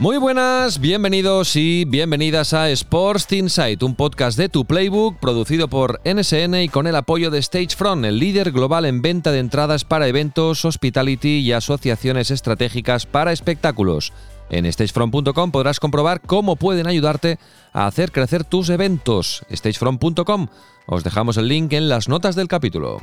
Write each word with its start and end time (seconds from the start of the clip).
Muy 0.00 0.16
buenas, 0.16 0.80
bienvenidos 0.80 1.56
y 1.56 1.84
bienvenidas 1.84 2.54
a 2.54 2.70
Sports 2.70 3.30
Insight, 3.32 3.82
un 3.82 3.94
podcast 3.94 4.38
de 4.38 4.48
Tu 4.48 4.64
Playbook 4.64 5.18
producido 5.18 5.68
por 5.68 6.00
NSN 6.06 6.54
y 6.54 6.70
con 6.70 6.86
el 6.86 6.96
apoyo 6.96 7.30
de 7.30 7.42
Stagefront, 7.42 8.06
el 8.06 8.18
líder 8.18 8.50
global 8.50 8.86
en 8.86 9.02
venta 9.02 9.30
de 9.30 9.40
entradas 9.40 9.84
para 9.84 10.08
eventos, 10.08 10.64
hospitality 10.64 11.40
y 11.40 11.52
asociaciones 11.52 12.30
estratégicas 12.30 13.04
para 13.04 13.32
espectáculos. 13.32 14.14
En 14.48 14.72
stagefront.com 14.72 15.50
podrás 15.50 15.78
comprobar 15.80 16.22
cómo 16.22 16.56
pueden 16.56 16.86
ayudarte 16.86 17.38
a 17.74 17.86
hacer 17.86 18.10
crecer 18.10 18.44
tus 18.44 18.70
eventos. 18.70 19.44
stagefront.com. 19.52 20.48
Os 20.86 21.04
dejamos 21.04 21.36
el 21.36 21.46
link 21.48 21.74
en 21.74 21.90
las 21.90 22.08
notas 22.08 22.36
del 22.36 22.48
capítulo. 22.48 23.00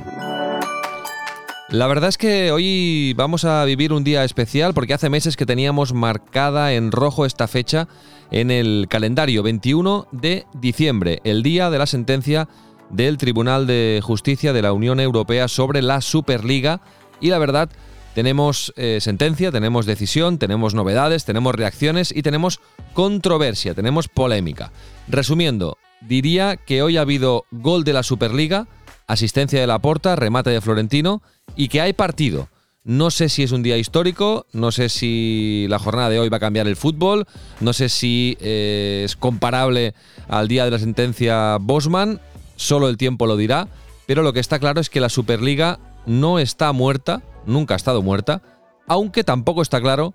La 1.70 1.86
verdad 1.86 2.08
es 2.08 2.16
que 2.16 2.50
hoy 2.50 3.12
vamos 3.14 3.44
a 3.44 3.62
vivir 3.66 3.92
un 3.92 4.02
día 4.02 4.24
especial 4.24 4.72
porque 4.72 4.94
hace 4.94 5.10
meses 5.10 5.36
que 5.36 5.44
teníamos 5.44 5.92
marcada 5.92 6.72
en 6.72 6.90
rojo 6.90 7.26
esta 7.26 7.46
fecha 7.46 7.88
en 8.30 8.50
el 8.50 8.86
calendario 8.88 9.42
21 9.42 10.08
de 10.10 10.46
diciembre, 10.54 11.20
el 11.24 11.42
día 11.42 11.68
de 11.68 11.76
la 11.76 11.84
sentencia 11.84 12.48
del 12.88 13.18
Tribunal 13.18 13.66
de 13.66 14.00
Justicia 14.02 14.54
de 14.54 14.62
la 14.62 14.72
Unión 14.72 14.98
Europea 14.98 15.46
sobre 15.46 15.82
la 15.82 16.00
Superliga 16.00 16.80
y 17.20 17.28
la 17.28 17.38
verdad 17.38 17.68
tenemos 18.14 18.72
eh, 18.76 19.00
sentencia, 19.02 19.52
tenemos 19.52 19.84
decisión, 19.84 20.38
tenemos 20.38 20.72
novedades, 20.72 21.26
tenemos 21.26 21.54
reacciones 21.54 22.16
y 22.16 22.22
tenemos 22.22 22.60
controversia, 22.94 23.74
tenemos 23.74 24.08
polémica. 24.08 24.72
Resumiendo, 25.06 25.76
diría 26.00 26.56
que 26.56 26.80
hoy 26.80 26.96
ha 26.96 27.02
habido 27.02 27.44
gol 27.50 27.84
de 27.84 27.92
la 27.92 28.02
Superliga, 28.02 28.68
asistencia 29.08 29.60
de 29.60 29.66
la 29.66 29.80
Porta, 29.80 30.14
remate 30.14 30.50
de 30.50 30.60
Florentino 30.60 31.22
y 31.56 31.68
que 31.68 31.80
hay 31.80 31.92
partido. 31.94 32.48
No 32.84 33.10
sé 33.10 33.28
si 33.28 33.42
es 33.42 33.52
un 33.52 33.62
día 33.62 33.76
histórico, 33.76 34.46
no 34.52 34.70
sé 34.70 34.88
si 34.88 35.66
la 35.68 35.78
jornada 35.78 36.08
de 36.10 36.20
hoy 36.20 36.28
va 36.28 36.36
a 36.36 36.40
cambiar 36.40 36.68
el 36.68 36.76
fútbol, 36.76 37.26
no 37.60 37.72
sé 37.72 37.88
si 37.88 38.38
eh, 38.40 39.02
es 39.04 39.16
comparable 39.16 39.94
al 40.28 40.48
día 40.48 40.64
de 40.64 40.70
la 40.70 40.78
sentencia 40.78 41.58
Bosman, 41.60 42.20
solo 42.56 42.88
el 42.88 42.96
tiempo 42.96 43.26
lo 43.26 43.36
dirá, 43.36 43.68
pero 44.06 44.22
lo 44.22 44.32
que 44.32 44.40
está 44.40 44.58
claro 44.58 44.80
es 44.80 44.88
que 44.88 45.00
la 45.00 45.10
Superliga 45.10 45.80
no 46.06 46.38
está 46.38 46.72
muerta, 46.72 47.22
nunca 47.44 47.74
ha 47.74 47.76
estado 47.76 48.00
muerta, 48.00 48.40
aunque 48.86 49.24
tampoco 49.24 49.60
está 49.60 49.80
claro 49.80 50.14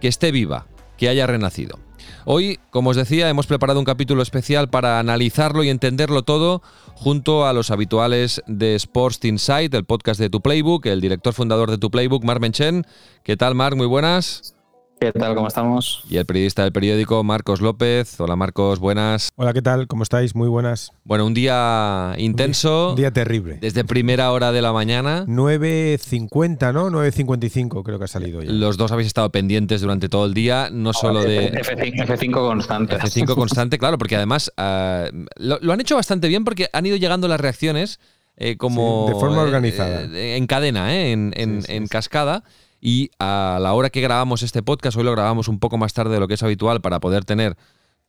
que 0.00 0.08
esté 0.08 0.32
viva, 0.32 0.66
que 0.98 1.08
haya 1.08 1.26
renacido. 1.26 1.78
Hoy, 2.26 2.58
como 2.70 2.90
os 2.90 2.96
decía, 2.96 3.30
hemos 3.30 3.46
preparado 3.46 3.78
un 3.78 3.86
capítulo 3.86 4.20
especial 4.22 4.68
para 4.68 4.98
analizarlo 4.98 5.62
y 5.62 5.70
entenderlo 5.70 6.22
todo 6.22 6.62
junto 6.94 7.46
a 7.46 7.54
los 7.54 7.70
habituales 7.70 8.42
de 8.46 8.74
Sports 8.74 9.24
Insight, 9.24 9.72
el 9.72 9.84
podcast 9.84 10.20
de 10.20 10.28
Tu 10.28 10.42
Playbook, 10.42 10.84
el 10.86 11.00
director 11.00 11.32
fundador 11.32 11.70
de 11.70 11.78
Tu 11.78 11.90
Playbook, 11.90 12.24
Mark 12.24 12.40
Menchen. 12.40 12.84
¿Qué 13.22 13.36
tal, 13.36 13.54
Mark? 13.54 13.76
Muy 13.76 13.86
buenas. 13.86 14.57
¿Qué 15.00 15.12
tal? 15.12 15.36
¿Cómo 15.36 15.46
estamos? 15.46 16.02
Y 16.10 16.16
el 16.16 16.26
periodista 16.26 16.64
del 16.64 16.72
periódico, 16.72 17.22
Marcos 17.22 17.60
López. 17.60 18.20
Hola 18.20 18.34
Marcos, 18.34 18.80
buenas. 18.80 19.30
Hola, 19.36 19.52
¿qué 19.52 19.62
tal? 19.62 19.86
¿Cómo 19.86 20.02
estáis? 20.02 20.34
Muy 20.34 20.48
buenas. 20.48 20.90
Bueno, 21.04 21.24
un 21.24 21.34
día 21.34 22.14
intenso. 22.18 22.90
Un 22.90 22.96
día, 22.96 23.12
terrible. 23.12 23.58
Desde 23.60 23.84
primera 23.84 24.32
hora 24.32 24.50
de 24.50 24.60
la 24.60 24.72
mañana. 24.72 25.24
9.50, 25.26 26.72
¿no? 26.72 26.90
9.55 26.90 27.84
creo 27.84 27.98
que 27.98 28.06
ha 28.06 28.08
salido 28.08 28.42
ya. 28.42 28.50
Los 28.50 28.76
dos 28.76 28.90
habéis 28.90 29.06
estado 29.06 29.30
pendientes 29.30 29.82
durante 29.82 30.08
todo 30.08 30.26
el 30.26 30.34
día, 30.34 30.68
no 30.72 30.92
solo 30.92 31.22
de... 31.22 31.52
F5, 31.52 32.32
constante. 32.32 32.98
F5 32.98 33.34
constante, 33.36 33.78
claro, 33.78 33.98
porque 33.98 34.16
además 34.16 34.52
ah, 34.56 35.06
lo, 35.36 35.72
han 35.72 35.80
hecho 35.80 35.94
bastante 35.94 36.26
bien 36.26 36.44
porque 36.44 36.70
han 36.72 36.84
ido 36.86 36.96
llegando 36.96 37.28
las 37.28 37.38
reacciones 37.38 38.00
eh, 38.36 38.56
como... 38.56 39.06
de 39.08 39.14
forma 39.14 39.42
organizada. 39.42 40.02
Eh, 40.12 40.36
en 40.36 40.46
cadena, 40.48 40.92
¿eh? 40.92 41.12
en, 41.12 41.32
en 41.36 41.86
cascada. 41.86 42.42
Y 42.80 43.10
a 43.18 43.58
la 43.60 43.72
hora 43.74 43.90
que 43.90 44.00
grabamos 44.00 44.42
este 44.42 44.62
podcast, 44.62 44.96
hoy 44.96 45.04
lo 45.04 45.12
grabamos 45.12 45.48
un 45.48 45.58
poco 45.58 45.78
más 45.78 45.92
tarde 45.92 46.14
de 46.14 46.20
lo 46.20 46.28
que 46.28 46.34
es 46.34 46.42
habitual 46.42 46.80
para 46.80 47.00
poder 47.00 47.24
tener 47.24 47.56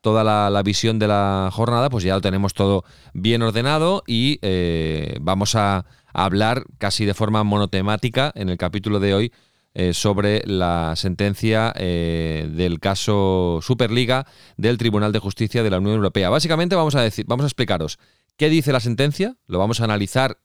toda 0.01 0.23
la, 0.23 0.61
visión 0.63 0.99
de 0.99 1.07
la 1.07 1.49
jornada, 1.51 1.89
pues 1.89 2.03
ya 2.03 2.15
lo 2.15 2.21
tenemos 2.21 2.53
todo 2.53 2.83
bien 3.13 3.41
ordenado 3.41 4.03
y 4.07 4.39
eh, 4.41 5.17
vamos 5.21 5.55
a, 5.55 5.85
hablar 6.11 6.63
casi 6.79 7.05
de 7.05 7.13
forma 7.13 7.43
monotemática 7.43 8.31
en 8.33 8.49
el 8.49 8.57
capítulo 8.57 8.99
de 8.99 9.13
hoy 9.13 9.31
eh, 9.75 9.93
sobre 9.93 10.41
la 10.47 10.95
sentencia 10.95 11.71
eh, 11.75 12.49
del 12.51 12.79
caso 12.79 13.59
Superliga 13.61 14.25
del 14.57 14.79
Tribunal 14.79 15.11
de 15.11 15.19
Justicia 15.19 15.61
de 15.61 15.69
la 15.69 15.77
Unión 15.77 15.97
Europea. 15.97 16.31
Básicamente 16.31 16.75
vamos 16.75 16.95
a 16.95 17.01
decir, 17.01 17.25
vamos 17.27 17.43
a 17.43 17.47
explicaros 17.47 17.99
qué 18.37 18.49
dice 18.49 18.71
la 18.71 18.79
sentencia, 18.79 19.35
lo 19.45 19.59
vamos 19.59 19.81
a 19.81 19.83
analizar 19.83 20.39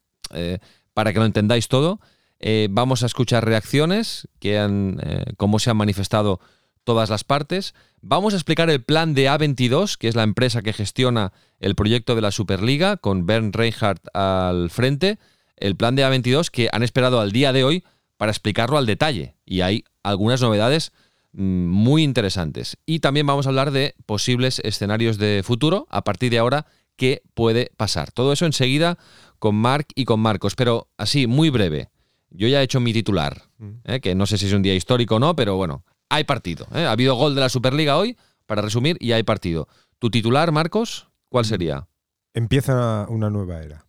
para 0.93 1.13
que 1.13 1.19
lo 1.19 1.25
entendáis 1.25 1.69
todo 1.69 2.01
eh, 2.41 2.69
vamos 2.71 3.03
a 3.03 3.07
escuchar 3.07 3.45
reacciones, 3.45 4.29
que 4.39 4.59
han, 4.59 4.99
eh, 5.03 5.25
cómo 5.37 5.59
se 5.59 5.71
han 5.71 5.77
manifestado 5.77 6.41
todas 6.85 7.11
las 7.11 7.25
partes. 7.25 7.75
Vamos 8.03 8.35
a 8.35 8.37
explicar 8.37 8.69
el 8.71 8.83
plan 8.83 9.15
de 9.15 9.29
A22, 9.29 9.97
que 9.97 10.09
es 10.09 10.15
la 10.15 10.23
empresa 10.23 10.63
que 10.63 10.73
gestiona 10.73 11.33
el 11.59 11.75
proyecto 11.75 12.15
de 12.15 12.21
la 12.21 12.31
Superliga, 12.31 12.99
con 12.99 13.27
Bernd 13.27 13.57
Reinhardt 13.57 14.07
al 14.15 14.71
frente. 14.71 15.19
El 15.57 15.77
plan 15.77 15.97
de 15.97 16.05
A22 16.05 16.51
que 16.51 16.69
han 16.73 16.83
esperado 16.83 17.21
al 17.21 17.33
día 17.33 17.53
de 17.53 17.65
hoy 17.65 17.85
para 18.17 18.31
explicarlo 18.31 18.77
al 18.77 18.87
detalle. 18.87 19.37
Y 19.47 19.63
hay 19.63 19.85
algunas 20.03 20.43
novedades 20.43 20.93
mm, 21.33 21.67
muy 21.67 22.03
interesantes. 22.03 22.77
Y 22.85 23.01
también 23.01 23.27
vamos 23.27 23.47
a 23.47 23.49
hablar 23.49 23.71
de 23.71 23.95
posibles 24.07 24.61
escenarios 24.65 25.17
de 25.17 25.43
futuro 25.45 25.87
a 25.91 26.05
partir 26.05 26.31
de 26.31 26.39
ahora 26.39 26.67
qué 26.97 27.23
puede 27.35 27.71
pasar. 27.77 28.13
Todo 28.13 28.33
eso 28.33 28.47
enseguida 28.47 28.99
con 29.39 29.55
Marc 29.57 29.89
y 29.95 30.05
con 30.05 30.21
Marcos, 30.21 30.55
pero 30.55 30.89
así, 30.97 31.27
muy 31.27 31.51
breve. 31.51 31.89
Yo 32.37 32.49
ya 32.49 32.61
he 32.61 32.65
hecho 32.65 32.81
mi 32.81 32.93
titular, 32.93 33.43
mm. 33.59 33.71
¿eh? 33.85 34.01
que 34.01 34.15
no 34.15 34.27
sé 34.27 34.39
si 34.39 34.47
es 34.47 34.53
un 34.53 34.63
día 34.63 34.75
histórico 34.75 35.17
o 35.17 35.19
no, 35.21 35.37
pero 35.37 35.57
bueno, 35.57 35.85
hay 36.09 36.25
partido. 36.25 36.67
¿eh? 36.75 36.85
Ha 36.85 36.91
habido 36.91 37.15
gol 37.15 37.35
de 37.37 37.41
la 37.41 37.49
Superliga 37.49 37.97
hoy, 37.97 38.19
para 38.47 38.61
resumir, 38.61 38.97
y 39.01 39.13
hay 39.13 39.23
partido. 39.23 39.69
¿Tu 40.01 40.11
titular, 40.11 40.51
Marcos, 40.51 41.09
cuál 41.29 41.45
mm. 41.45 41.49
sería? 41.49 41.89
Empieza 42.35 43.07
una 43.09 43.31
nueva 43.31 43.63
era. 43.63 43.87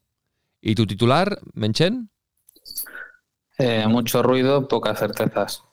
¿Y 0.61 0.75
tu 0.75 0.85
titular, 0.85 1.39
Menchen? 1.53 2.09
Eh, 3.57 3.87
mucho 3.87 4.21
ruido, 4.21 4.67
pocas 4.67 4.99
certezas. 4.99 5.63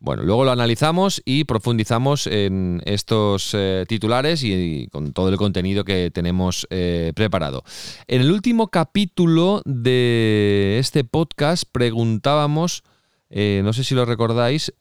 Bueno, 0.00 0.22
luego 0.22 0.44
lo 0.44 0.52
analizamos 0.52 1.20
y 1.24 1.42
profundizamos 1.42 2.28
en 2.28 2.80
estos 2.84 3.52
eh, 3.52 3.84
titulares 3.88 4.44
y, 4.44 4.86
con 4.92 5.12
todo 5.12 5.28
el 5.28 5.36
contenido 5.36 5.82
que 5.84 6.12
tenemos 6.12 6.68
eh, 6.70 7.12
preparado. 7.16 7.64
En 8.06 8.20
el 8.20 8.30
último 8.30 8.68
capítulo 8.68 9.60
de 9.64 10.76
este 10.78 11.02
podcast 11.02 11.64
preguntábamos, 11.72 12.84
eh, 13.28 13.60
no 13.64 13.72
sé 13.72 13.82
si 13.82 13.96
lo 13.96 14.04
recordáis, 14.04 14.72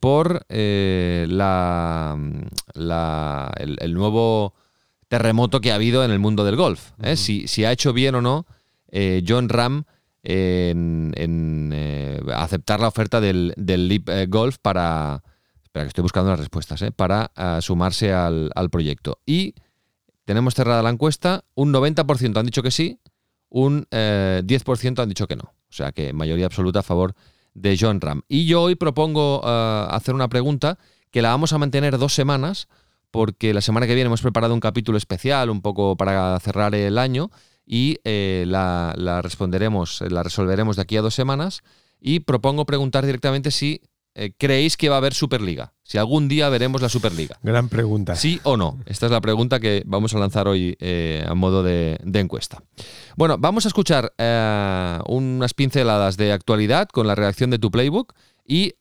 por 0.00 0.44
la, 0.48 2.18
el, 3.58 3.94
nuevo 3.94 4.54
terremoto 5.06 5.60
que 5.60 5.70
ha 5.70 5.76
habido 5.76 6.04
en 6.04 6.10
el 6.10 6.18
mundo 6.18 6.44
del 6.44 6.56
golf. 6.56 6.90
si, 7.14 7.46
si, 7.46 7.64
ha 7.64 7.70
hecho 7.70 7.92
bien 7.92 8.16
o 8.16 8.20
no 8.20 8.46
John 9.24 9.48
Ram 9.48 9.84
en, 10.26 11.72
eh, 11.72 11.95
aceptar 12.34 12.80
la 12.80 12.88
oferta 12.88 13.20
del, 13.20 13.52
del 13.56 13.88
Leap 13.88 14.08
eh, 14.08 14.26
Golf 14.26 14.58
para. 14.60 15.22
Espera, 15.62 15.84
que 15.84 15.88
estoy 15.88 16.02
buscando 16.02 16.30
las 16.30 16.38
respuestas, 16.38 16.80
eh, 16.82 16.92
para 16.92 17.30
sumarse 17.60 18.12
al, 18.12 18.50
proyecto. 18.70 19.18
Y 19.26 19.54
tenemos 20.24 20.54
cerrada 20.54 20.82
la 20.82 20.90
encuesta, 20.90 21.44
un 21.54 21.72
90% 21.72 22.38
han 22.38 22.46
dicho 22.46 22.62
que 22.62 22.70
sí, 22.70 22.98
un 23.48 23.86
10% 23.90 25.02
han 25.02 25.08
dicho 25.08 25.26
que 25.26 25.36
no. 25.36 25.44
O 25.68 25.72
sea 25.72 25.92
que 25.92 26.12
mayoría 26.12 26.46
absoluta 26.46 26.80
a 26.80 26.82
favor 26.82 27.14
de 27.52 27.76
John 27.78 28.00
Ram. 28.00 28.22
Y 28.28 28.46
yo 28.46 28.62
hoy 28.62 28.74
propongo 28.74 29.46
hacer 29.46 30.14
una 30.14 30.28
pregunta 30.28 30.78
que 31.10 31.20
la 31.20 31.30
vamos 31.30 31.52
a 31.52 31.58
mantener 31.58 31.98
dos 31.98 32.14
semanas, 32.14 32.68
porque 33.10 33.52
la 33.52 33.60
semana 33.60 33.86
que 33.86 33.94
viene 33.94 34.06
hemos 34.06 34.22
preparado 34.22 34.54
un 34.54 34.60
capítulo 34.60 34.98
especial, 34.98 35.50
un 35.50 35.60
poco 35.60 35.96
para 35.96 36.38
cerrar 36.40 36.74
el 36.74 36.96
año 36.96 37.30
y 37.66 37.98
eh, 38.04 38.44
la, 38.46 39.20
responderemos, 39.22 40.00
la 40.08 40.22
resolveremos 40.22 40.76
de 40.76 40.82
aquí 40.82 40.96
a 40.96 41.02
dos 41.02 41.14
semanas. 41.14 41.62
Y 42.00 42.20
propongo 42.20 42.66
preguntar 42.66 43.04
directamente 43.04 43.50
si 43.50 43.80
eh, 44.14 44.32
creéis 44.36 44.76
que 44.76 44.88
va 44.88 44.96
a 44.96 44.98
haber 44.98 45.14
Superliga, 45.14 45.74
si 45.82 45.98
algún 45.98 46.28
día 46.28 46.48
veremos 46.48 46.80
la 46.80 46.88
Superliga. 46.88 47.38
Gran 47.42 47.68
pregunta. 47.68 48.16
¿Sí 48.16 48.40
o 48.44 48.56
no? 48.56 48.78
Esta 48.86 49.06
es 49.06 49.12
la 49.12 49.20
pregunta 49.20 49.60
que 49.60 49.82
vamos 49.86 50.14
a 50.14 50.18
lanzar 50.18 50.48
hoy 50.48 50.76
eh, 50.80 51.24
a 51.28 51.34
modo 51.34 51.62
de, 51.62 51.98
encuesta. 52.14 52.62
Bueno, 53.16 53.36
vamos 53.38 53.66
a 53.66 53.68
escuchar 53.68 54.14
unas 55.06 55.54
pinceladas 55.54 56.16
de 56.16 56.32
actualidad 56.32 56.88
con 56.88 57.06
la 57.06 57.14
reacción 57.14 57.50
de 57.50 57.58
tu 57.58 57.70
playbook 57.70 58.14
y 58.46 58.72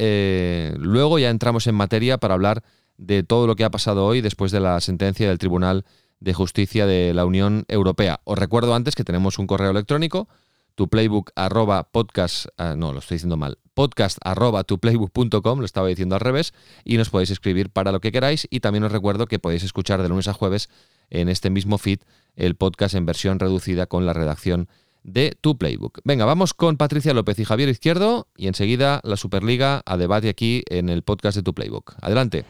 luego 0.78 1.20
ya 1.20 1.30
entramos 1.30 1.68
en 1.68 1.76
materia 1.76 2.18
para 2.18 2.36
hablar 2.36 2.64
de 2.98 3.24
todo 3.24 3.48
lo 3.48 3.56
que 3.56 3.64
ha 3.64 3.72
pasado 3.72 4.06
hoy 4.06 4.22
después 4.22 4.52
de 4.52 4.60
la 4.60 4.80
sentencia 4.80 5.28
del 5.28 5.38
Tribunal 5.38 5.86
de 6.20 6.34
Justicia 6.34 6.86
de 6.86 7.14
la 7.14 7.26
Unión 7.26 7.66
Europea. 7.68 8.22
Os 8.24 8.40
recuerdo 8.40 8.74
antes 8.74 8.96
que 8.96 9.04
tenemos 9.04 9.38
un 9.38 9.48
correo 9.48 9.72
electrónico, 9.72 10.28
tu 10.76 10.90
arroba 11.36 11.90
podcast, 11.92 12.48
ah, 12.58 12.76
no, 12.78 12.94
lo 12.94 13.00
estoy 13.00 13.16
diciendo 13.16 13.38
mal, 13.38 13.58
podcast 13.74 14.18
arroba 14.24 14.64
tuplaybook.com, 14.64 15.60
lo 15.60 15.66
estaba 15.66 15.88
diciendo 15.88 16.16
al 16.16 16.22
revés, 16.22 16.54
y 16.84 16.98
nos 16.98 17.10
podéis 17.10 17.32
escribir 17.32 17.70
para 17.70 17.92
lo 17.92 18.02
que 18.02 18.12
queráis. 18.12 18.48
Y 18.50 18.60
también 18.60 18.84
os 18.84 18.92
recuerdo 18.92 19.28
que 19.28 19.40
podéis 19.40 19.64
escuchar 19.64 20.02
de 20.02 20.10
lunes 20.10 20.28
a 20.28 20.34
jueves 20.34 20.70
en 21.10 21.30
este 21.30 21.50
mismo 21.50 21.78
feed 21.78 22.00
el 22.36 22.56
podcast 22.56 22.96
en 22.96 23.06
versión 23.06 23.40
reducida 23.40 23.86
con 23.86 24.06
la 24.06 24.14
redacción 24.14 24.68
de 25.04 25.38
tu 25.40 25.58
playbook. 25.58 26.00
Venga, 26.04 26.26
vamos 26.26 26.54
con 26.54 26.78
Patricia 26.78 27.14
López 27.14 27.38
y 27.40 27.46
Javier 27.46 27.70
Izquierdo 27.70 28.28
y 28.36 28.48
enseguida 28.48 29.02
la 29.04 29.18
Superliga 29.18 29.82
a 29.86 29.98
debate 29.98 30.30
aquí 30.30 30.64
en 30.70 30.90
el 30.90 31.04
podcast 31.04 31.38
de 31.38 31.44
tu 31.44 31.54
playbook. 31.54 31.94
Adelante. 32.02 32.44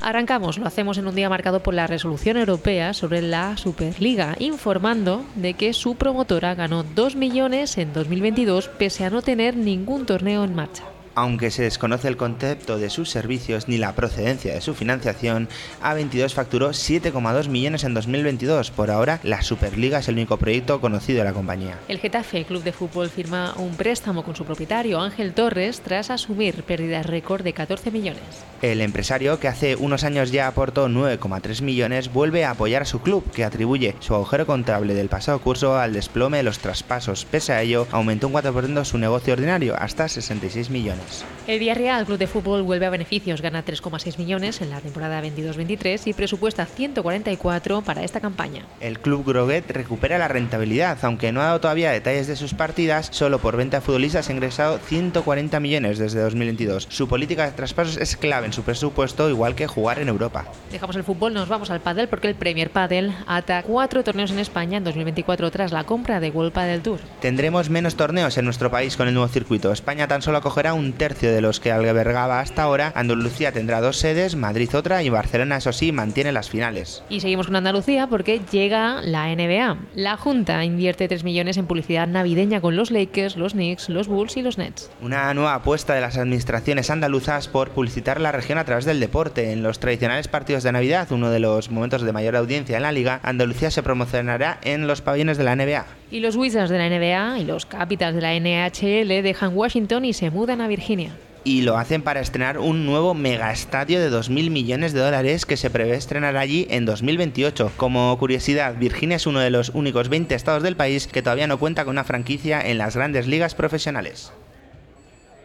Arrancamos, 0.00 0.56
lo 0.56 0.66
hacemos 0.66 0.96
en 0.96 1.06
un 1.06 1.14
día 1.14 1.28
marcado 1.28 1.62
por 1.62 1.74
la 1.74 1.86
resolución 1.86 2.38
europea 2.38 2.94
sobre 2.94 3.20
la 3.20 3.58
Superliga, 3.58 4.34
informando 4.38 5.24
de 5.34 5.54
que 5.54 5.74
su 5.74 5.94
promotora 5.96 6.54
ganó 6.54 6.84
2 6.84 7.16
millones 7.16 7.76
en 7.76 7.92
2022 7.92 8.68
pese 8.68 9.04
a 9.04 9.10
no 9.10 9.20
tener 9.20 9.56
ningún 9.56 10.06
torneo 10.06 10.42
en 10.44 10.54
marcha. 10.54 10.84
Aunque 11.20 11.50
se 11.50 11.64
desconoce 11.64 12.08
el 12.08 12.16
concepto 12.16 12.78
de 12.78 12.88
sus 12.88 13.10
servicios 13.10 13.68
ni 13.68 13.76
la 13.76 13.94
procedencia 13.94 14.54
de 14.54 14.62
su 14.62 14.72
financiación, 14.72 15.50
A22 15.82 16.32
facturó 16.32 16.70
7,2 16.70 17.48
millones 17.48 17.84
en 17.84 17.92
2022. 17.92 18.70
Por 18.70 18.90
ahora, 18.90 19.20
la 19.22 19.42
Superliga 19.42 19.98
es 19.98 20.08
el 20.08 20.14
único 20.14 20.38
proyecto 20.38 20.80
conocido 20.80 21.18
de 21.18 21.26
la 21.26 21.34
compañía. 21.34 21.78
El 21.88 21.98
Getafe 21.98 22.46
Club 22.46 22.62
de 22.62 22.72
Fútbol 22.72 23.10
firma 23.10 23.52
un 23.58 23.74
préstamo 23.74 24.24
con 24.24 24.34
su 24.34 24.46
propietario 24.46 24.98
Ángel 24.98 25.34
Torres 25.34 25.82
tras 25.82 26.08
asumir 26.08 26.62
pérdidas 26.62 27.04
récord 27.04 27.44
de 27.44 27.52
14 27.52 27.90
millones. 27.90 28.22
El 28.62 28.80
empresario, 28.80 29.38
que 29.38 29.48
hace 29.48 29.76
unos 29.76 30.04
años 30.04 30.32
ya 30.32 30.46
aportó 30.46 30.88
9,3 30.88 31.60
millones, 31.60 32.10
vuelve 32.10 32.46
a 32.46 32.52
apoyar 32.52 32.80
a 32.80 32.86
su 32.86 33.02
club, 33.02 33.30
que 33.30 33.44
atribuye 33.44 33.94
su 34.00 34.14
agujero 34.14 34.46
contable 34.46 34.94
del 34.94 35.10
pasado 35.10 35.38
curso 35.40 35.78
al 35.78 35.92
desplome 35.92 36.38
de 36.38 36.44
los 36.44 36.60
traspasos. 36.60 37.26
Pese 37.26 37.52
a 37.52 37.60
ello, 37.60 37.86
aumentó 37.90 38.28
un 38.28 38.32
4% 38.32 38.84
su 38.86 38.96
negocio 38.96 39.34
ordinario, 39.34 39.76
hasta 39.78 40.08
66 40.08 40.70
millones. 40.70 41.09
El 41.46 41.58
Villarreal 41.58 42.06
Club 42.06 42.18
de 42.18 42.26
Fútbol 42.26 42.62
vuelve 42.62 42.86
a 42.86 42.90
beneficios, 42.90 43.40
gana 43.40 43.64
3,6 43.64 44.18
millones 44.18 44.60
en 44.60 44.70
la 44.70 44.80
temporada 44.80 45.20
22-23 45.22 46.06
y 46.06 46.12
presupuesta 46.12 46.64
144 46.66 47.82
para 47.82 48.04
esta 48.04 48.20
campaña. 48.20 48.64
El 48.80 49.00
club 49.00 49.26
Groguet 49.26 49.68
recupera 49.70 50.18
la 50.18 50.28
rentabilidad, 50.28 50.98
aunque 51.02 51.32
no 51.32 51.40
ha 51.40 51.46
dado 51.46 51.60
todavía 51.60 51.90
detalles 51.90 52.26
de 52.26 52.36
sus 52.36 52.54
partidas, 52.54 53.08
solo 53.10 53.40
por 53.40 53.56
venta 53.56 53.78
de 53.78 53.80
futbolistas 53.80 54.28
ha 54.28 54.32
ingresado 54.32 54.78
140 54.78 55.58
millones 55.60 55.98
desde 55.98 56.20
2022. 56.20 56.86
Su 56.88 57.08
política 57.08 57.46
de 57.46 57.52
traspasos 57.52 57.96
es 57.96 58.16
clave 58.16 58.46
en 58.46 58.52
su 58.52 58.62
presupuesto, 58.62 59.28
igual 59.28 59.54
que 59.54 59.66
jugar 59.66 59.98
en 59.98 60.08
Europa. 60.08 60.46
Dejamos 60.70 60.96
el 60.96 61.04
fútbol, 61.04 61.34
nos 61.34 61.48
vamos 61.48 61.70
al 61.70 61.80
pádel 61.80 62.08
porque 62.08 62.28
el 62.28 62.34
Premier 62.34 62.70
Padel 62.70 63.12
ata 63.26 63.62
cuatro 63.62 64.04
torneos 64.04 64.30
en 64.30 64.38
España 64.38 64.78
en 64.78 64.84
2024 64.84 65.50
tras 65.50 65.72
la 65.72 65.84
compra 65.84 66.20
de 66.20 66.30
World 66.30 66.52
Padel 66.52 66.82
Tour. 66.82 67.00
Tendremos 67.20 67.70
menos 67.70 67.96
torneos 67.96 68.38
en 68.38 68.44
nuestro 68.44 68.70
país 68.70 68.96
con 68.96 69.08
el 69.08 69.14
nuevo 69.14 69.28
circuito. 69.28 69.72
España 69.72 70.06
tan 70.06 70.22
solo 70.22 70.38
acogerá 70.38 70.74
un 70.74 70.89
tercio 70.92 71.32
de 71.32 71.40
los 71.40 71.60
que 71.60 71.72
albergaba 71.72 72.40
hasta 72.40 72.62
ahora. 72.62 72.92
Andalucía 72.94 73.52
tendrá 73.52 73.80
dos 73.80 73.96
sedes, 73.96 74.36
Madrid 74.36 74.74
otra 74.74 75.02
y 75.02 75.08
Barcelona, 75.08 75.56
eso 75.56 75.72
sí, 75.72 75.92
mantiene 75.92 76.32
las 76.32 76.50
finales. 76.50 77.02
Y 77.08 77.20
seguimos 77.20 77.46
con 77.46 77.56
Andalucía 77.56 78.06
porque 78.06 78.40
llega 78.50 79.00
la 79.02 79.34
NBA. 79.34 79.78
La 79.94 80.16
Junta 80.16 80.64
invierte 80.64 81.08
3 81.08 81.24
millones 81.24 81.56
en 81.56 81.66
publicidad 81.66 82.06
navideña 82.06 82.60
con 82.60 82.76
los 82.76 82.90
Lakers, 82.90 83.36
los 83.36 83.52
Knicks, 83.52 83.88
los 83.88 84.08
Bulls 84.08 84.36
y 84.36 84.42
los 84.42 84.58
Nets. 84.58 84.90
Una 85.00 85.32
nueva 85.34 85.54
apuesta 85.54 85.94
de 85.94 86.00
las 86.00 86.16
administraciones 86.16 86.90
andaluzas 86.90 87.48
por 87.48 87.70
publicitar 87.70 88.20
la 88.20 88.32
región 88.32 88.58
a 88.58 88.64
través 88.64 88.84
del 88.84 89.00
deporte. 89.00 89.52
En 89.52 89.62
los 89.62 89.80
tradicionales 89.80 90.28
partidos 90.28 90.62
de 90.62 90.72
Navidad, 90.72 91.10
uno 91.10 91.30
de 91.30 91.40
los 91.40 91.70
momentos 91.70 92.02
de 92.02 92.12
mayor 92.12 92.36
audiencia 92.36 92.76
en 92.76 92.82
la 92.82 92.92
liga, 92.92 93.20
Andalucía 93.22 93.70
se 93.70 93.82
promocionará 93.82 94.58
en 94.62 94.86
los 94.86 95.00
pabellones 95.00 95.38
de 95.38 95.44
la 95.44 95.56
NBA. 95.56 95.99
Y 96.10 96.20
los 96.20 96.36
Wizards 96.36 96.70
de 96.70 96.78
la 96.78 96.88
NBA 96.88 97.40
y 97.40 97.44
los 97.44 97.66
Capitals 97.66 98.16
de 98.16 98.20
la 98.20 98.34
NHL 98.34 99.22
dejan 99.22 99.56
Washington 99.56 100.04
y 100.04 100.12
se 100.12 100.30
mudan 100.30 100.60
a 100.60 100.68
Virginia 100.68 101.12
y 101.44 101.62
lo 101.62 101.78
hacen 101.78 102.02
para 102.02 102.20
estrenar 102.20 102.58
un 102.58 102.84
nuevo 102.84 103.14
megaestadio 103.14 104.00
de 104.00 104.10
2.000 104.10 104.50
millones 104.50 104.92
de 104.92 105.00
dólares 105.00 105.46
que 105.46 105.56
se 105.56 105.70
prevé 105.70 105.94
estrenar 105.94 106.36
allí 106.36 106.66
en 106.70 106.84
2028. 106.84 107.72
Como 107.76 108.16
curiosidad, 108.18 108.76
Virginia 108.78 109.16
es 109.16 109.26
uno 109.26 109.40
de 109.40 109.50
los 109.50 109.70
únicos 109.70 110.08
20 110.08 110.34
estados 110.34 110.62
del 110.62 110.76
país 110.76 111.06
que 111.06 111.22
todavía 111.22 111.46
no 111.46 111.58
cuenta 111.58 111.84
con 111.84 111.92
una 111.92 112.04
franquicia 112.04 112.60
en 112.60 112.78
las 112.78 112.94
grandes 112.94 113.26
ligas 113.26 113.54
profesionales. 113.54 114.32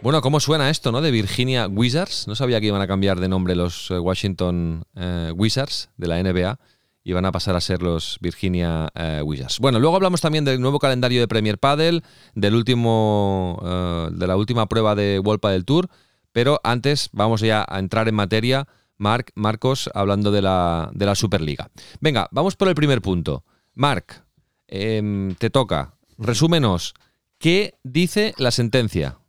Bueno, 0.02 0.22
¿cómo 0.22 0.40
suena 0.40 0.70
esto, 0.70 0.92
no? 0.92 1.02
De 1.02 1.12
Virginia 1.12 1.68
Wizards. 1.68 2.28
No 2.28 2.36
sabía 2.36 2.60
que 2.60 2.68
iban 2.68 2.82
a 2.82 2.88
cambiar 2.88 3.20
de 3.20 3.28
nombre 3.28 3.56
los 3.56 3.90
eh, 3.90 3.98
Washington 3.98 4.84
eh, 4.96 5.32
Wizards 5.34 5.90
de 5.98 6.08
la 6.08 6.22
NBA 6.22 6.60
y 7.06 7.14
van 7.14 7.24
a 7.26 7.32
pasar 7.32 7.56
a 7.56 7.62
ser 7.62 7.84
los 7.84 8.18
Virginia 8.20 8.90
eh, 8.96 9.22
Wizards. 9.24 9.60
Bueno, 9.60 9.80
luego 9.80 9.96
hablamos 9.96 10.22
también 10.22 10.44
del 10.44 10.60
nuevo 10.60 10.80
calendario 10.80 11.22
de 11.22 11.28
Premier 11.28 11.60
Padel, 11.60 12.04
del 12.34 12.56
último, 12.56 13.62
eh, 13.64 14.10
de 14.12 14.28
la 14.28 14.36
última 14.36 14.68
prueba 14.68 14.96
de 14.96 15.20
World 15.20 15.40
Padel 15.40 15.66
Tour, 15.66 15.88
pero 16.32 16.60
antes 16.64 17.10
vamos 17.14 17.42
ya 17.42 17.64
a 17.70 17.78
entrar 17.78 18.08
en 18.08 18.16
materia, 18.16 18.68
Marc, 18.98 19.32
Marcos, 19.36 19.88
hablando 19.94 20.32
de 20.32 20.42
la, 20.42 20.90
de 20.94 21.06
la 21.06 21.14
Superliga. 21.14 21.70
Venga, 22.02 22.28
vamos 22.32 22.56
por 22.56 22.70
el 22.70 22.76
primer 22.76 23.04
punto. 23.04 23.46
Marc, 23.76 24.24
em, 24.68 25.36
te 25.36 25.52
toca. 25.52 25.94
Resúmenos, 26.18 26.96
¿qué 27.38 27.76
dice 27.84 28.34
la 28.40 28.50
sentencia? 28.50 29.20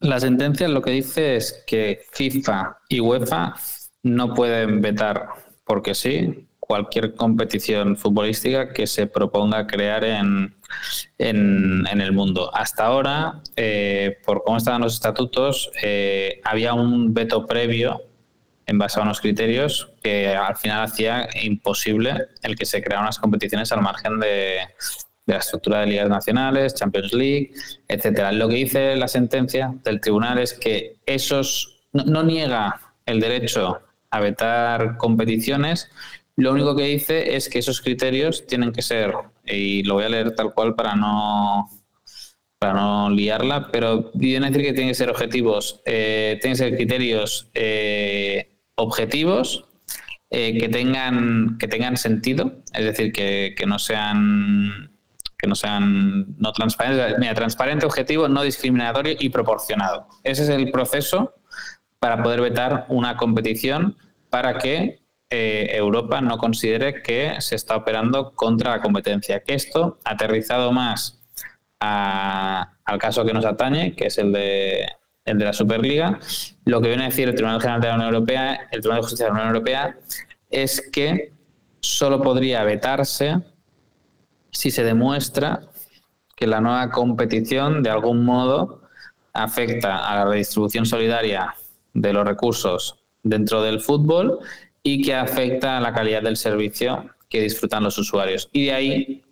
La 0.00 0.20
sentencia 0.20 0.68
lo 0.68 0.82
que 0.82 0.90
dice 0.90 1.36
es 1.36 1.64
que 1.66 2.02
FIFA 2.12 2.80
y 2.90 3.00
UEFA 3.00 3.54
no 4.02 4.34
pueden 4.34 4.82
vetar 4.82 5.47
porque 5.68 5.94
sí, 5.94 6.48
cualquier 6.58 7.14
competición 7.14 7.96
futbolística 7.96 8.72
que 8.72 8.86
se 8.86 9.06
proponga 9.06 9.66
crear 9.66 10.02
en, 10.02 10.56
en, 11.18 12.00
el 12.00 12.12
mundo. 12.12 12.50
Hasta 12.54 12.86
ahora, 12.86 13.42
eh, 13.56 14.18
por 14.24 14.42
cómo 14.44 14.56
estaban 14.56 14.80
los 14.80 14.94
estatutos, 14.94 15.70
eh, 15.82 16.40
había 16.42 16.74
un 16.74 17.12
veto 17.12 17.46
previo 17.46 18.02
en 18.66 18.78
base 18.78 18.98
a 18.98 19.02
unos 19.02 19.20
criterios 19.20 19.90
que 20.02 20.34
al 20.34 20.56
final 20.56 20.84
hacía 20.84 21.28
imposible 21.42 22.28
el 22.42 22.56
que 22.56 22.66
se 22.66 22.82
crearan 22.82 23.04
unas 23.04 23.18
competiciones 23.18 23.70
al 23.72 23.82
margen 23.82 24.18
de 24.20 24.58
la 25.26 25.36
estructura 25.36 25.80
de 25.80 25.86
ligas 25.86 26.08
nacionales, 26.08 26.74
Champions 26.74 27.12
League, 27.12 27.52
etcétera. 27.88 28.32
Lo 28.32 28.48
que 28.48 28.56
dice 28.56 28.96
la 28.96 29.08
sentencia 29.08 29.74
del 29.84 30.00
tribunal 30.00 30.38
es 30.38 30.54
que 30.54 30.96
esos 31.04 31.78
no 31.92 32.22
niega 32.22 32.80
el 33.06 33.20
derecho 33.20 33.80
a 34.10 34.20
vetar 34.20 34.96
competiciones. 34.96 35.90
Lo 36.36 36.52
único 36.52 36.76
que 36.76 36.84
dice 36.84 37.36
es 37.36 37.48
que 37.48 37.58
esos 37.58 37.80
criterios 37.80 38.46
tienen 38.46 38.72
que 38.72 38.82
ser, 38.82 39.12
y 39.44 39.82
lo 39.82 39.94
voy 39.94 40.04
a 40.04 40.08
leer 40.08 40.34
tal 40.34 40.54
cual 40.54 40.74
para 40.74 40.94
no 40.94 41.68
para 42.58 42.74
no 42.74 43.10
liarla, 43.10 43.68
pero 43.70 44.10
viene 44.14 44.46
a 44.46 44.50
decir 44.50 44.64
que 44.64 44.72
tienen 44.72 44.90
que 44.90 44.94
ser 44.94 45.10
objetivos, 45.10 45.80
eh, 45.86 46.38
tienen 46.40 46.56
que 46.58 46.64
ser 46.64 46.76
criterios 46.76 47.48
eh, 47.54 48.50
objetivos 48.74 49.64
eh, 50.30 50.58
que 50.58 50.68
tengan 50.68 51.56
que 51.58 51.68
tengan 51.68 51.96
sentido, 51.96 52.52
es 52.72 52.84
decir, 52.84 53.12
que, 53.12 53.54
que 53.56 53.66
no 53.66 53.78
sean 53.78 54.90
que 55.38 55.46
no 55.46 55.54
sean 55.54 56.36
no 56.38 56.52
transparentes, 56.52 57.18
mira, 57.18 57.32
transparente, 57.34 57.86
objetivo, 57.86 58.28
no 58.28 58.42
discriminatorio 58.42 59.14
y 59.18 59.28
proporcionado. 59.28 60.08
Ese 60.24 60.42
es 60.42 60.48
el 60.48 60.72
proceso 60.72 61.34
para 61.98 62.22
poder 62.22 62.40
vetar 62.40 62.86
una 62.88 63.16
competición 63.16 63.96
para 64.30 64.58
que 64.58 65.00
eh, 65.30 65.70
Europa 65.72 66.20
no 66.20 66.38
considere 66.38 67.02
que 67.02 67.40
se 67.40 67.54
está 67.54 67.76
operando 67.76 68.32
contra 68.34 68.70
la 68.70 68.80
competencia. 68.80 69.40
Que 69.40 69.54
esto, 69.54 69.98
aterrizado 70.04 70.72
más 70.72 71.20
al 71.80 72.98
caso 72.98 73.24
que 73.24 73.32
nos 73.32 73.44
atañe, 73.44 73.94
que 73.94 74.06
es 74.06 74.18
el 74.18 74.32
de, 74.32 74.86
el 75.24 75.38
de 75.38 75.44
la 75.44 75.52
Superliga, 75.52 76.18
lo 76.64 76.80
que 76.80 76.88
viene 76.88 77.04
a 77.04 77.08
decir 77.08 77.28
el 77.28 77.34
Tribunal 77.34 77.60
General 77.60 77.80
de 77.80 77.88
la 77.88 77.94
Unión 77.94 78.14
Europea, 78.14 78.68
el 78.72 78.80
Tribunal 78.80 78.98
de 78.98 79.02
Justicia 79.02 79.26
de 79.26 79.30
la 79.30 79.34
Unión 79.34 79.54
Europea, 79.54 79.96
es 80.50 80.80
que 80.90 81.32
solo 81.80 82.20
podría 82.22 82.64
vetarse 82.64 83.40
si 84.50 84.70
se 84.70 84.82
demuestra 84.82 85.60
que 86.34 86.46
la 86.46 86.60
nueva 86.60 86.90
competición 86.90 87.82
de 87.82 87.90
algún 87.90 88.24
modo 88.24 88.82
afecta 89.32 90.08
a 90.08 90.16
la 90.16 90.24
redistribución 90.24 90.86
solidaria 90.86 91.54
de 92.00 92.12
los 92.12 92.26
recursos 92.26 92.98
dentro 93.22 93.62
del 93.62 93.80
fútbol 93.80 94.38
y 94.82 95.02
que 95.02 95.14
afecta 95.14 95.78
a 95.78 95.80
la 95.80 95.92
calidad 95.92 96.22
del 96.22 96.36
servicio 96.36 97.10
que 97.28 97.42
disfrutan 97.42 97.82
los 97.82 97.98
usuarios. 97.98 98.48
Y 98.52 98.66
de 98.66 98.72
ahí, 98.72 99.24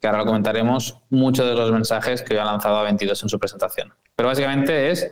que 0.00 0.06
ahora 0.06 0.20
lo 0.20 0.26
comentaremos, 0.26 0.98
muchos 1.10 1.46
de 1.46 1.54
los 1.54 1.72
mensajes 1.72 2.22
que 2.22 2.38
ha 2.38 2.44
lanzado 2.44 2.76
a 2.76 2.82
22 2.84 3.22
en 3.22 3.28
su 3.28 3.38
presentación. 3.38 3.92
Pero 4.14 4.28
básicamente 4.28 4.90
es, 4.90 5.10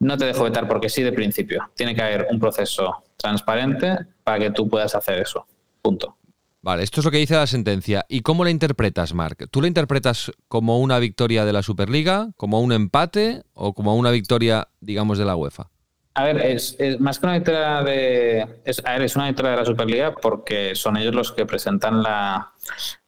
no 0.00 0.16
te 0.16 0.26
dejo 0.26 0.44
vetar 0.44 0.68
porque 0.68 0.88
sí 0.88 1.02
de 1.02 1.12
principio. 1.12 1.70
Tiene 1.74 1.94
que 1.94 2.02
haber 2.02 2.26
un 2.30 2.38
proceso 2.38 3.04
transparente 3.16 3.96
para 4.24 4.38
que 4.38 4.50
tú 4.50 4.68
puedas 4.68 4.94
hacer 4.94 5.20
eso. 5.20 5.46
Punto. 5.80 6.16
Vale, 6.62 6.82
esto 6.82 7.00
es 7.00 7.06
lo 7.06 7.10
que 7.10 7.18
dice 7.18 7.34
la 7.34 7.46
sentencia. 7.46 8.04
¿Y 8.08 8.20
cómo 8.20 8.44
la 8.44 8.50
interpretas, 8.50 9.14
Marc? 9.14 9.48
¿Tú 9.50 9.62
la 9.62 9.68
interpretas 9.68 10.30
como 10.48 10.78
una 10.80 10.98
victoria 10.98 11.46
de 11.46 11.54
la 11.54 11.62
Superliga, 11.62 12.28
como 12.36 12.60
un 12.60 12.72
empate 12.72 13.44
o 13.54 13.72
como 13.72 13.96
una 13.96 14.10
victoria, 14.10 14.68
digamos, 14.80 15.16
de 15.16 15.24
la 15.24 15.36
UEFA? 15.36 15.70
A 16.20 16.24
ver, 16.24 16.38
es, 16.44 16.76
más 17.00 17.18
que 17.18 17.24
una 17.24 17.36
victoria 17.36 17.82
de. 17.82 18.60
Es, 18.66 18.84
a 18.84 18.92
ver, 18.92 19.02
es 19.02 19.16
una 19.16 19.28
victoria 19.28 19.52
de 19.52 19.56
la 19.56 19.64
Superliga 19.64 20.14
porque 20.14 20.74
son 20.74 20.98
ellos 20.98 21.14
los 21.14 21.32
que 21.32 21.46
presentan 21.46 22.02
la, 22.02 22.52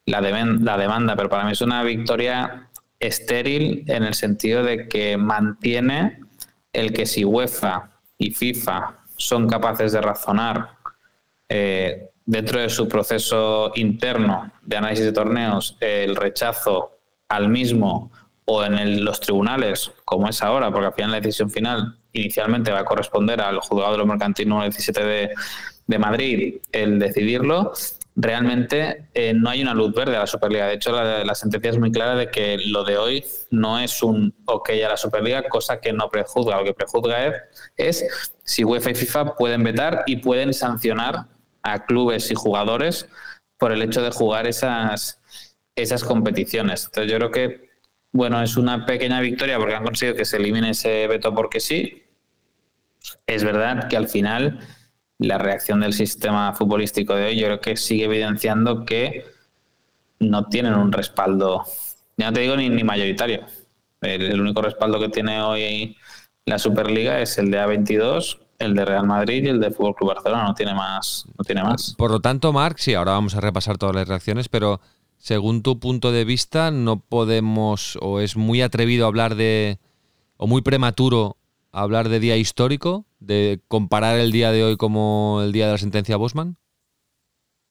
la, 0.06 0.22
demanda, 0.22 1.14
pero 1.14 1.28
para 1.28 1.44
mí 1.44 1.52
es 1.52 1.60
una 1.60 1.82
victoria 1.82 2.70
estéril 2.98 3.84
en 3.86 4.04
el 4.04 4.14
sentido 4.14 4.62
de 4.62 4.88
que 4.88 5.18
mantiene 5.18 6.20
el 6.72 6.94
que 6.94 7.04
si 7.04 7.22
UEFA 7.22 7.90
y 8.16 8.30
FIFA 8.30 9.00
son 9.18 9.46
capaces 9.46 9.92
de 9.92 10.00
razonar 10.00 10.70
eh, 11.50 12.12
dentro 12.24 12.60
de 12.60 12.70
su 12.70 12.88
proceso 12.88 13.72
interno 13.74 14.52
de 14.62 14.76
análisis 14.78 15.04
de 15.04 15.12
torneos 15.12 15.76
el 15.80 16.16
rechazo 16.16 16.98
al 17.28 17.50
mismo 17.50 18.10
o 18.46 18.64
en 18.64 19.04
los 19.04 19.20
tribunales, 19.20 19.92
como 20.06 20.30
es 20.30 20.42
ahora, 20.42 20.70
porque 20.70 20.86
al 20.86 20.94
final 20.94 21.10
la 21.10 21.20
decisión 21.20 21.50
final 21.50 21.98
inicialmente 22.12 22.70
va 22.70 22.80
a 22.80 22.84
corresponder 22.84 23.40
al 23.40 23.58
juzgado 23.60 23.92
de 23.92 23.98
lo 23.98 24.06
mercantil 24.06 24.48
número 24.48 24.70
17 24.70 25.04
de, 25.04 25.98
Madrid 25.98 26.56
el 26.72 26.98
decidirlo, 26.98 27.72
realmente 28.16 29.08
eh, 29.12 29.34
no 29.34 29.50
hay 29.50 29.60
una 29.60 29.74
luz 29.74 29.92
verde 29.92 30.16
a 30.16 30.20
la 30.20 30.26
Superliga. 30.26 30.66
De 30.66 30.74
hecho, 30.74 30.90
la, 30.90 31.34
sentencia 31.34 31.70
es 31.70 31.78
muy 31.78 31.92
clara 31.92 32.14
de 32.14 32.30
que 32.30 32.56
lo 32.66 32.82
de 32.84 32.96
hoy 32.96 33.24
no 33.50 33.78
es 33.78 34.02
un 34.02 34.34
ok 34.46 34.70
a 34.86 34.88
la 34.88 34.96
Superliga, 34.96 35.42
cosa 35.50 35.80
que 35.80 35.92
no 35.92 36.08
prejuzga. 36.08 36.56
Lo 36.56 36.64
que 36.64 36.72
prejuzga 36.72 37.26
es, 37.26 37.34
es 37.76 38.32
si 38.42 38.64
UEFA 38.64 38.92
y 38.92 38.94
FIFA 38.94 39.36
pueden 39.36 39.62
vetar 39.64 40.04
y 40.06 40.16
pueden 40.16 40.54
sancionar 40.54 41.26
a 41.62 41.84
clubes 41.84 42.30
y 42.30 42.34
jugadores 42.34 43.06
por 43.58 43.70
el 43.72 43.82
hecho 43.82 44.02
de 44.02 44.10
jugar 44.12 44.46
esas, 44.46 45.20
esas 45.76 46.04
competiciones. 46.04 46.86
Entonces 46.86 47.12
yo 47.12 47.18
creo 47.18 47.30
que 47.30 47.72
bueno, 48.12 48.42
es 48.42 48.56
una 48.58 48.84
pequeña 48.84 49.20
victoria 49.20 49.58
porque 49.58 49.74
han 49.74 49.84
conseguido 49.84 50.16
que 50.16 50.26
se 50.26 50.36
elimine 50.36 50.70
ese 50.70 51.06
veto 51.06 51.34
porque 51.34 51.60
sí. 51.60 52.01
Es 53.26 53.44
verdad 53.44 53.88
que 53.88 53.96
al 53.96 54.08
final 54.08 54.60
la 55.18 55.38
reacción 55.38 55.80
del 55.80 55.92
sistema 55.92 56.52
futbolístico 56.54 57.14
de 57.14 57.26
hoy 57.26 57.38
yo 57.38 57.46
creo 57.46 57.60
que 57.60 57.76
sigue 57.76 58.04
evidenciando 58.04 58.84
que 58.84 59.24
no 60.18 60.46
tienen 60.46 60.74
un 60.74 60.92
respaldo, 60.92 61.64
ya 62.16 62.26
no 62.26 62.32
te 62.32 62.40
digo 62.40 62.56
ni, 62.56 62.68
ni 62.68 62.84
mayoritario. 62.84 63.46
El, 64.00 64.40
único 64.40 64.62
respaldo 64.62 64.98
que 64.98 65.08
tiene 65.08 65.40
hoy 65.40 65.96
la 66.44 66.58
Superliga 66.58 67.20
es 67.20 67.38
el 67.38 67.50
de 67.50 67.60
A22, 67.60 68.38
el 68.58 68.74
de 68.74 68.84
Real 68.84 69.06
Madrid 69.06 69.44
y 69.44 69.48
el 69.48 69.60
de 69.60 69.70
Fútbol 69.70 69.94
Club 69.94 70.14
Barcelona, 70.14 70.44
no 70.44 70.54
tiene 70.54 70.74
más, 70.74 71.24
no 71.38 71.44
tiene 71.44 71.62
más. 71.62 71.94
Por 71.96 72.10
lo 72.10 72.20
tanto, 72.20 72.52
Marc, 72.52 72.78
sí, 72.78 72.94
ahora 72.94 73.12
vamos 73.12 73.36
a 73.36 73.40
repasar 73.40 73.78
todas 73.78 73.94
las 73.94 74.08
reacciones, 74.08 74.48
pero 74.48 74.80
según 75.18 75.62
tu 75.62 75.78
punto 75.78 76.10
de 76.10 76.24
vista, 76.24 76.72
no 76.72 76.98
podemos 76.98 77.96
o 78.00 78.18
es 78.18 78.36
muy 78.36 78.60
atrevido 78.60 79.06
hablar 79.06 79.36
de 79.36 79.78
o 80.36 80.48
muy 80.48 80.62
prematuro 80.62 81.36
hablar 81.72 82.08
de 82.08 82.20
día 82.20 82.36
histórico, 82.36 83.06
de 83.18 83.60
comparar 83.68 84.18
el 84.18 84.32
día 84.32 84.52
de 84.52 84.62
hoy 84.62 84.76
como 84.76 85.40
el 85.42 85.52
día 85.52 85.66
de 85.66 85.72
la 85.72 85.78
sentencia 85.78 86.16
Bosman? 86.16 86.56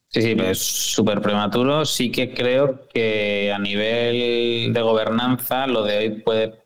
Sí, 0.09 0.21
sí, 0.21 0.35
es 0.39 0.59
súper 0.59 1.21
prematuro. 1.21 1.85
Sí 1.85 2.11
que 2.11 2.33
creo 2.33 2.87
que 2.89 3.53
a 3.53 3.59
nivel 3.59 4.73
de 4.73 4.81
gobernanza 4.81 5.67
lo 5.67 5.83
de 5.83 5.97
hoy 5.97 6.09
puede 6.21 6.61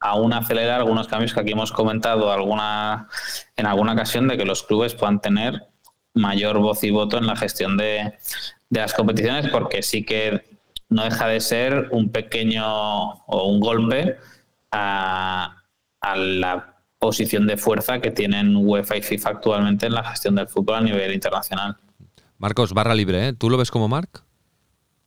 aún 0.00 0.32
acelerar 0.32 0.80
algunos 0.80 1.06
cambios 1.06 1.32
que 1.32 1.40
aquí 1.40 1.52
hemos 1.52 1.72
comentado 1.72 2.32
alguna, 2.32 3.08
en 3.56 3.66
alguna 3.66 3.92
ocasión 3.92 4.26
de 4.26 4.36
que 4.36 4.44
los 4.44 4.62
clubes 4.62 4.94
puedan 4.94 5.20
tener 5.20 5.68
mayor 6.14 6.58
voz 6.58 6.82
y 6.82 6.90
voto 6.90 7.18
en 7.18 7.26
la 7.26 7.36
gestión 7.36 7.76
de, 7.76 8.14
de 8.70 8.80
las 8.80 8.94
competiciones, 8.94 9.48
porque 9.48 9.82
sí 9.82 10.04
que 10.04 10.58
no 10.88 11.04
deja 11.04 11.28
de 11.28 11.40
ser 11.40 11.88
un 11.92 12.10
pequeño 12.10 12.64
o 12.66 13.48
un 13.48 13.60
golpe 13.60 14.16
a, 14.72 15.62
a 16.00 16.16
la 16.16 16.77
posición 16.98 17.46
de 17.46 17.56
fuerza 17.56 18.00
que 18.00 18.10
tienen 18.10 18.56
UEFA 18.56 18.96
y 18.96 19.02
FIFA 19.02 19.30
actualmente 19.30 19.86
en 19.86 19.94
la 19.94 20.04
gestión 20.04 20.34
del 20.34 20.48
fútbol 20.48 20.76
a 20.76 20.80
nivel 20.80 21.14
internacional. 21.14 21.76
Marcos, 22.38 22.72
barra 22.72 22.94
libre, 22.94 23.28
¿eh? 23.28 23.32
¿Tú 23.32 23.50
lo 23.50 23.56
ves 23.56 23.70
como 23.70 23.88
Marc? 23.88 24.24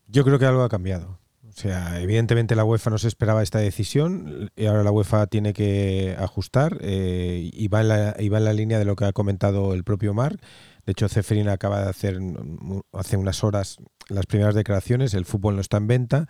Yo 0.08 0.24
creo 0.24 0.40
que 0.40 0.46
algo 0.46 0.64
ha 0.64 0.70
cambiado. 0.70 1.20
O 1.48 1.54
sea, 1.54 2.00
evidentemente 2.02 2.56
la 2.56 2.64
UEFA 2.64 2.92
no 2.92 2.98
se 2.98 3.10
esperaba 3.10 3.44
esta 3.44 3.60
decisión 3.60 4.50
y 4.56 4.66
ahora 4.68 4.84
la 4.84 4.92
UEFA 4.92 5.28
tiene 5.28 5.54
que 5.54 6.16
ajustar 6.18 6.78
eh, 6.82 7.50
y, 7.52 7.68
va 7.68 7.82
en 7.82 7.88
la, 7.90 8.16
y 8.18 8.30
va 8.30 8.38
en 8.38 8.46
la 8.46 8.54
línea 8.54 8.80
de 8.80 8.86
lo 8.86 8.96
que 8.96 9.06
ha 9.06 9.12
comentado 9.12 9.74
el 9.74 9.84
propio 9.84 10.14
Marc. 10.14 10.42
De 10.86 10.94
hecho, 10.94 11.10
Ceferin 11.10 11.50
acaba 11.50 11.84
de 11.84 11.90
hacer 11.90 12.20
hace 12.94 13.18
unas 13.18 13.44
horas 13.44 13.78
las 14.08 14.26
primeras 14.26 14.56
declaraciones, 14.56 15.14
el 15.14 15.26
fútbol 15.26 15.56
no 15.56 15.62
está 15.62 15.78
en 15.78 15.88
venta. 15.88 16.28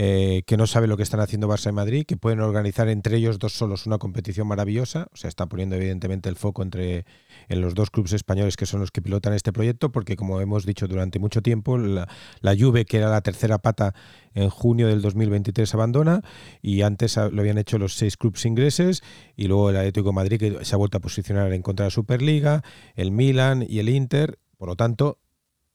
Eh, 0.00 0.44
que 0.46 0.56
no 0.56 0.68
sabe 0.68 0.86
lo 0.86 0.96
que 0.96 1.02
están 1.02 1.18
haciendo 1.18 1.48
Barça 1.48 1.70
y 1.70 1.72
Madrid, 1.72 2.06
que 2.06 2.16
pueden 2.16 2.38
organizar 2.38 2.88
entre 2.88 3.16
ellos 3.16 3.40
dos 3.40 3.54
solos 3.54 3.84
una 3.84 3.98
competición 3.98 4.46
maravillosa. 4.46 5.08
O 5.12 5.16
sea, 5.16 5.26
está 5.26 5.46
poniendo 5.46 5.74
evidentemente 5.74 6.28
el 6.28 6.36
foco 6.36 6.62
entre 6.62 7.04
en 7.48 7.60
los 7.60 7.74
dos 7.74 7.90
clubes 7.90 8.12
españoles 8.12 8.56
que 8.56 8.64
son 8.64 8.78
los 8.78 8.92
que 8.92 9.02
pilotan 9.02 9.32
este 9.32 9.52
proyecto, 9.52 9.90
porque 9.90 10.14
como 10.14 10.40
hemos 10.40 10.64
dicho 10.66 10.86
durante 10.86 11.18
mucho 11.18 11.42
tiempo, 11.42 11.78
la, 11.78 12.06
la 12.42 12.54
Juve, 12.56 12.84
que 12.84 12.98
era 12.98 13.10
la 13.10 13.22
tercera 13.22 13.58
pata 13.58 13.92
en 14.34 14.50
junio 14.50 14.86
del 14.86 15.02
2023, 15.02 15.74
abandona 15.74 16.22
y 16.62 16.82
antes 16.82 17.16
lo 17.16 17.40
habían 17.40 17.58
hecho 17.58 17.76
los 17.76 17.96
seis 17.96 18.16
clubes 18.16 18.46
ingleses 18.46 19.02
y 19.34 19.48
luego 19.48 19.70
el 19.70 19.78
Atlético 19.78 20.12
Madrid, 20.12 20.38
que 20.38 20.64
se 20.64 20.76
ha 20.76 20.78
vuelto 20.78 20.98
a 20.98 21.00
posicionar 21.00 21.52
en 21.52 21.62
contra 21.62 21.82
de 21.82 21.86
la 21.88 21.90
Superliga, 21.90 22.62
el 22.94 23.10
Milan 23.10 23.66
y 23.68 23.80
el 23.80 23.88
Inter. 23.88 24.38
Por 24.58 24.68
lo 24.68 24.76
tanto, 24.76 25.18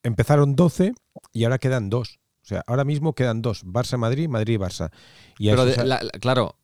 empezaron 0.02 0.56
12 0.56 0.94
y 1.34 1.44
ahora 1.44 1.58
quedan 1.58 1.90
dos. 1.90 2.23
O 2.44 2.46
sea, 2.46 2.64
ahora 2.68 2.84
mismo 2.84 3.14
quedan 3.14 3.42
dos, 3.42 3.66
Barça-Madrid, 3.66 4.28
Madrid-Barça. 4.28 4.92
Pero 5.38 5.66
claro, 6.20 6.58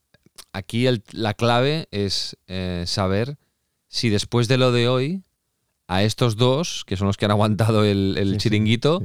aquí 0.51 0.85
la 1.11 1.33
clave 1.33 1.87
es 1.91 2.37
eh, 2.47 2.83
saber 2.85 3.37
si 3.87 4.09
después 4.09 4.49
de 4.49 4.57
lo 4.57 4.73
de 4.73 4.89
hoy, 4.89 5.23
a 5.87 6.03
estos 6.03 6.35
dos, 6.35 6.83
que 6.85 6.97
son 6.97 7.07
los 7.07 7.15
que 7.15 7.25
han 7.25 7.31
aguantado 7.31 7.85
el, 7.85 8.35
chiringuito, 8.37 9.01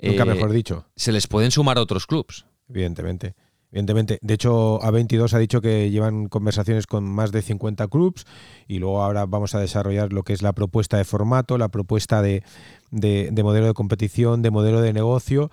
Nunca 0.00 0.24
mejor 0.24 0.52
dicho. 0.52 0.86
Se 0.96 1.12
les 1.12 1.26
pueden 1.26 1.50
sumar 1.50 1.78
otros 1.78 2.06
clubs. 2.06 2.46
Evidentemente. 2.68 3.34
Evidentemente. 3.70 4.18
De 4.22 4.34
hecho, 4.34 4.78
A22 4.80 5.32
ha 5.32 5.38
dicho 5.38 5.60
que 5.60 5.90
llevan 5.90 6.28
conversaciones 6.28 6.86
con 6.86 7.04
más 7.04 7.32
de 7.32 7.42
50 7.42 7.88
clubs 7.88 8.24
y 8.68 8.78
luego 8.78 9.02
ahora 9.02 9.26
vamos 9.26 9.54
a 9.54 9.60
desarrollar 9.60 10.12
lo 10.12 10.22
que 10.22 10.32
es 10.32 10.42
la 10.42 10.52
propuesta 10.52 10.96
de 10.96 11.04
formato, 11.04 11.58
la 11.58 11.68
propuesta 11.68 12.22
de 12.22 12.42
modelo 12.90 13.66
de 13.66 13.74
competición, 13.74 14.42
de 14.42 14.50
modelo 14.50 14.80
de 14.80 14.92
negocio 14.92 15.50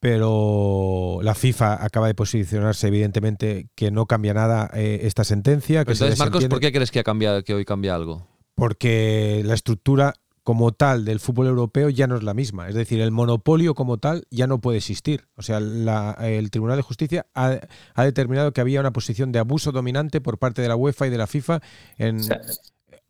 pero 0.00 1.18
la 1.22 1.34
FIFA 1.34 1.84
acaba 1.84 2.06
de 2.06 2.14
posicionarse 2.14 2.86
evidentemente 2.86 3.68
que 3.74 3.90
no 3.90 4.06
cambia 4.06 4.34
nada 4.34 4.70
eh, 4.74 5.00
esta 5.02 5.24
sentencia. 5.24 5.84
Que 5.84 5.92
entonces, 5.92 6.18
Marcos, 6.18 6.44
¿por 6.46 6.60
qué 6.60 6.72
crees 6.72 6.90
que, 6.90 7.00
ha 7.00 7.04
cambiado, 7.04 7.42
que 7.42 7.54
hoy 7.54 7.64
cambia 7.64 7.94
algo? 7.94 8.26
Porque 8.54 9.42
la 9.44 9.54
estructura 9.54 10.14
como 10.48 10.72
tal 10.72 11.04
del 11.04 11.20
fútbol 11.20 11.48
europeo 11.48 11.90
ya 11.90 12.06
no 12.06 12.16
es 12.16 12.22
la 12.22 12.32
misma. 12.32 12.68
Es 12.68 12.74
decir, 12.74 13.02
el 13.02 13.10
monopolio 13.10 13.74
como 13.74 13.98
tal 13.98 14.26
ya 14.30 14.46
no 14.46 14.62
puede 14.62 14.78
existir. 14.78 15.28
O 15.36 15.42
sea, 15.42 15.58
el 15.58 16.50
Tribunal 16.50 16.76
de 16.78 16.82
Justicia 16.82 17.26
ha, 17.34 17.60
determinado 18.02 18.52
que 18.52 18.62
había 18.62 18.80
una 18.80 18.92
posición 18.92 19.30
de 19.30 19.40
abuso 19.40 19.72
dominante 19.72 20.22
por 20.22 20.38
parte 20.38 20.62
de 20.62 20.68
la 20.68 20.76
UEFA 20.76 21.08
y 21.08 21.10
de 21.10 21.18
la 21.18 21.26
FIFA 21.26 21.60
en, 21.98 22.20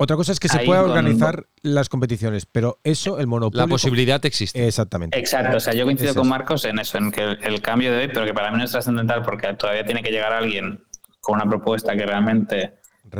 otra 0.00 0.16
cosa 0.16 0.30
es 0.30 0.38
que 0.38 0.48
se 0.48 0.60
pueda 0.60 0.82
organizar 0.82 1.46
las 1.62 1.88
competiciones, 1.88 2.46
pero 2.46 2.78
eso, 2.84 3.18
el 3.18 3.26
monopolio. 3.26 3.66
La 3.66 3.68
posibilidad 3.68 4.24
existe. 4.24 4.66
Exactamente. 4.66 5.18
Exacto. 5.18 5.56
O 5.56 5.60
sea, 5.60 5.74
yo 5.74 5.84
coincido 5.84 6.14
con 6.14 6.28
Marcos 6.28 6.64
en 6.64 6.78
eso, 6.78 6.98
en 6.98 7.10
que 7.10 7.22
el, 7.22 7.60
cambio 7.60 7.90
de 7.90 7.98
hoy, 7.98 8.08
pero 8.08 8.24
que 8.24 8.32
para 8.32 8.52
mí 8.52 8.58
no 8.58 8.64
es 8.64 8.70
trascendental 8.70 9.22
porque 9.22 9.52
todavía 9.54 9.84
tiene 9.84 10.04
que 10.04 10.10
llegar 10.10 10.32
alguien 10.32 10.84
con 11.20 11.34
una 11.34 11.46
propuesta 11.46 11.96
que 11.96 12.06
realmente 12.06 12.78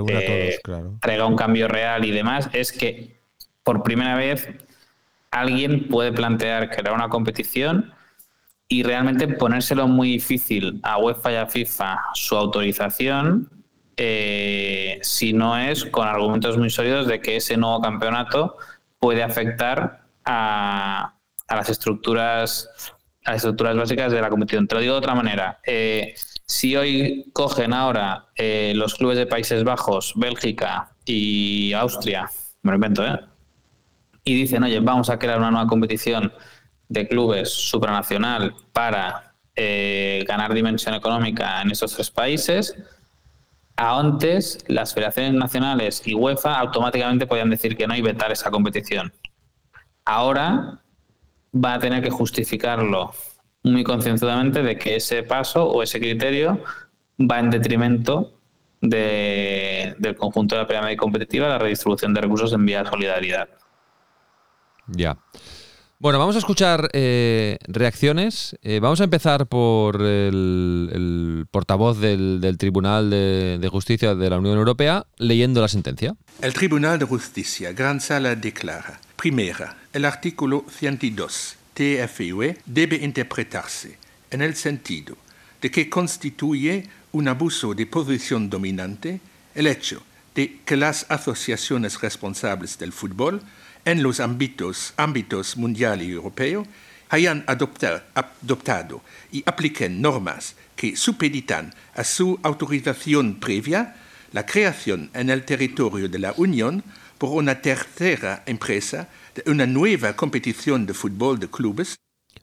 eh, 0.09 0.59
traiga 1.01 1.27
un 1.27 1.35
cambio 1.35 1.67
real 1.67 2.05
y 2.05 2.13
demás, 2.13 2.49
es 2.53 2.71
que 2.71 3.21
por 3.65 3.83
primera 3.83 4.15
vez 4.15 4.49
alguien 5.33 5.89
puede 5.89 6.13
plantear 6.13 6.71
crear 6.71 6.95
una 6.95 7.09
competición 7.09 7.93
y 8.69 8.85
realmente 8.85 9.27
ponérselo 9.27 9.89
muy 9.89 10.11
difícil 10.11 10.79
a 10.85 10.99
UEFA 10.99 11.33
y 11.33 11.37
a 11.37 11.47
FIFA 11.47 11.99
su 12.15 12.37
autorización 12.37 13.58
eh, 14.01 15.01
si 15.03 15.33
no 15.33 15.59
es 15.59 15.85
con 15.87 16.07
argumentos 16.07 16.57
muy 16.57 16.71
sólidos 16.71 17.09
de 17.09 17.21
que 17.21 17.35
ese 17.37 17.57
nuevo 17.57 17.81
campeonato 17.81 18.57
puede 19.01 19.25
afectar 19.25 20.05
a, 20.25 21.17
las 21.51 21.69
estructuras 21.69 22.71
a 23.25 23.33
las 23.33 23.39
estructuras 23.39 23.77
básicas 23.77 24.13
de 24.13 24.21
la 24.21 24.31
competición. 24.31 24.69
Te 24.69 24.77
lo 24.77 24.81
digo 24.81 24.95
de 24.95 24.99
otra 24.99 25.17
manera. 25.17 25.59
Eh, 25.67 26.15
si 26.47 26.77
hoy 26.77 27.29
cogen 27.33 27.75
ahora 27.75 28.29
eh, 28.37 28.73
los 28.77 28.95
clubes 28.95 29.19
de 29.19 29.27
Países 29.27 29.65
Bajos, 29.65 30.13
Bélgica 30.15 30.93
y 31.05 31.73
Austria, 31.73 32.31
me 32.63 32.71
lo 32.71 32.77
invento, 32.77 33.05
¿eh? 33.05 33.19
Y 34.23 34.35
dicen, 34.35 34.63
oye, 34.63 34.79
vamos 34.79 35.11
a 35.11 35.19
crear 35.19 35.39
una 35.39 35.51
nueva 35.51 35.67
competición 35.67 36.33
de 36.89 37.09
clubes 37.09 37.51
supranacional 37.51 38.55
para 38.73 39.35
ganar 39.57 40.55
dimensión 40.55 40.95
económica 40.95 41.63
en 41.63 41.73
esos 41.73 41.93
tres 41.93 42.13
países, 42.13 42.77
antes 43.79 44.59
las 44.67 44.93
federaciones 44.93 45.35
nacionales 45.35 46.03
y 46.05 46.15
UEFA 46.15 46.59
automáticamente 46.59 47.27
podían 47.27 47.49
decir 47.49 47.77
que 47.77 47.87
no 47.87 47.95
y 47.95 48.03
vetar 48.03 48.33
esa 48.33 48.51
competición. 48.51 49.13
Ahora 50.05 50.81
va 51.55 51.75
a 51.75 51.79
tener 51.79 52.03
que 52.03 52.11
justificarlo 52.11 53.13
muy 53.63 53.85
concienzudamente 53.85 54.63
de 54.63 54.77
que 54.77 54.97
ese 54.97 55.23
paso 55.23 55.65
o 55.65 55.83
ese 55.83 56.01
criterio 56.01 56.61
va 57.19 57.39
en 57.39 57.51
detrimento 57.51 58.33
del 58.81 60.17
conjunto 60.17 60.57
de 60.57 60.63
la 60.63 60.69
pirámide 60.69 60.97
competitiva, 60.97 61.49
la 61.49 61.59
redistribución 61.59 62.13
de 62.15 62.21
recursos 62.21 62.53
en 62.53 62.67
vía 62.67 62.83
de 62.83 62.91
solidaridad. 62.91 63.49
Ya. 64.89 65.17
Bueno, 66.01 66.21
vamos 66.21 66.37
a 66.37 66.39
escuchar 66.39 66.91
eh, 66.93 67.59
reacciones. 67.67 68.57
Eh, 68.63 68.79
vamos 68.79 69.01
a 69.01 69.05
empezar 69.05 69.49
por 69.49 70.01
el, 70.01 70.91
el 70.93 71.47
portavoz 71.51 71.99
del, 71.99 72.41
del 72.41 72.57
Tribunal 72.57 73.11
de, 73.11 73.59
de 73.61 73.69
Justicia 73.69 74.15
de 74.15 74.31
la 74.31 74.39
Unión 74.39 74.59
Europea 74.59 75.07
leyendo 75.17 75.61
la 75.61 75.67
sentencia. 75.67 76.15
El 76.41 76.55
Tribunal 76.55 77.01
de 77.01 77.05
Justicia, 77.05 77.73
Gran 77.73 78.01
Sala, 78.01 78.37
declara, 78.37 79.01
primera, 79.17 79.77
el 79.93 80.05
artículo 80.05 80.65
102 80.71 81.57
TFUE 81.75 82.59
debe 82.65 82.97
interpretarse 82.97 83.99
en 84.31 84.43
el 84.43 84.55
sentido 84.55 85.17
de 85.61 85.73
que 85.73 85.91
constituye 85.91 86.87
un 87.11 87.27
abuso 87.27 87.75
de 87.75 87.87
posición 87.87 88.49
dominante 88.49 89.21
el 89.57 89.67
hecho 89.67 90.01
de 90.37 90.61
que 90.65 90.77
las 90.77 91.07
asociaciones 91.09 92.01
responsables 92.01 92.79
del 92.79 92.93
fútbol 92.93 93.43
en 93.85 94.03
los 94.03 94.21
ámbitos, 94.21 94.95
ámbitos 94.97 95.57
mundial 95.57 96.03
y 96.03 96.11
europeo 96.11 96.67
hayan 97.11 97.45
adoptar, 97.47 98.07
adoptado 98.15 99.03
y 99.33 99.43
apliquen 99.47 100.01
normas 100.01 100.57
que 100.77 100.97
supeditan 100.97 101.75
a 101.95 102.05
su 102.05 102.39
autorización 102.43 103.37
previa 103.37 103.97
la 104.33 104.45
creación 104.45 105.11
en 105.15 105.31
el 105.31 105.45
territorio 105.45 106.09
de 106.09 106.19
la 106.19 106.35
Unión 106.37 106.85
por 107.17 107.31
una 107.31 107.61
tercera 107.61 108.43
empresa 108.47 109.09
de 109.35 109.51
una 109.51 109.67
nueva 109.67 110.15
competición 110.15 110.87
de 110.87 110.95
fútbol 110.95 111.39
de 111.39 111.49
clubes. 111.49 111.97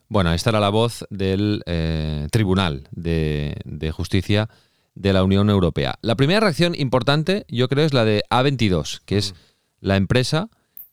Bueno, 0.08 0.32
esta 0.32 0.50
era 0.50 0.60
la 0.60 0.68
voz 0.68 1.04
del 1.10 1.62
eh, 1.66 2.28
Tribunal 2.30 2.88
de, 2.90 3.56
de 3.64 3.90
Justicia 3.90 4.48
de 4.94 5.12
la 5.12 5.24
Unión 5.24 5.50
Europea. 5.50 5.98
La 6.02 6.16
primera 6.16 6.40
reacción 6.40 6.74
importante, 6.74 7.44
yo 7.48 7.68
creo, 7.68 7.84
es 7.84 7.94
la 7.94 8.04
de 8.04 8.22
A22, 8.30 9.00
que 9.04 9.18
es 9.18 9.34
la 9.80 9.96
empresa 9.96 10.48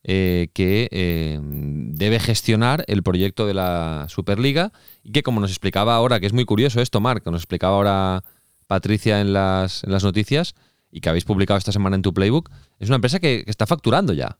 eh, 0.06 0.50
que 0.54 0.90
eh, 0.92 1.40
debe 1.42 2.20
gestionar 2.20 2.84
el 2.88 3.04
proyecto 3.04 3.48
de 3.48 3.54
la 3.54 4.06
Superliga 4.10 4.74
y 5.02 5.12
que, 5.12 5.24
como 5.24 5.40
nos 5.40 5.50
explicaba 5.50 5.96
ahora, 5.96 6.20
que 6.20 6.26
es 6.26 6.34
muy 6.34 6.44
curioso 6.44 6.82
esto, 6.82 7.00
Marc, 7.00 7.24
que 7.24 7.32
nos 7.32 7.42
explicaba 7.42 7.76
ahora 7.76 8.24
Patricia 8.68 9.22
en 9.22 9.32
las, 9.32 9.84
en 9.84 9.92
las 9.92 10.04
noticias 10.04 10.56
y 10.92 11.00
que 11.00 11.10
habéis 11.10 11.26
publicado 11.26 11.58
esta 11.58 11.72
semana 11.72 11.96
en 11.96 12.02
tu 12.02 12.14
playbook, 12.14 12.50
es 12.80 12.90
una 12.90 12.96
empresa 12.96 13.20
que, 13.20 13.44
está 13.48 13.66
facturando 13.66 14.14
ya. 14.14 14.38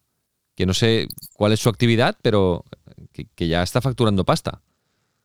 Que 0.56 0.66
no 0.66 0.74
sé 0.74 1.08
cuál 1.34 1.54
es 1.54 1.62
su 1.62 1.70
actividad, 1.70 2.18
pero 2.22 2.66
que, 3.12 3.28
que 3.34 3.48
ya 3.48 3.64
está 3.64 3.82
facturando 3.82 4.24
pasta. 4.26 4.62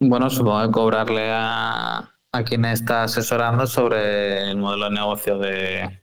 Bueno, 0.01 0.31
supongo 0.31 0.63
que 0.63 0.71
cobrarle 0.71 1.31
a, 1.33 2.15
a 2.33 2.45
quien 2.45 2.65
está 2.65 3.03
asesorando 3.03 3.67
sobre 3.67 4.51
el 4.51 4.57
modelo 4.57 4.85
de 4.85 4.91
negocio 4.93 5.39
de, 5.39 6.01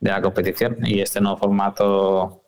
de 0.00 0.10
la 0.10 0.22
competición 0.22 0.78
y 0.84 1.00
este 1.00 1.20
nuevo 1.20 1.36
formato 1.36 2.41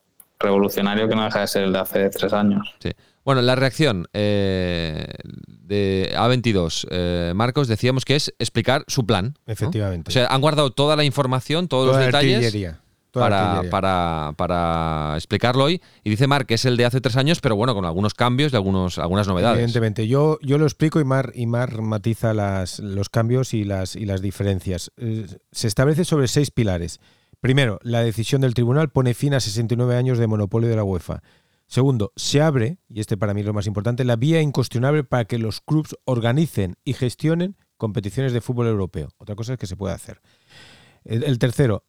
revolucionario 0.44 1.08
que 1.08 1.16
no 1.16 1.24
deja 1.24 1.40
de 1.40 1.46
ser 1.46 1.64
el 1.64 1.72
de 1.72 1.78
hace 1.78 2.10
tres 2.10 2.32
años. 2.32 2.74
Sí. 2.78 2.90
Bueno, 3.24 3.40
la 3.40 3.56
reacción 3.56 4.06
eh, 4.12 5.06
de 5.46 6.12
A22, 6.14 6.86
eh, 6.90 7.32
Marcos, 7.34 7.68
decíamos 7.68 8.04
que 8.04 8.16
es 8.16 8.34
explicar 8.38 8.84
su 8.86 9.06
plan. 9.06 9.34
¿no? 9.46 9.52
Efectivamente. 9.52 10.10
O 10.10 10.12
sea, 10.12 10.26
han 10.26 10.40
guardado 10.40 10.70
toda 10.72 10.94
la 10.94 11.04
información, 11.04 11.66
todos 11.66 11.86
Toda 11.86 11.98
los 11.98 12.06
detalles 12.06 12.76
para, 13.14 13.62
para, 13.70 14.34
para 14.36 15.14
explicarlo 15.16 15.64
hoy. 15.64 15.80
Y 16.02 16.10
dice 16.10 16.26
Marc 16.26 16.46
que 16.46 16.54
es 16.54 16.64
el 16.64 16.76
de 16.76 16.84
hace 16.84 17.00
tres 17.00 17.16
años, 17.16 17.40
pero 17.40 17.56
bueno, 17.56 17.74
con 17.74 17.84
algunos 17.84 18.14
cambios 18.14 18.52
y 18.52 18.56
algunos, 18.56 18.98
algunas 18.98 19.26
novedades. 19.26 19.58
Evidentemente, 19.58 20.06
yo, 20.06 20.38
yo 20.42 20.58
lo 20.58 20.64
explico 20.64 21.00
y 21.00 21.04
Mar, 21.04 21.32
y 21.34 21.46
Mar 21.46 21.80
matiza 21.80 22.34
las, 22.34 22.80
los 22.80 23.08
cambios 23.08 23.54
y 23.54 23.64
las, 23.64 23.96
y 23.96 24.04
las 24.04 24.20
diferencias. 24.20 24.90
Eh, 24.96 25.26
se 25.52 25.68
establece 25.68 26.04
sobre 26.04 26.28
seis 26.28 26.50
pilares. 26.50 27.00
Primero, 27.44 27.78
la 27.82 28.00
decisión 28.00 28.40
del 28.40 28.54
tribunal 28.54 28.88
pone 28.88 29.12
fin 29.12 29.34
a 29.34 29.38
69 29.38 29.96
años 29.96 30.16
de 30.16 30.26
monopolio 30.26 30.70
de 30.70 30.76
la 30.76 30.82
UEFA. 30.82 31.22
Segundo, 31.66 32.10
se 32.16 32.40
abre, 32.40 32.78
y 32.88 33.00
este 33.00 33.18
para 33.18 33.34
mí 33.34 33.42
es 33.42 33.46
lo 33.46 33.52
más 33.52 33.66
importante, 33.66 34.02
la 34.02 34.16
vía 34.16 34.40
incuestionable 34.40 35.04
para 35.04 35.26
que 35.26 35.36
los 35.36 35.60
clubes 35.60 35.94
organicen 36.06 36.76
y 36.84 36.94
gestionen 36.94 37.58
competiciones 37.76 38.32
de 38.32 38.40
fútbol 38.40 38.68
europeo. 38.68 39.10
Otra 39.18 39.36
cosa 39.36 39.52
es 39.52 39.58
que 39.58 39.66
se 39.66 39.76
puede 39.76 39.92
hacer. 39.92 40.22
El, 41.04 41.38
tercero, 41.38 41.84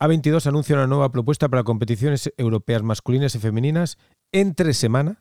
A22 0.00 0.44
anuncia 0.48 0.74
una 0.74 0.88
nueva 0.88 1.12
propuesta 1.12 1.48
para 1.48 1.62
competiciones 1.62 2.32
europeas 2.36 2.82
masculinas 2.82 3.36
y 3.36 3.38
femeninas 3.38 3.98
entre 4.32 4.74
semana. 4.74 5.20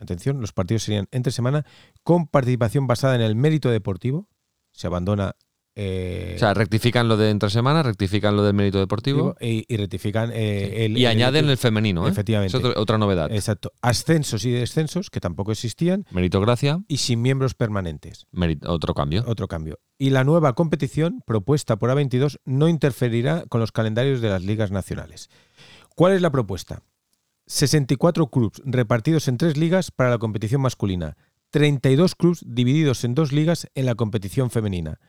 Atención, 0.00 0.40
los 0.40 0.52
partidos 0.52 0.82
serían 0.82 1.06
entre 1.12 1.30
semana 1.30 1.64
con 2.02 2.26
participación 2.26 2.88
basada 2.88 3.14
en 3.14 3.20
el 3.20 3.36
mérito 3.36 3.70
deportivo. 3.70 4.26
Se 4.72 4.88
abandona 4.88 5.36
eh, 5.76 6.32
O 6.36 6.38
sea, 6.38 6.52
rectifican 6.54 7.08
lo 7.08 7.16
de 7.16 7.30
entre 7.30 7.48
semana, 7.50 7.82
rectifican 7.82 8.36
lo 8.36 8.42
del 8.42 8.54
mérito 8.54 8.78
deportivo 8.78 9.36
y, 9.40 9.64
y 9.68 9.76
rectifican 9.76 10.30
eh, 10.32 10.86
el, 10.86 10.98
y 10.98 11.06
añaden 11.06 11.48
el 11.48 11.56
femenino. 11.56 12.06
¿eh? 12.06 12.10
Efectivamente. 12.10 12.56
Es 12.56 12.62
otro- 12.64 12.80
otra 12.80 12.98
novedad. 12.98 13.30
Exacto. 13.32 13.72
Ascensos 13.80 14.44
y 14.44 14.50
descensos, 14.50 15.10
que 15.10 15.20
tampoco 15.20 15.52
existían, 15.52 16.04
Meritocracia, 16.10 16.80
y 16.88 16.96
sin 16.98 17.22
miembros 17.22 17.54
permanentes. 17.54 18.26
otro 18.66 18.94
cambio. 18.94 19.24
Otro 19.26 19.46
cambio. 19.48 19.78
Y 19.98 20.10
la 20.10 20.24
nueva 20.24 20.54
competición 20.54 21.22
propuesta 21.26 21.76
por 21.76 21.90
A22 21.90 22.38
no 22.44 22.68
interferirá 22.68 23.44
con 23.48 23.60
los 23.60 23.70
calendarios 23.72 24.20
de 24.20 24.28
las 24.30 24.42
ligas 24.42 24.70
nacionales. 24.70 25.28
¿Cuál 25.94 26.14
es 26.14 26.22
la 26.22 26.30
propuesta? 26.30 26.82
64 27.46 28.28
clubes 28.28 28.60
repartidos 28.64 29.28
en 29.28 29.36
tres 29.36 29.56
ligas 29.56 29.90
para 29.90 30.10
la 30.10 30.18
competición 30.18 30.60
masculina, 30.60 31.16
32 31.50 32.14
clubes 32.14 32.44
divididos 32.46 33.02
en 33.04 33.14
dos 33.14 33.32
ligas 33.32 33.66
en 33.74 33.86
la 33.86 33.94
competición 33.96 34.50
femenina. 34.50 35.00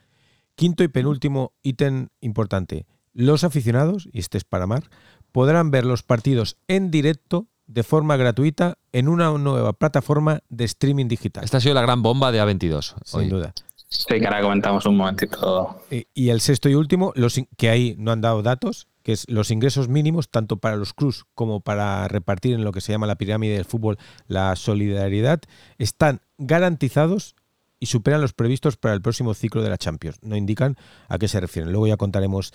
Quinto 0.62 0.84
y 0.84 0.90
penúltimo 0.90 1.54
ítem 1.64 2.10
importante. 2.20 2.86
Los 3.14 3.44
aficionados, 3.44 4.08
y 4.14 4.20
este 4.20 4.38
es 4.38 4.44
para 4.44 4.68
Mar, 4.68 4.92
podrán 5.32 5.72
ver 5.72 5.86
los 5.88 6.04
partidos 6.04 6.58
en 6.68 6.92
directo 6.92 7.48
de 7.66 7.82
forma 7.82 8.16
gratuita 8.16 8.78
en 8.92 9.08
una 9.08 9.32
nueva 9.32 9.74
plataforma 9.74 10.42
de 10.50 10.66
streaming 10.66 11.08
digital. 11.08 11.44
Esta 11.44 11.58
ha 11.58 11.62
sido 11.62 11.74
la 11.74 11.82
gran 11.82 12.04
bomba 12.04 12.32
de 12.32 12.44
A22. 12.44 12.94
Sin 13.04 13.20
hoy. 13.22 13.30
duda. 13.30 13.56
Sí, 13.88 14.06
que 14.08 14.24
ahora 14.28 14.44
comentamos 14.44 14.86
un 14.86 14.98
momentito. 14.98 15.82
Eh, 15.90 16.06
Y 16.14 16.30
el 16.30 16.42
sexto 16.42 16.70
y 16.70 16.76
último, 16.76 17.12
los 17.16 17.42
que 17.58 17.70
ahí 17.72 17.96
no 17.98 18.12
han 18.12 18.22
dado 18.22 18.44
datos, 18.44 18.88
que 19.02 19.14
es 19.14 19.28
los 19.32 19.50
ingresos 19.50 19.90
mínimos, 19.90 20.30
tanto 20.30 20.58
para 20.58 20.76
los 20.76 20.94
clubs 20.94 21.26
como 21.34 21.62
para 21.62 22.08
repartir 22.08 22.54
en 22.54 22.64
lo 22.64 22.72
que 22.72 22.82
se 22.82 22.92
llama 22.92 23.08
la 23.08 23.16
pirámide 23.16 23.56
del 23.56 23.66
fútbol 23.66 23.98
la 24.28 24.56
solidaridad, 24.56 25.42
están 25.80 26.22
garantizados 26.38 27.36
y 27.82 27.88
superan 27.88 28.22
los 28.22 28.32
previstos 28.32 28.78
para 28.78 28.94
el 28.94 29.02
próximo 29.02 29.34
ciclo 29.34 29.64
de 29.64 29.70
la 29.70 29.78
Champions. 29.78 30.20
No 30.22 30.38
indican 30.38 30.78
a 31.10 31.18
qué 31.18 31.28
se 31.28 31.42
refieren. 31.42 31.72
Luego 31.72 31.88
ya 31.88 31.98
contaremos 31.98 32.54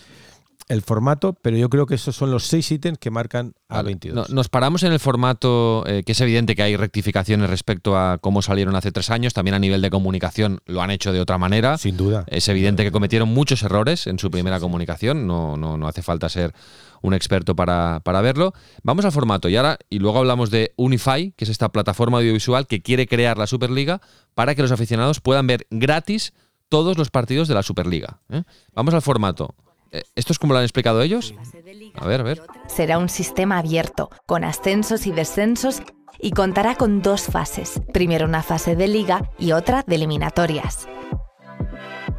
el 0.69 0.83
formato, 0.83 1.35
pero 1.43 1.57
yo 1.57 1.69
creo 1.71 1.87
que 1.87 1.95
esos 1.95 2.17
son 2.17 2.31
los 2.31 2.45
seis 2.47 2.71
ítems 2.73 2.99
que 2.99 3.11
marcan 3.11 3.55
a 3.69 3.77
Vale. 3.77 3.87
22. 3.89 4.29
No- 4.31 4.35
nos 4.35 4.49
paramos 4.49 4.83
en 4.83 4.93
el 4.93 4.99
formato, 5.01 5.85
eh, 5.87 6.03
que 6.05 6.13
es 6.13 6.21
evidente 6.21 6.55
que 6.57 6.63
hay 6.63 6.77
rectificaciones 6.77 7.49
respecto 7.49 7.97
a 7.97 8.19
cómo 8.19 8.43
salieron 8.43 8.75
hace 8.77 8.93
tres 8.93 9.11
años. 9.11 9.33
También 9.35 9.55
a 9.55 9.59
nivel 9.59 9.81
de 9.83 9.91
comunicación 9.91 10.61
lo 10.67 10.83
han 10.83 10.91
hecho 10.91 11.13
de 11.13 11.21
otra 11.21 11.39
manera. 11.39 11.79
Sin 11.79 11.97
duda. 11.97 12.25
Es 12.29 12.49
evidente 12.49 12.83
que 12.85 12.91
cometieron 12.93 13.29
muchos 13.29 13.63
errores 13.63 14.07
en 14.07 14.19
su 14.19 14.31
primera 14.31 14.59
comunicación. 14.61 15.27
No, 15.27 15.57
no, 15.57 15.77
no 15.77 15.87
hace 15.89 16.03
falta 16.03 16.29
ser 16.29 16.53
un 17.03 17.15
experto 17.15 17.55
para, 17.55 18.01
para 18.05 18.21
verlo. 18.21 18.53
Vamos 18.83 19.05
al 19.05 19.13
formato 19.13 19.49
y 19.49 19.57
ahora, 19.57 19.79
y 19.91 19.99
luego 20.01 20.19
hablamos 20.19 20.51
de 20.51 20.73
Unify, 20.77 21.33
que 21.37 21.45
es 21.45 21.51
esta 21.51 21.69
plataforma 21.69 22.19
audiovisual 22.19 22.67
que 22.67 22.83
quiere 22.83 23.07
crear 23.07 23.39
la 23.39 23.47
Superliga 23.47 24.01
para 24.35 24.55
que 24.55 24.63
los 24.63 24.73
aficionados 24.73 25.21
puedan 25.21 25.47
ver 25.47 25.67
gratis 25.71 26.33
todos 26.69 26.99
los 26.99 27.11
partidos 27.11 27.47
de 27.47 27.55
la 27.55 27.63
Superliga. 27.63 28.19
¿eh? 28.31 28.43
Vamos 28.75 28.93
al 28.95 29.03
formato. 29.03 29.55
Eh, 29.93 30.03
¿Esto 30.15 30.33
es 30.33 30.39
como 30.39 30.53
lo 30.53 30.59
han 30.59 30.65
explicado 30.65 31.03
ellos? 31.03 31.35
A 31.95 32.07
ver, 32.07 32.21
a 32.21 32.25
ver. 32.25 32.43
Será 32.67 32.99
un 32.99 33.09
sistema 33.09 33.59
abierto, 33.59 34.11
con 34.27 34.45
ascensos 34.45 35.07
y 35.07 35.13
descensos, 35.13 35.83
y 36.19 36.31
contará 36.31 36.75
con 36.77 37.03
dos 37.03 37.23
fases. 37.23 37.81
Primero 37.93 38.27
una 38.27 38.43
fase 38.43 38.77
de 38.77 38.89
liga 38.89 39.31
y 39.39 39.53
otra 39.53 39.85
de 39.87 39.97
eliminatorias. 39.97 40.89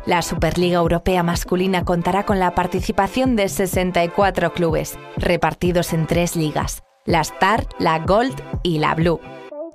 La 0.06 0.22
Superliga 0.22 0.78
Europea 0.78 1.22
masculina 1.22 1.84
contará 1.84 2.26
con 2.26 2.40
la 2.40 2.56
participación 2.56 3.36
de 3.36 3.50
64 3.50 4.54
clubes, 4.54 4.98
repartidos 5.18 5.92
en 5.92 6.08
tres 6.08 6.38
ligas, 6.38 6.84
la 7.06 7.22
Star, 7.22 7.68
la 7.78 8.00
Gold 8.00 8.42
y 8.64 8.80
la 8.80 8.96
Blue. 8.96 9.20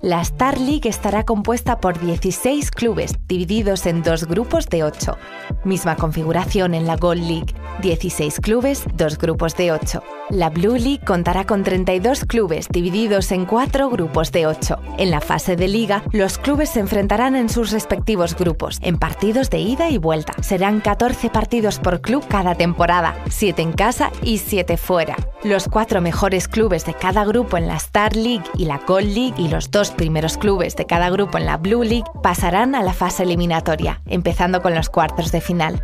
La 0.03 0.21
Star 0.21 0.59
League 0.59 0.88
estará 0.88 1.23
compuesta 1.23 1.79
por 1.79 2.01
16 2.01 2.73
clubes 2.73 3.15
divididos 3.29 3.87
en 3.87 4.03
dos 4.03 4.27
grupos 4.27 4.67
de 4.67 4.83
8. 4.83 5.17
Misma 5.62 5.95
configuración 5.95 6.75
en 6.75 6.88
la 6.88 6.97
Gold 6.97 7.23
League, 7.23 7.55
16 7.83 8.41
clubes, 8.41 8.83
dos 8.97 9.17
grupos 9.17 9.55
de 9.57 9.71
8. 9.71 10.03
La 10.31 10.51
Blue 10.51 10.77
League 10.77 11.05
contará 11.05 11.45
con 11.45 11.62
32 11.62 12.25
clubes 12.25 12.67
divididos 12.69 13.31
en 13.33 13.45
cuatro 13.45 13.91
grupos 13.91 14.33
de 14.33 14.47
8. 14.47 14.79
En 14.99 15.11
la 15.11 15.21
fase 15.21 15.57
de 15.57 15.69
liga, 15.69 16.03
los 16.11 16.38
clubes 16.38 16.71
se 16.71 16.81
enfrentarán 16.81 17.37
en 17.37 17.49
sus 17.49 17.71
respectivos 17.71 18.35
grupos, 18.35 18.79
en 18.83 18.99
partidos 18.99 19.51
de 19.51 19.59
ida 19.59 19.91
y 19.91 19.99
vuelta. 19.99 20.33
Serán 20.43 20.81
14 20.81 21.29
partidos 21.29 21.79
por 21.79 22.01
club 22.01 22.25
cada 22.29 22.55
temporada, 22.55 23.15
7 23.29 23.62
en 23.62 23.73
casa 23.73 24.11
y 24.23 24.38
7 24.38 24.79
fuera. 24.79 25.17
Los 25.45 25.69
cuatro 25.69 26.01
mejores 26.01 26.49
clubes 26.49 26.87
de 26.87 26.95
cada 26.95 27.25
grupo 27.25 27.57
en 27.57 27.67
la 27.67 27.77
Star 27.77 28.17
League 28.17 28.45
y 28.57 28.65
la 28.65 28.79
Gold 28.79 29.15
League 29.15 29.35
y 29.37 29.49
los 29.49 29.71
dos 29.71 29.91
primeros 29.92 30.38
clubes 30.38 30.76
de 30.76 30.87
cada 30.87 31.11
grupo 31.11 31.38
en 31.38 31.46
la 31.46 31.57
Blue 31.57 31.83
League 31.83 32.11
pasarán 32.22 32.74
a 32.74 32.83
la 32.83 32.92
fase 32.92 33.22
eliminatoria, 33.22 34.02
empezando 34.07 34.62
con 34.62 34.74
los 34.74 34.88
cuartos 34.88 35.33
de 35.33 35.40
final. 35.40 35.83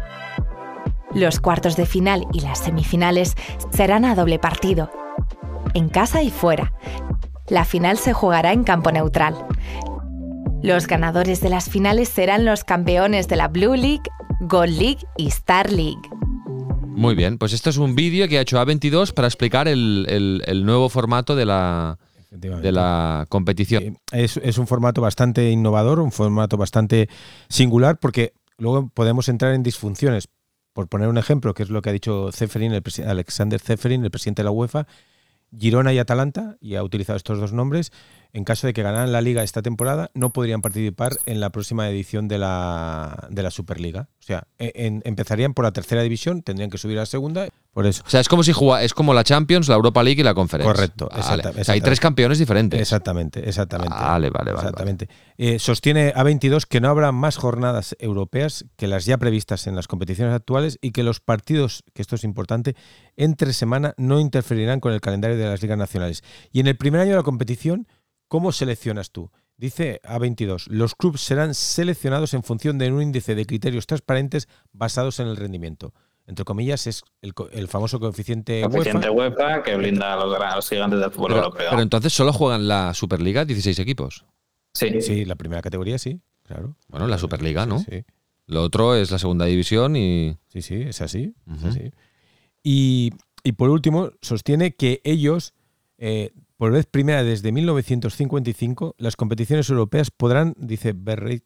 Los 1.15 1.41
cuartos 1.41 1.77
de 1.77 1.87
final 1.87 2.27
y 2.33 2.41
las 2.41 2.59
semifinales 2.59 3.35
serán 3.71 4.05
a 4.05 4.15
doble 4.15 4.39
partido, 4.39 4.91
en 5.75 5.89
casa 5.89 6.23
y 6.23 6.31
fuera. 6.31 6.73
La 7.49 7.65
final 7.65 7.99
se 7.99 8.13
jugará 8.13 8.53
en 8.53 8.65
campo 8.65 8.93
neutral. 8.93 9.35
Los 10.63 10.87
ganadores 10.87 11.41
de 11.41 11.49
las 11.49 11.71
finales 11.71 12.09
serán 12.09 12.45
los 12.45 12.65
campeones 12.65 13.29
de 13.29 13.37
la 13.37 13.49
Blue 13.49 13.75
League, 13.75 14.03
Gold 14.41 14.79
League 14.79 15.07
y 15.17 15.29
Star 15.29 15.73
League. 15.73 16.01
Muy 16.99 17.15
bien, 17.15 17.39
pues 17.39 17.53
esto 17.53 17.71
es 17.71 17.77
un 17.77 17.95
vídeo 17.95 18.27
que 18.27 18.39
ha 18.39 18.41
hecho 18.41 18.61
A22 18.61 19.15
para 19.15 19.29
explicar 19.29 19.69
el, 19.69 20.63
nuevo 20.65 20.89
formato 20.89 21.37
de 21.37 21.45
la, 21.47 21.97
de 22.31 22.73
la 22.73 23.27
competición. 23.29 23.99
Es, 24.13 24.37
es 24.39 24.59
un 24.59 24.67
formato 24.67 25.01
bastante 25.01 25.51
innovador, 25.51 26.01
un 26.01 26.13
formato 26.13 26.57
bastante 26.57 27.09
singular, 27.49 27.99
porque 27.99 28.35
luego 28.59 28.89
podemos 28.89 29.29
entrar 29.29 29.55
en 29.55 29.63
disfunciones. 29.63 30.29
Por 30.73 30.89
poner 30.89 31.09
un 31.09 31.19
ejemplo, 31.19 31.55
que 31.55 31.63
es 31.63 31.71
lo 31.71 31.83
que 31.83 31.91
ha 31.91 31.93
dicho 31.93 32.31
Zeferin, 32.33 32.73
el 32.73 32.83
Alexander 33.07 33.59
Zeferin, 33.59 34.05
el 34.05 34.11
presidente 34.11 34.43
de 34.43 34.45
la 34.45 34.51
UEFA, 34.51 34.87
Girona 35.57 35.93
y 35.93 35.99
Atalanta, 35.99 36.57
y 36.61 36.77
ha 36.77 36.85
utilizado 36.85 37.17
estos 37.17 37.41
dos 37.41 37.53
nombres, 37.53 37.91
en 38.33 38.45
caso 38.45 38.67
de 38.67 38.73
que 38.75 38.83
ganaran 38.83 39.11
la 39.13 39.21
liga 39.21 39.43
esta 39.43 39.63
temporada, 39.63 40.11
no 40.15 40.31
podrían 40.31 40.61
participar 40.63 41.17
en 41.27 41.41
la 41.41 41.51
próxima 41.51 41.89
edición 41.89 42.29
de 42.29 42.39
la, 42.39 43.27
de 43.31 43.43
la 43.43 43.51
Superliga. 43.51 44.09
O 44.21 44.23
sea, 44.23 44.45
e- 44.59 44.73
en- 44.75 45.03
empezarían 45.05 45.55
por 45.55 45.65
la 45.65 45.73
tercera 45.73 46.03
división, 46.03 46.43
tendrían 46.43 46.71
que 46.71 46.79
subir 46.79 46.99
a 46.99 47.03
la 47.03 47.07
segunda, 47.07 47.49
por 47.73 47.87
eso. 47.87 48.03
O 48.07 48.11
sea, 48.11 48.21
es 48.21 48.29
como 48.29 48.43
si 48.43 48.53
juega, 48.53 48.83
es 48.83 48.93
como 48.93 49.15
la 49.15 49.25
Champions, 49.25 49.69
la 49.69 49.77
Europa 49.77 50.03
League 50.03 50.21
y 50.21 50.25
la 50.25 50.35
Conferencia. 50.35 50.73
Correcto, 50.75 51.09
Vale. 51.11 51.21
exacta- 51.23 51.61
O 51.61 51.65
sea, 51.65 51.75
hay 51.75 51.81
tres 51.81 52.01
campeones 52.01 52.39
diferentes. 52.39 52.81
Exactamente, 52.81 53.49
exactamente. 53.49 53.95
Vale, 53.95 54.31
vale, 54.31 54.53
vale, 54.53 54.59
Exactamente. 54.59 55.09
Eh, 55.39 55.59
sostiene 55.59 56.13
A22 56.15 56.67
que 56.67 56.81
no 56.81 56.89
habrá 56.89 57.13
más 57.13 57.37
jornadas 57.37 57.97
europeas 57.99 58.67
que 58.77 58.89
las 58.89 59.07
ya 59.07 59.17
previstas 59.19 59.67
en 59.67 59.75
las 59.77 59.87
competiciones 59.89 60.35
actuales 60.35 60.79
y 60.83 60.91
que 60.91 61.03
los 61.03 61.21
partidos, 61.21 61.85
que 61.95 62.03
esto 62.03 62.17
es 62.17 62.25
importante, 62.25 62.75
entre 63.17 63.53
semana 63.53 63.95
no 63.97 64.21
interferirán 64.21 64.81
con 64.81 64.93
el 64.93 65.01
calendario 65.01 65.37
de 65.39 65.45
las 65.47 65.63
ligas 65.63 65.79
nacionales. 65.79 66.23
Y 66.53 66.61
en 66.61 66.67
el 66.67 66.77
primer 66.77 67.01
año 67.01 67.11
de 67.13 67.17
la 67.17 67.23
competición, 67.23 67.87
¿cómo 68.29 68.53
seleccionas 68.53 69.11
tú? 69.11 69.31
Dice 69.57 70.01
A22, 70.05 70.69
los 70.69 70.95
clubes 70.95 71.21
serán 71.21 71.55
seleccionados 71.55 72.33
en 72.35 72.43
función 72.45 72.79
de 72.79 72.93
un 72.93 73.03
índice 73.03 73.35
de 73.35 73.45
criterios 73.45 73.87
transparentes 73.87 74.49
basados 74.73 75.19
en 75.19 75.27
el 75.27 75.37
rendimiento. 75.37 75.93
Entre 76.27 76.45
comillas, 76.45 76.87
es 76.87 77.03
el, 77.23 77.33
famoso 77.69 77.99
coeficiente 77.99 78.61
Coeficiente 78.63 79.09
UEFA. 79.11 79.45
UEFA 79.47 79.63
que 79.63 79.75
blinda 79.77 80.13
a 80.13 80.17
los, 80.25 80.39
a 80.41 80.57
los 80.57 80.69
gigantes 80.69 81.01
del 81.01 81.11
fútbol 81.11 81.31
Pero, 81.33 81.45
europeo. 81.45 81.67
pero 81.71 81.83
entonces 81.83 82.13
solo 82.13 82.33
juegan 82.33 82.69
la 82.69 82.93
Superliga 82.95 83.45
16 83.47 83.79
equipos. 83.79 84.27
sí, 84.75 85.01
Sí, 85.01 85.25
la 85.25 85.35
primera 85.37 85.63
categoría 85.63 85.99
sí, 85.99 86.21
claro. 86.45 86.77
Bueno, 86.89 87.07
la 87.09 87.19
Superliga, 87.19 87.65
¿no? 87.67 87.79
Sí, 87.79 87.87
sí. 87.91 88.05
Lo 88.47 88.63
otro 88.63 88.95
es 88.95 89.11
la 89.11 89.19
segunda 89.19 89.47
división 89.47 89.97
y. 89.97 90.37
Sí, 90.49 90.63
sí, 90.63 90.75
es 90.83 91.01
así. 91.03 91.35
es 91.51 91.59
Ujú. 91.59 91.69
así. 91.69 91.91
Y, 92.63 93.13
y 93.43 93.53
por 93.53 93.71
último, 93.71 94.11
sostiene 94.23 94.75
que 94.75 95.01
ellos, 95.05 95.55
eh, 95.99 96.33
por 96.59 96.73
vez 96.73 96.87
primera 96.87 97.25
desde 97.25 97.53
1955, 97.53 98.97
las 98.99 99.17
competiciones 99.17 99.71
europeas 99.71 100.11
podrán, 100.11 100.55
dice 100.59 100.95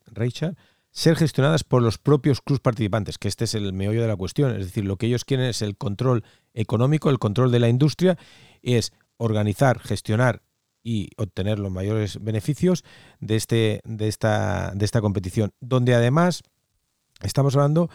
Reichard, 0.07 0.57
ser 0.91 1.17
gestionadas 1.17 1.63
por 1.65 1.83
los 1.83 1.99
propios 1.99 2.41
clubes 2.41 2.61
participantes, 2.61 3.19
que 3.19 3.29
este 3.29 3.45
es 3.45 3.55
el 3.55 3.73
meollo 3.73 4.03
de 4.03 4.09
la 4.09 4.17
cuestión. 4.17 4.51
Es 4.53 4.67
decir, 4.67 4.85
lo 4.85 4.97
que 4.97 5.07
ellos 5.07 5.25
quieren 5.25 5.47
es 5.47 5.63
el 5.63 5.77
control 5.77 6.25
económico, 6.55 7.11
el 7.11 7.19
control 7.19 7.53
de 7.53 7.61
la 7.61 7.69
industria, 7.69 8.19
es 8.63 8.93
organizar, 9.19 9.79
gestionar 9.79 10.43
y 10.83 11.11
obtener 11.17 11.59
los 11.59 11.71
mayores 11.71 12.23
beneficios 12.23 12.83
de, 13.21 13.37
este, 13.37 13.81
de, 13.85 14.09
esta, 14.09 14.73
de 14.75 14.85
esta 14.85 15.01
competición. 15.01 15.53
Donde 15.61 15.95
además 15.95 16.43
estamos 17.23 17.55
hablando 17.55 17.89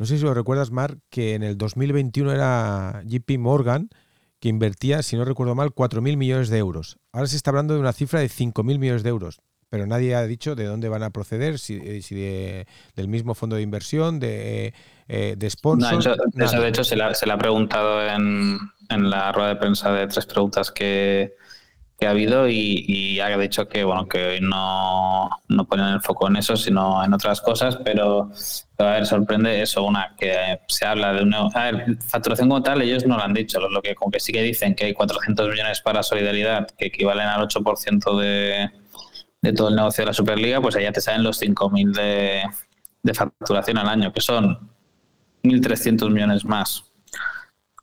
no 0.00 0.06
sé 0.06 0.16
si 0.16 0.24
lo 0.24 0.32
recuerdas, 0.32 0.70
Mar, 0.70 0.96
que 1.10 1.34
en 1.34 1.42
el 1.42 1.58
2021 1.58 2.32
era 2.32 3.02
JP 3.04 3.38
Morgan 3.38 3.90
que 4.40 4.48
invertía, 4.48 5.02
si 5.02 5.16
no 5.16 5.24
recuerdo 5.24 5.54
mal, 5.54 5.70
4.000 5.72 6.16
millones 6.16 6.48
de 6.48 6.58
euros. 6.58 6.98
Ahora 7.12 7.26
se 7.28 7.36
está 7.36 7.50
hablando 7.50 7.74
de 7.74 7.80
una 7.80 7.92
cifra 7.92 8.20
de 8.20 8.28
5.000 8.28 8.78
millones 8.78 9.02
de 9.02 9.10
euros, 9.10 9.40
pero 9.68 9.86
nadie 9.86 10.14
ha 10.14 10.22
dicho 10.26 10.54
de 10.54 10.64
dónde 10.64 10.88
van 10.88 11.02
a 11.02 11.10
proceder, 11.10 11.58
si, 11.58 11.76
eh, 11.76 12.00
si 12.02 12.14
de- 12.14 12.66
del 12.96 13.08
mismo 13.08 13.34
fondo 13.34 13.56
de 13.56 13.62
inversión, 13.62 14.18
de, 14.18 14.72
eh, 15.08 15.34
de 15.36 15.46
No, 15.46 15.50
sponsor. 15.50 16.16
eso, 16.38 16.60
de 16.60 16.68
hecho 16.68 16.84
se 16.84 16.96
le 16.96 17.04
ha 17.04 17.38
preguntado 17.38 18.02
en, 18.06 18.58
en 18.88 19.10
la 19.10 19.30
rueda 19.32 19.50
de 19.50 19.56
prensa 19.56 19.92
de 19.92 20.06
tres 20.06 20.24
preguntas 20.26 20.70
que, 20.72 21.34
que 22.00 22.06
ha 22.06 22.10
habido 22.10 22.48
y, 22.48 22.86
y 22.88 23.20
ha 23.20 23.36
dicho 23.36 23.68
que 23.68 23.84
bueno 23.84 24.08
que 24.08 24.24
hoy 24.24 24.40
no, 24.40 25.28
no 25.48 25.64
ponen 25.66 25.86
el 25.88 26.00
foco 26.00 26.28
en 26.28 26.36
eso 26.36 26.56
sino 26.56 27.04
en 27.04 27.12
otras 27.12 27.42
cosas 27.42 27.76
pero, 27.84 28.30
a 28.78 28.84
ver 28.84 29.06
sorprende 29.06 29.60
eso 29.60 29.84
una 29.84 30.16
que 30.18 30.60
se 30.66 30.86
habla 30.86 31.12
de 31.12 31.22
una 31.22 31.48
a 31.48 31.70
ver, 31.70 31.98
facturación 32.08 32.48
como 32.48 32.62
tal 32.62 32.80
ellos 32.80 33.04
no 33.04 33.18
lo 33.18 33.22
han 33.22 33.34
dicho 33.34 33.60
lo 33.60 33.82
que 33.82 33.94
como 33.94 34.10
que 34.10 34.18
sí 34.18 34.32
que 34.32 34.42
dicen 34.42 34.74
que 34.74 34.86
hay 34.86 34.94
400 34.94 35.50
millones 35.50 35.82
para 35.82 36.02
solidaridad 36.02 36.68
que 36.70 36.86
equivalen 36.86 37.26
al 37.26 37.46
8% 37.46 38.18
de, 38.18 38.70
de 39.42 39.52
todo 39.52 39.68
el 39.68 39.76
negocio 39.76 40.00
de 40.00 40.06
la 40.06 40.14
Superliga 40.14 40.62
pues 40.62 40.76
allá 40.76 40.92
te 40.92 41.02
salen 41.02 41.22
los 41.22 41.42
5.000 41.42 41.92
de, 41.92 42.42
de 43.02 43.14
facturación 43.14 43.76
al 43.76 43.88
año 43.88 44.10
que 44.10 44.22
son 44.22 44.70
1.300 45.42 46.08
millones 46.08 46.46
más 46.46 46.90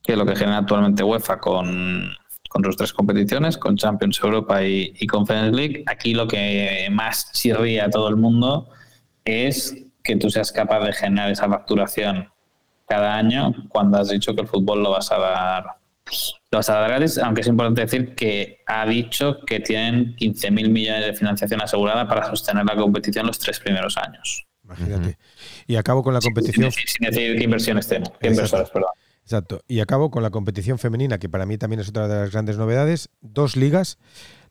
que 0.02 0.16
lo 0.16 0.26
que 0.26 0.34
genera 0.34 0.58
actualmente 0.58 1.04
UEFA 1.04 1.38
con, 1.38 2.10
con 2.48 2.64
sus 2.64 2.76
tres 2.76 2.92
competiciones, 2.92 3.56
con 3.58 3.76
Champions 3.76 4.20
Europa 4.22 4.62
y, 4.62 4.92
y 4.98 5.06
Conference 5.06 5.56
League. 5.56 5.84
Aquí 5.86 6.14
lo 6.14 6.26
que 6.26 6.88
más 6.90 7.32
chirría 7.32 7.86
a 7.86 7.90
todo 7.90 8.08
el 8.08 8.16
mundo 8.16 8.70
es 9.24 9.76
que 10.02 10.16
tú 10.16 10.30
seas 10.30 10.52
capaz 10.52 10.80
de 10.80 10.92
generar 10.92 11.30
esa 11.30 11.48
facturación 11.48 12.28
cada 12.86 13.16
año 13.16 13.54
cuando 13.68 13.98
has 13.98 14.08
dicho 14.08 14.34
que 14.34 14.40
el 14.40 14.48
fútbol 14.48 14.82
lo 14.82 14.90
vas 14.90 15.12
a 15.12 15.18
dar 15.18 15.64
lo 16.50 16.58
vas 16.58 16.70
a 16.70 16.74
dar 16.74 16.88
gratis, 16.88 17.18
aunque 17.18 17.42
es 17.42 17.46
importante 17.46 17.82
decir 17.82 18.14
que 18.14 18.62
ha 18.66 18.86
dicho 18.86 19.40
que 19.46 19.60
tienen 19.60 20.16
15.000 20.16 20.70
millones 20.70 21.04
de 21.04 21.12
financiación 21.12 21.60
asegurada 21.60 22.08
para 22.08 22.24
sostener 22.24 22.64
la 22.64 22.76
competición 22.76 23.26
los 23.26 23.38
tres 23.38 23.60
primeros 23.60 23.98
años. 23.98 24.46
Imagínate. 24.64 25.18
Y 25.66 25.76
acabo 25.76 26.02
con 26.02 26.14
la 26.14 26.20
competición. 26.20 26.72
Sin, 26.72 26.86
sin 26.86 27.10
decir 27.10 27.36
qué 27.36 27.44
inversiones 27.44 27.86
tenemos, 27.86 28.12
qué 28.18 28.28
inversores, 28.28 28.70
perdón. 28.70 28.90
Exacto. 29.28 29.60
Y 29.68 29.80
acabo 29.80 30.10
con 30.10 30.22
la 30.22 30.30
competición 30.30 30.78
femenina, 30.78 31.18
que 31.18 31.28
para 31.28 31.44
mí 31.44 31.58
también 31.58 31.80
es 31.80 31.90
otra 31.90 32.08
de 32.08 32.14
las 32.14 32.32
grandes 32.32 32.56
novedades. 32.56 33.10
Dos 33.20 33.56
ligas, 33.56 33.98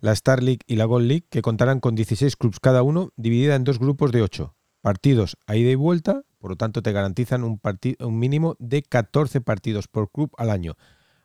la 0.02 0.12
Star 0.12 0.44
League 0.44 0.60
y 0.68 0.76
la 0.76 0.86
Gold 0.86 1.08
League, 1.08 1.26
que 1.32 1.42
contarán 1.42 1.80
con 1.80 1.96
16 1.96 2.36
clubes 2.36 2.60
cada 2.60 2.84
uno, 2.84 3.10
dividida 3.16 3.56
en 3.56 3.64
dos 3.64 3.80
grupos 3.80 4.12
de 4.12 4.22
8. 4.22 4.56
Partidos 4.82 5.36
a 5.48 5.56
ida 5.56 5.72
y 5.72 5.76
vuelta, 5.76 6.22
por 6.38 6.52
lo 6.52 6.58
tanto 6.58 6.84
te 6.84 6.92
garantizan 6.92 7.44
un, 7.44 7.60
un 8.02 8.20
mínimo 8.20 8.56
de 8.60 8.84
14 8.84 9.42
partidos 9.42 9.88
por 9.88 10.12
club 10.12 10.30
al 10.38 10.52
año. 10.52 10.76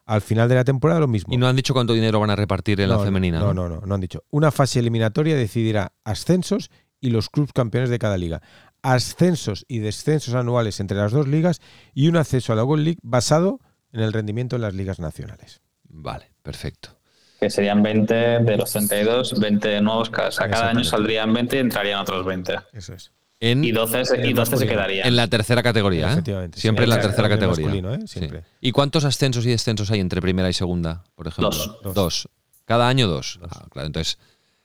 Al 0.06 0.22
final 0.22 0.48
de 0.48 0.54
la 0.54 0.64
temporada 0.64 1.00
lo 1.00 1.06
mismo. 1.06 1.34
Y 1.34 1.36
no 1.36 1.46
han 1.46 1.54
dicho 1.54 1.74
cuánto 1.74 1.92
dinero 1.92 2.20
van 2.20 2.30
a 2.30 2.36
repartir 2.36 2.80
en 2.80 2.88
la 2.88 2.96
No, 2.96 3.04
femenina. 3.04 3.38
No, 3.38 3.52
no, 3.52 3.68
no, 3.68 3.82
no 3.82 3.94
han 3.94 4.00
dicho. 4.00 4.24
Una 4.30 4.50
fase 4.50 4.78
eliminatoria 4.78 5.36
decidirá 5.36 5.92
ascensos 6.04 6.70
y 7.02 7.10
los 7.10 7.28
clubes 7.28 7.52
campeones 7.52 7.90
de 7.90 7.98
cada 7.98 8.16
liga. 8.16 8.40
Ascensos 8.82 9.64
y 9.68 9.78
descensos 9.78 10.34
anuales 10.34 10.80
entre 10.80 10.96
las 10.96 11.12
dos 11.12 11.28
ligas 11.28 11.60
y 11.94 12.08
un 12.08 12.16
acceso 12.16 12.52
a 12.52 12.56
la 12.56 12.62
Gold 12.62 12.84
League 12.84 12.98
basado 13.02 13.60
en 13.92 14.00
el 14.00 14.12
rendimiento 14.12 14.56
en 14.56 14.62
las 14.62 14.74
ligas 14.74 14.98
nacionales. 14.98 15.60
Vale, 15.88 16.32
perfecto. 16.42 16.98
Que 17.38 17.50
serían 17.50 17.82
20 17.82 18.14
de 18.14 18.56
los 18.56 18.70
32, 18.72 19.38
20 19.40 19.80
nuevos, 19.80 20.10
cada, 20.10 20.28
o 20.28 20.32
sea, 20.32 20.48
cada 20.48 20.70
año 20.70 20.84
saldrían 20.84 21.32
20 21.32 21.56
y 21.56 21.58
entrarían 21.60 22.00
otros 22.00 22.24
20. 22.24 22.54
Eso 22.72 22.94
es. 22.94 23.12
En, 23.40 23.64
Y 23.64 23.72
12, 23.72 24.04
se- 24.04 24.18
y 24.18 24.28
El 24.30 24.34
12 24.34 24.56
se 24.56 24.66
quedarían. 24.68 25.06
en 25.08 25.16
la 25.16 25.26
tercera 25.26 25.62
categoría, 25.64 26.08
¿eh? 26.08 26.12
Efectivamente, 26.12 26.60
Siempre 26.60 26.84
sí. 26.84 26.90
en 26.92 26.96
la 26.96 27.02
tercera 27.02 27.28
categoría. 27.28 27.94
¿eh? 27.94 27.98
Sí. 28.06 28.20
¿Y 28.60 28.70
cuántos 28.70 29.04
ascensos 29.04 29.44
y 29.46 29.50
descensos 29.50 29.90
hay 29.90 29.98
entre 29.98 30.20
primera 30.22 30.48
y 30.48 30.52
segunda, 30.52 31.02
por 31.16 31.26
ejemplo? 31.26 31.50
Dos. 31.50 31.94
Dos. 31.94 32.28
Cada 32.64 32.88
año 32.88 33.08
dos. 33.08 33.40
Ah, 33.42 33.66
claro, 33.70 33.86
entonces 33.88 34.18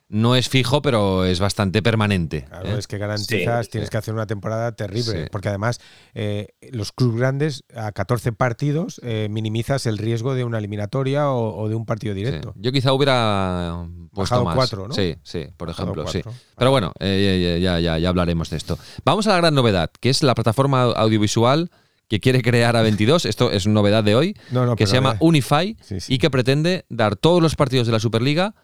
no 0.10 0.36
es 0.38 0.48
fijo, 0.48 0.82
pero 0.82 1.26
es 1.26 1.40
bastante 1.40 1.82
permanente. 1.82 2.46
Claro, 2.46 2.70
¿eh? 2.70 2.80
es 2.80 2.88
que 2.88 2.98
garantizas, 2.98 3.66
Sí, 3.66 3.72
tienes 3.74 3.88
sí. 3.88 3.92
que 3.92 3.98
hacer 3.98 4.14
una 4.14 4.26
temporada 4.26 4.72
terrible, 4.72 5.24
Sí. 5.24 5.30
porque 5.32 5.50
además 5.50 5.80
eh, 6.14 6.48
los 6.72 6.92
clubes 6.94 7.18
grandes 7.20 7.64
a 7.76 7.92
14 7.92 8.32
partidos 8.32 9.02
eh, 9.04 9.28
minimizas 9.30 9.86
el 9.86 9.98
riesgo 9.98 10.34
de 10.34 10.46
una 10.46 10.60
eliminatoria 10.60 11.30
o, 11.30 11.58
o 11.62 11.68
de 11.70 11.76
un 11.76 11.86
partido 11.86 12.14
Sí. 12.14 12.20
directo. 12.20 12.54
Yo 12.56 12.72
quizá 12.72 12.94
hubiera 12.94 13.86
puesto 14.14 14.36
Bajado 14.36 14.46
más. 14.46 14.56
cuatro, 14.56 14.88
¿no? 14.88 14.94
Sí, 14.94 15.16
sí, 15.24 15.46
por 15.58 15.68
Bajado 15.68 15.92
ejemplo, 15.92 16.08
sí. 16.08 16.22
Pero 16.58 16.72
bueno, 16.72 16.94
eh, 17.00 17.60
ya, 17.62 17.80
ya, 17.80 17.98
ya 18.00 18.10
hablaremos 18.10 18.50
de 18.50 18.58
esto. 18.58 18.80
Vamos 19.04 19.28
a 19.28 19.32
la 19.32 19.38
gran 19.38 19.54
novedad, 19.56 19.92
que 20.00 20.10
es 20.10 20.24
la 20.24 20.36
plataforma 20.36 20.84
audiovisual 20.84 21.70
que 22.08 22.22
quiere 22.22 22.42
crear 22.42 22.78
a 22.78 22.82
22. 22.82 23.26
Esto 23.26 23.52
es 23.52 23.68
novedad 23.68 24.04
de 24.06 24.16
hoy, 24.16 24.38
No, 24.52 24.66
no, 24.66 24.78
que 24.78 24.88
se 24.88 24.94
llama 24.96 25.18
Unify 25.20 25.76
sí, 25.82 26.00
sí. 26.00 26.14
y 26.14 26.18
que 26.20 26.30
pretende 26.30 26.86
dar 26.88 27.18
todos 27.18 27.42
los 27.42 27.56
partidos 27.58 27.86
de 27.88 27.92
la 27.92 28.00
Superliga 28.00 28.56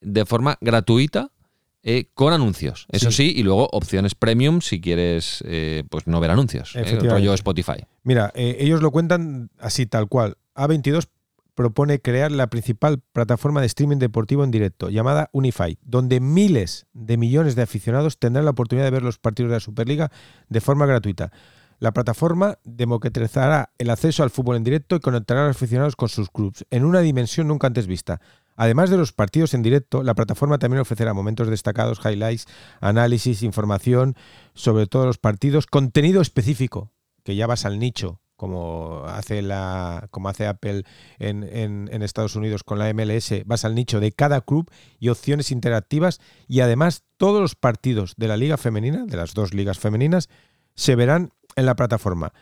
de 0.00 0.24
forma 0.26 0.58
gratuita. 0.60 1.30
eh, 1.82 2.10
con 2.12 2.34
anuncios, 2.34 2.86
eso 2.90 3.10
sí. 3.10 3.32
y 3.34 3.42
luego 3.42 3.66
opciones 3.72 4.14
premium 4.14 4.60
si 4.60 4.82
quieres 4.82 5.42
eh, 5.46 5.82
pues 5.88 6.06
no 6.06 6.20
ver 6.20 6.30
anuncios, 6.30 6.76
eh, 6.76 6.80
Efectivamente. 6.80 7.14
rollo 7.14 7.34
Spotify. 7.34 7.86
Mira, 8.02 8.30
eh, 8.34 8.58
ellos 8.60 8.82
lo 8.82 8.90
cuentan 8.90 9.50
así, 9.58 9.86
tal 9.86 10.06
cual. 10.08 10.36
A22 10.54 11.08
propone 11.54 12.00
crear 12.00 12.32
la 12.32 12.48
principal 12.48 13.00
plataforma 13.12 13.60
de 13.60 13.66
streaming 13.66 13.98
deportivo 13.98 14.44
en 14.44 14.50
directo, 14.50 14.88
llamada 14.90 15.30
Unify, 15.32 15.78
donde 15.82 16.20
miles 16.20 16.86
de 16.92 17.16
millones 17.16 17.54
de 17.54 17.62
aficionados 17.62 18.18
tendrán 18.18 18.44
la 18.44 18.52
oportunidad 18.52 18.86
de 18.86 18.90
ver 18.92 19.02
los 19.02 19.18
partidos 19.18 19.50
de 19.50 19.56
la 19.56 19.60
Superliga 19.60 20.10
de 20.48 20.60
forma 20.60 20.86
gratuita. 20.86 21.32
La 21.78 21.92
plataforma 21.92 22.58
democratizará 22.64 23.72
el 23.78 23.88
acceso 23.88 24.22
al 24.22 24.28
fútbol 24.28 24.56
en 24.56 24.64
directo 24.64 24.96
y 24.96 25.00
conectará 25.00 25.44
a 25.44 25.46
los 25.48 25.56
aficionados 25.56 25.96
con 25.96 26.10
sus 26.10 26.28
clubes 26.30 26.66
en 26.70 26.84
una 26.84 27.00
dimensión 27.00 27.48
nunca 27.48 27.66
antes 27.66 27.86
vista. 27.86 28.20
Además 28.60 28.90
de 28.90 28.98
los 28.98 29.14
partidos 29.14 29.54
en 29.54 29.62
directo, 29.62 30.02
la 30.02 30.12
plataforma 30.12 30.58
también 30.58 30.82
ofrecerá 30.82 31.14
momentos 31.14 31.48
destacados, 31.48 31.98
highlights, 32.04 32.46
análisis, 32.82 33.42
información 33.42 34.16
sobre 34.52 34.86
todos 34.86 35.06
los 35.06 35.16
partidos, 35.16 35.64
contenido 35.64 36.20
específico, 36.20 36.92
que 37.24 37.36
ya 37.36 37.46
vas 37.46 37.64
al 37.64 37.78
nicho, 37.78 38.20
como 38.36 39.04
hace, 39.06 39.40
la, 39.40 40.08
como 40.10 40.28
hace 40.28 40.46
Apple 40.46 40.84
en, 41.18 41.42
en, 41.42 42.02
Estados 42.02 42.36
Unidos 42.36 42.62
con 42.62 42.78
la 42.78 42.92
MLS, 42.92 43.32
vas 43.46 43.64
al 43.64 43.74
nicho 43.74 43.98
de 43.98 44.12
cada 44.12 44.42
club 44.42 44.70
y 44.98 45.08
opciones 45.08 45.50
interactivas 45.52 46.20
y 46.46 46.60
además 46.60 47.04
todos 47.16 47.40
los 47.40 47.54
partidos 47.54 48.12
de 48.18 48.28
la 48.28 48.36
liga 48.36 48.58
femenina, 48.58 49.06
de 49.06 49.16
las 49.16 49.32
dos 49.32 49.54
ligas 49.54 49.78
femeninas, 49.78 50.28
se 50.74 50.96
verán 50.96 51.32
en 51.56 51.64
la 51.64 51.76
plataforma. 51.76 52.34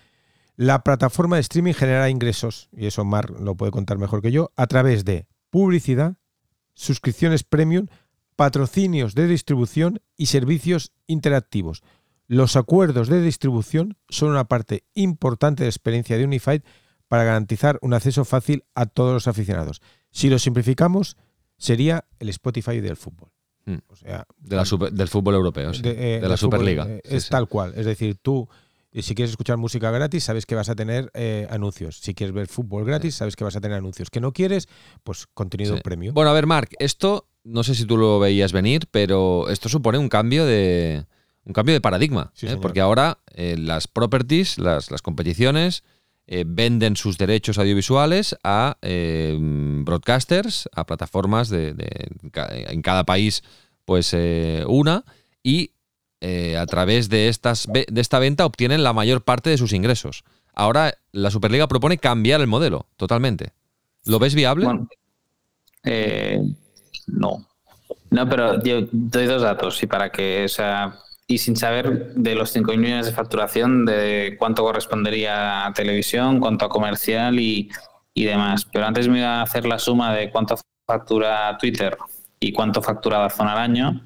La 0.57 0.83
plataforma 0.83 1.37
de 1.37 1.43
streaming 1.43 1.75
genera 1.75 2.11
ingresos, 2.11 2.71
y 2.73 2.87
eso 2.87 3.05
Mar 3.05 3.31
lo 3.31 3.55
puede 3.55 3.71
contar 3.71 3.99
mejor 3.99 4.21
que 4.21 4.33
yo, 4.33 4.51
a 4.57 4.67
través 4.67 5.05
de 5.05 5.29
publicidad, 5.51 6.17
suscripciones 6.75 7.45
premium, 7.45 7.87
patrocinios 8.37 9.15
de 9.15 9.27
distribución 9.27 10.01
y 10.17 10.27
servicios 10.27 10.93
interactivos. 11.07 11.83
Los 12.29 12.57
acuerdos 12.57 13.09
de 13.09 13.23
distribución 13.23 13.97
son 14.09 14.31
una 14.31 14.45
parte 14.45 14.85
importante 14.95 15.63
de 15.63 15.67
la 15.67 15.71
experiencia 15.71 16.17
de 16.17 16.25
Unified 16.25 16.63
para 17.09 17.25
garantizar 17.25 17.79
un 17.81 17.95
acceso 17.95 18.25
fácil 18.25 18.65
a 18.75 18.87
todos 18.87 19.13
los 19.13 19.29
aficionados. 19.29 19.81
Si 20.11 20.29
lo 20.29 20.39
simplificamos, 20.39 21.17
sería 21.57 22.05
el 22.19 22.29
Spotify 22.29 22.81
del 22.81 22.97
fútbol. 22.97 23.31
Hmm. 23.65 23.79
O 23.89 23.97
sea, 23.97 24.27
del 24.39 25.09
fútbol 25.09 25.35
europeo, 25.35 25.73
de, 25.73 26.17
eh, 26.17 26.21
la 26.21 26.37
Superliga. 26.37 26.87
Eh, 26.89 27.01
es 27.05 27.29
tal 27.29 27.49
cual. 27.49 27.73
Es 27.77 27.87
decir, 27.87 28.17
tú 28.17 28.49
y 28.99 29.03
si 29.03 29.15
quieres 29.15 29.31
escuchar 29.31 29.59
música 29.59 29.93
gratis, 29.93 30.25
sabes 30.25 30.45
que 30.45 30.57
vas 30.57 30.69
a 30.69 30.75
tener 30.75 31.13
eh, 31.15 31.47
anuncios. 31.51 32.01
Si 32.01 32.15
quieres 32.15 32.35
ver 32.35 32.49
fútbol 32.49 32.85
gratis, 32.85 33.15
sabes 33.15 33.37
que 33.37 33.45
vas 33.45 33.55
a 33.55 33.61
tener 33.61 33.79
anuncios. 33.79 34.11
Que 34.11 34.21
no 34.21 34.33
quieres, 34.33 34.69
pues 35.05 35.29
contenido 35.35 35.79
premio. 35.79 36.13
Bueno, 36.13 36.31
a 36.31 36.33
ver, 36.33 36.47
Mark, 36.47 36.71
esto 36.81 37.29
no 37.45 37.63
sé 37.63 37.77
si 37.77 37.85
tú 37.85 37.97
lo 37.97 38.19
veías 38.19 38.53
venir, 38.53 38.89
pero 38.91 39.49
esto 39.51 39.69
supone 39.69 39.99
un 39.99 40.09
cambio 40.09 40.45
de 40.45 41.07
un 41.45 41.53
cambio 41.53 41.75
de 41.75 41.81
paradigma, 41.81 42.33
¿eh? 42.43 42.57
porque 42.61 42.81
ahora 42.81 43.21
eh, 43.35 43.57
las 43.57 43.87
properties, 43.87 44.59
las, 44.59 44.91
las 44.91 45.01
competiciones, 45.01 45.85
venden 46.45 46.97
sus 46.97 47.17
derechos 47.17 47.57
audiovisuales 47.57 48.37
a 48.45 48.77
broadcasters, 48.83 50.69
a 50.75 50.85
plataformas 50.85 51.49
de, 51.49 51.73
de, 51.73 52.11
en 52.69 52.83
cada 52.83 53.05
país, 53.05 53.43
pues 53.87 54.15
una, 54.67 55.07
y 55.43 55.71
eh, 56.21 56.57
a 56.57 56.67
través 56.67 57.09
de, 57.09 57.29
estas, 57.29 57.69
de 57.73 58.01
esta 58.01 58.19
venta 58.19 58.47
obtienen 58.47 58.83
la 58.83 58.93
mayor 58.93 59.23
parte 59.23 59.51
de 59.51 59.59
sus 59.59 59.73
ingresos. 59.73 60.25
Ahora 60.55 60.95
la 61.13 61.31
Superliga 61.31 61.69
propone 61.69 61.99
cambiar 61.99 62.41
el 62.41 62.47
modelo 62.47 62.87
totalmente. 62.97 63.53
¿Lo 64.05 64.19
ves 64.19 64.35
viable? 64.35 64.67
Eh, 65.85 66.43
no. 67.07 67.47
No, 68.11 68.29
pero 68.29 68.63
yo 68.63 68.89
doy 68.91 69.27
dos 69.27 69.43
datos 69.43 69.83
y 69.83 69.87
para 69.87 70.11
que, 70.11 70.45
o 70.45 70.49
sea, 70.49 70.99
y 71.27 71.39
sin 71.39 71.57
saber 71.57 72.15
de 72.15 72.35
los 72.35 72.51
5 72.51 72.73
millones 72.73 73.07
de 73.07 73.13
facturación, 73.13 73.85
de 73.85 74.37
cuánto 74.39 74.63
correspondería 74.63 75.67
a 75.67 75.73
televisión, 75.75 76.41
cuánto 76.41 76.65
a 76.65 76.69
comercial 76.69 77.39
y, 77.39 77.71
y 78.15 78.25
demás. 78.25 78.67
Pero 78.73 78.87
antes 78.87 79.09
me 79.09 79.19
iba 79.19 79.41
a 79.41 79.43
hacer 79.43 79.67
la 79.67 79.79
suma 79.79 80.15
de 80.15 80.31
cuánto 80.31 80.57
factura 80.87 81.57
Twitter 81.59 81.97
y 82.41 82.53
cuánto 82.53 82.81
factura 82.83 83.29
zona 83.31 83.53
al 83.53 83.59
año. 83.59 84.03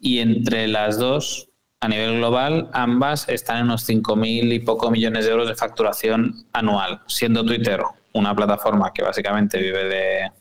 Y 0.00 0.18
entre 0.18 0.68
las 0.68 0.98
dos, 0.98 1.48
a 1.80 1.88
nivel 1.88 2.18
global, 2.18 2.70
ambas 2.72 3.28
están 3.28 3.58
en 3.58 3.64
unos 3.64 3.88
5.000 3.88 4.52
y 4.52 4.58
poco 4.60 4.90
millones 4.90 5.24
de 5.24 5.30
euros 5.30 5.48
de 5.48 5.54
facturación 5.54 6.46
anual, 6.52 7.02
siendo 7.06 7.44
Twitter 7.44 7.82
una 8.12 8.34
plataforma 8.34 8.92
que 8.92 9.02
básicamente 9.02 9.58
vive 9.60 9.84
de, 9.84 10.32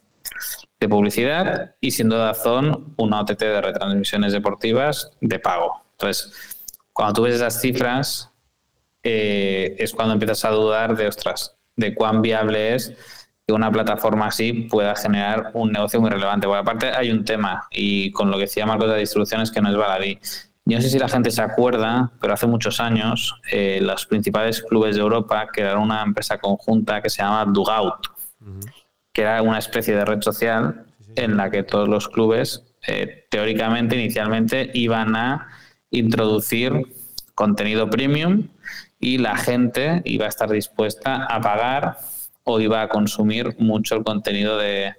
publicidad 0.88 1.74
y 1.82 1.90
siendo 1.90 2.16
Dazón 2.16 2.94
una 2.98 3.22
OTT 3.22 3.40
de 3.40 3.60
retransmisiones 3.60 4.34
deportivas 4.34 5.10
de 5.20 5.40
pago. 5.40 5.84
Entonces, 5.94 6.32
cuando 6.94 7.14
tú 7.16 7.22
ves 7.24 7.34
esas 7.34 7.60
cifras, 7.60 8.32
eh, 9.02 9.76
es 9.80 9.94
cuando 9.94 10.14
empiezas 10.14 10.46
a 10.46 10.52
dudar 10.52 10.96
de, 10.96 11.08
ostras, 11.08 11.58
de 11.76 11.96
cuán 11.96 12.22
viable 12.22 12.76
es 12.76 12.94
que 13.48 13.54
una 13.54 13.72
plataforma 13.72 14.28
así 14.28 14.54
pueda 14.54 14.96
generar 14.96 15.52
un 15.54 15.72
negocio 15.72 16.02
muy 16.02 16.10
relevante. 16.10 16.48
Por 16.48 16.58
aparte, 16.58 16.88
hay 16.88 17.12
un 17.12 17.24
tema, 17.24 17.68
y 17.72 18.12
con 18.12 18.32
lo 18.32 18.38
que 18.38 18.44
decía 18.44 18.66
Marcos 18.66 18.90
de 18.90 19.00
distribuciones, 19.00 19.52
que 19.52 19.62
no 19.62 19.70
es 19.70 19.78
baladí. 19.78 20.20
Yo 20.68 20.78
no 20.78 20.82
sé 20.82 20.90
si 20.90 20.98
la 20.98 21.08
gente 21.08 21.30
se 21.30 21.44
acuerda, 21.44 22.12
pero 22.20 22.34
hace 22.34 22.48
muchos 22.48 22.80
años 22.80 23.40
eh, 23.52 23.80
los 23.82 24.08
principales 24.08 24.64
clubes 24.64 24.96
de 24.96 25.02
Europa 25.02 25.48
crearon 25.54 25.84
una 25.84 26.02
empresa 26.02 26.40
conjunta 26.40 27.04
que 27.04 27.10
se 27.12 27.22
llama 27.22 27.46
Dugout, 27.46 28.08
que 29.14 29.22
era 29.22 29.44
una 29.44 29.60
especie 29.60 29.96
de 29.96 30.06
red 30.06 30.22
social 30.22 30.88
en 31.16 31.38
la 31.38 31.52
que 31.52 31.62
todos 31.62 31.88
los 31.88 32.10
clubes, 32.10 32.64
eh, 32.88 33.28
teóricamente, 33.30 33.96
inicialmente, 33.96 34.72
iban 34.74 35.16
a 35.16 35.48
introducir 35.92 36.74
contenido 37.36 37.88
premium 37.88 38.48
y 39.00 39.20
la 39.20 39.38
gente 39.38 40.02
iba 40.04 40.26
a 40.26 40.30
estar 40.30 40.50
dispuesta 40.50 41.26
a 41.26 41.42
pagar 41.42 41.98
o 42.46 42.60
iba 42.60 42.82
a 42.82 42.88
consumir 42.88 43.56
mucho 43.60 43.96
el 43.96 44.04
contenido 44.04 44.58
de, 44.58 44.94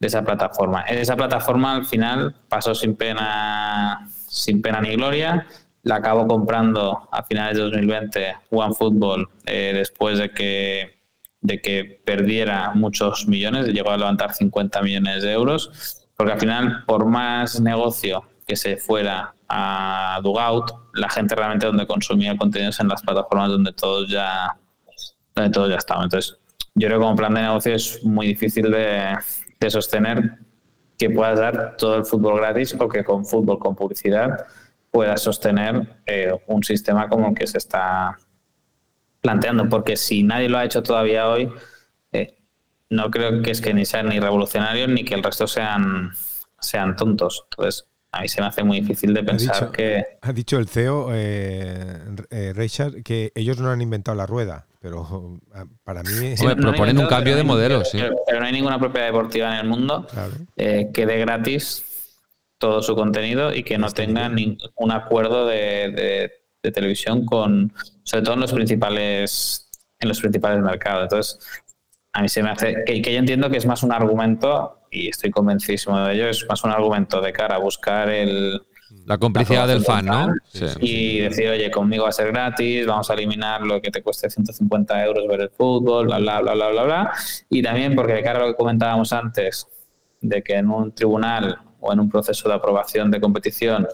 esa 0.00 0.24
plataforma. 0.24 0.84
En 0.88 0.98
esa 0.98 1.14
plataforma 1.14 1.76
al 1.76 1.84
final 1.84 2.34
pasó 2.48 2.74
sin 2.74 2.96
pena, 2.96 4.08
sin 4.26 4.62
pena 4.62 4.80
ni 4.80 4.96
gloria. 4.96 5.46
La 5.82 5.96
acabó 5.96 6.26
comprando 6.26 7.08
a 7.12 7.22
finales 7.22 7.58
de 7.58 7.64
2020 7.64 8.36
OneFootball 8.50 9.28
eh, 9.44 9.72
después 9.74 10.18
de 10.18 10.30
que, 10.30 11.02
de 11.42 11.60
que 11.60 12.00
perdiera 12.04 12.72
muchos 12.74 13.28
millones, 13.28 13.66
llegó 13.66 13.90
a 13.90 13.98
levantar 13.98 14.32
50 14.32 14.80
millones 14.82 15.22
de 15.22 15.32
euros, 15.32 16.06
porque 16.16 16.32
al 16.32 16.40
final, 16.40 16.84
por 16.86 17.04
más 17.04 17.60
negocio 17.60 18.24
que 18.46 18.56
se 18.56 18.78
fuera 18.78 19.34
a 19.48 20.18
Dugout, 20.22 20.70
la 20.94 21.10
gente 21.10 21.34
realmente 21.34 21.66
donde 21.66 21.86
consumía 21.86 22.36
contenidos 22.38 22.80
en 22.80 22.88
las 22.88 23.02
plataformas 23.02 23.50
donde 23.50 23.72
todos 23.72 24.08
ya, 24.08 24.56
donde 25.34 25.50
todos 25.50 25.68
ya 25.68 25.76
estaban. 25.76 26.04
Entonces, 26.04 26.39
yo 26.80 26.88
creo 26.88 26.98
que 26.98 27.04
como 27.04 27.16
plan 27.16 27.34
de 27.34 27.42
negocio 27.42 27.74
es 27.74 28.02
muy 28.02 28.26
difícil 28.26 28.70
de, 28.70 29.18
sostener 29.68 30.38
que 30.96 31.10
puedas 31.10 31.38
dar 31.38 31.76
todo 31.76 31.96
el 31.96 32.04
fútbol 32.06 32.40
gratis 32.40 32.74
o 32.78 32.88
que 32.88 33.04
con 33.04 33.26
fútbol 33.26 33.58
con 33.58 33.76
publicidad 33.76 34.46
puedas 34.90 35.22
sostener 35.22 35.86
eh, 36.06 36.32
un 36.46 36.64
sistema 36.64 37.08
como 37.08 37.28
el 37.28 37.34
que 37.34 37.46
se 37.46 37.58
está 37.58 38.16
planteando, 39.20 39.68
porque 39.68 39.96
si 39.96 40.22
nadie 40.22 40.48
lo 40.48 40.56
ha 40.56 40.64
hecho 40.64 40.82
todavía 40.82 41.28
hoy, 41.28 41.52
eh, 42.12 42.38
no 42.88 43.10
creo 43.10 43.42
que 43.42 43.50
es 43.50 43.60
que 43.60 43.74
ni 43.74 43.84
sean 43.84 44.08
ni 44.08 44.18
revolucionarios 44.18 44.88
ni 44.88 45.04
que 45.04 45.14
el 45.14 45.22
resto 45.22 45.46
sean, 45.46 46.12
sean 46.58 46.96
tontos. 46.96 47.44
Entonces, 47.50 47.86
a 48.12 48.22
mí 48.22 48.28
se 48.28 48.40
me 48.40 48.46
hace 48.46 48.64
muy 48.64 48.80
difícil 48.80 49.14
de 49.14 49.22
pensar 49.22 49.70
que... 49.70 50.18
Ha 50.22 50.32
dicho 50.32 50.58
el 50.58 50.68
CEO, 50.68 51.10
eh, 51.12 51.98
eh, 52.30 52.52
Richard, 52.54 53.02
que 53.02 53.30
ellos 53.34 53.58
no 53.58 53.70
han 53.70 53.82
inventado 53.82 54.16
la 54.16 54.26
rueda, 54.26 54.66
pero 54.80 55.38
ah, 55.54 55.66
para 55.84 56.02
mí... 56.02 56.34
proponen 56.60 56.98
un 56.98 57.06
cambio 57.06 57.36
de 57.36 57.44
modelo, 57.44 57.84
sí. 57.84 57.98
Pero, 58.26 58.40
no 58.40 58.46
hay 58.46 58.52
ninguna 58.52 58.78
propiedad 58.78 59.06
deportiva 59.06 59.52
en 59.52 59.60
el 59.60 59.68
mundo 59.68 60.06
eh, 60.56 60.90
que 60.92 61.06
dé 61.06 61.18
gratis 61.18 61.84
todo 62.58 62.82
su 62.82 62.94
contenido 62.94 63.54
y 63.54 63.62
que 63.62 63.78
no 63.78 63.90
tenga 63.90 64.28
ningún 64.28 64.90
acuerdo 64.90 65.46
de, 65.46 66.32
televisión 66.62 67.24
con, 67.24 67.72
sobre 68.04 68.22
todo 68.22 68.34
en 68.34 68.40
los 68.40 68.52
principales 68.52 69.66
en 69.98 70.08
los 70.08 70.20
principales 70.20 70.62
mercados. 70.62 71.04
Entonces, 71.04 71.62
a 72.12 72.22
mí 72.22 72.28
se 72.28 72.42
me 72.42 72.50
hace 72.50 72.84
que, 72.84 73.00
que 73.00 73.12
yo 73.12 73.18
entiendo 73.18 73.50
que 73.50 73.56
es 73.56 73.66
más 73.66 73.82
un 73.82 73.92
argumento 73.92 74.80
y 74.90 75.08
estoy 75.08 75.30
convencidísimo 75.30 75.98
de 76.00 76.14
ello, 76.14 76.28
es 76.28 76.44
más 76.48 76.64
un 76.64 76.70
argumento 76.70 77.20
de 77.20 77.32
cara 77.32 77.56
a 77.56 77.58
buscar 77.58 78.10
el... 78.10 78.62
La 79.06 79.18
complicidad 79.18 79.66
del 79.68 79.84
fan, 79.84 80.06
¿no? 80.06 80.34
Y 80.80 81.20
decir, 81.20 81.48
oye, 81.48 81.70
conmigo 81.70 82.04
va 82.04 82.10
a 82.10 82.12
ser 82.12 82.32
gratis, 82.32 82.86
vamos 82.86 83.10
a 83.10 83.14
eliminar 83.14 83.62
lo 83.62 83.80
que 83.80 83.90
te 83.90 84.02
cueste 84.02 84.30
150 84.30 85.04
euros 85.04 85.26
ver 85.28 85.40
el 85.42 85.50
fútbol, 85.50 86.06
bla, 86.06 86.18
bla, 86.18 86.40
bla, 86.40 86.54
bla, 86.54 86.68
bla, 86.68 86.82
bla. 86.84 87.12
Y 87.48 87.62
también 87.62 87.94
porque 87.94 88.14
de 88.14 88.22
cara 88.22 88.40
a 88.40 88.42
lo 88.42 88.48
que 88.48 88.56
comentábamos 88.56 89.12
antes, 89.12 89.66
de 90.20 90.42
que 90.42 90.54
en 90.54 90.70
un 90.70 90.92
tribunal 90.92 91.58
o 91.80 91.92
en 91.92 92.00
un 92.00 92.10
proceso 92.10 92.48
de 92.48 92.54
aprobación 92.54 93.10
de 93.10 93.20
competición 93.20 93.86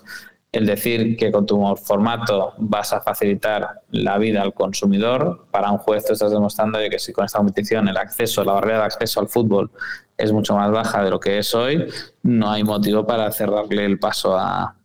el 0.53 0.67
decir 0.67 1.17
que 1.17 1.31
con 1.31 1.45
tu 1.45 1.77
formato 1.77 2.55
vas 2.59 2.93
a 2.93 3.01
facilitar 3.01 3.83
la 3.91 4.17
vida 4.17 4.43
al 4.43 4.55
consumidor, 4.55 5.47
para 5.51 5.71
un 5.71 5.79
juez 5.79 6.05
tú 6.05 6.15
estás 6.15 6.31
demostrando 6.31 6.79
que 6.91 6.99
si 6.99 7.13
con 7.13 7.25
esta 7.25 7.39
competición 7.39 7.89
el 7.89 7.97
acceso, 7.97 8.43
la 8.43 8.55
barrera 8.55 8.79
de 8.79 8.85
acceso 8.85 9.21
al 9.21 9.29
fútbol 9.29 9.71
es 10.17 10.33
mucho 10.33 10.55
más 10.55 10.71
baja 10.71 11.05
de 11.05 11.11
lo 11.11 11.21
que 11.21 11.39
es 11.39 11.55
hoy, 11.55 11.87
no 12.23 12.51
hay 12.51 12.65
motivo 12.65 13.07
para 13.07 13.31
cerrarle 13.33 13.85
el 13.85 13.99
paso 13.99 14.37
a, 14.37 14.77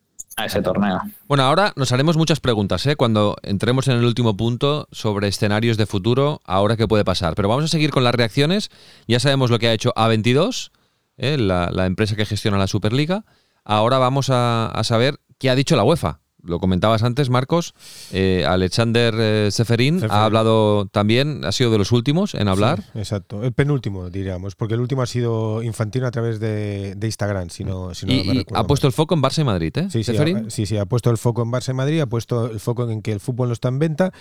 ese 0.46 0.62
torneo. 0.62 1.02
Bueno, 1.28 1.44
ahora 1.44 1.74
nos 1.76 1.92
haremos 1.92 2.18
muchas 2.18 2.40
preguntas 2.40 2.86
¿eh? 2.86 2.96
cuando 2.96 3.36
entremos 3.44 3.88
en 3.88 3.98
el 3.98 4.06
último 4.06 4.36
punto 4.36 4.88
sobre 4.92 5.28
escenarios 5.28 5.78
de 5.78 5.86
futuro, 5.86 6.42
ahora 6.46 6.78
qué 6.78 6.88
puede 6.88 7.06
pasar. 7.06 7.36
Pero 7.36 7.50
vamos 7.50 7.66
a 7.66 7.68
seguir 7.68 7.92
con 7.92 8.04
las 8.04 8.16
reacciones. 8.16 8.70
Ya 9.08 9.20
sabemos 9.20 9.50
lo 9.50 9.60
que 9.60 9.68
ha 9.68 9.74
hecho 9.74 9.94
A22, 9.96 10.72
¿eh? 11.18 11.38
la, 11.38 11.86
empresa 11.86 12.16
que 12.16 12.26
gestiona 12.26 12.58
la 12.58 12.68
Superliga. 12.68 13.26
Ahora 13.64 13.98
vamos 13.98 14.30
a, 14.32 14.80
saber 14.84 15.20
qué 15.38 15.50
ha 15.50 15.56
dicho 15.56 15.76
la 15.76 15.84
UEFA. 15.84 16.20
Lo 16.44 16.60
comentabas 16.60 17.04
antes, 17.04 17.30
Marcos, 17.30 17.74
eh, 18.12 18.46
Alexander 18.48 19.14
eh, 19.18 19.50
Seferin 19.52 20.02
ha 20.10 20.26
hablado 20.26 20.88
también, 20.88 21.46
ha 21.46 21.52
sido 21.52 21.72
de 21.72 21.78
los 21.78 21.92
últimos 21.92 22.36
en 22.36 22.48
hablar. 22.48 22.84
exacto, 22.96 23.44
el 23.44 23.54
penúltimo, 23.54 24.10
diríamos, 24.10 24.56
porque 24.56 24.76
el 24.76 24.82
último 24.82 25.02
ha 25.02 25.06
sido 25.06 25.64
Infantino 25.64 26.08
a 26.08 26.12
través 26.12 26.40
de, 26.40 26.98
Instagram, 27.02 27.50
si 27.50 27.64
no, 27.64 27.94
si 27.94 28.06
no 28.06 28.14
y, 28.14 28.46
ha 28.54 28.64
puesto 28.66 28.88
el 28.88 28.94
foco 28.94 29.16
en 29.16 29.22
Barça 29.22 29.42
y 29.42 29.44
Madrid, 29.44 29.78
¿eh? 29.78 29.88
Sí, 29.90 30.04
sí, 30.04 30.66
sí, 30.66 30.78
ha 30.78 30.86
puesto 30.86 31.10
el 31.10 31.18
foco 31.18 31.42
en 31.42 31.52
Barça 31.52 31.72
y 31.72 31.74
Madrid, 31.74 32.02
ha 32.02 32.08
puesto 32.08 32.50
el 32.50 32.60
foco 32.60 32.90
en 32.90 33.02
que 33.02 33.12
el 33.12 33.20
fútbol 33.20 33.50
no 33.50 33.54
está 33.54 33.70
en 33.70 33.80
venta. 33.80 34.12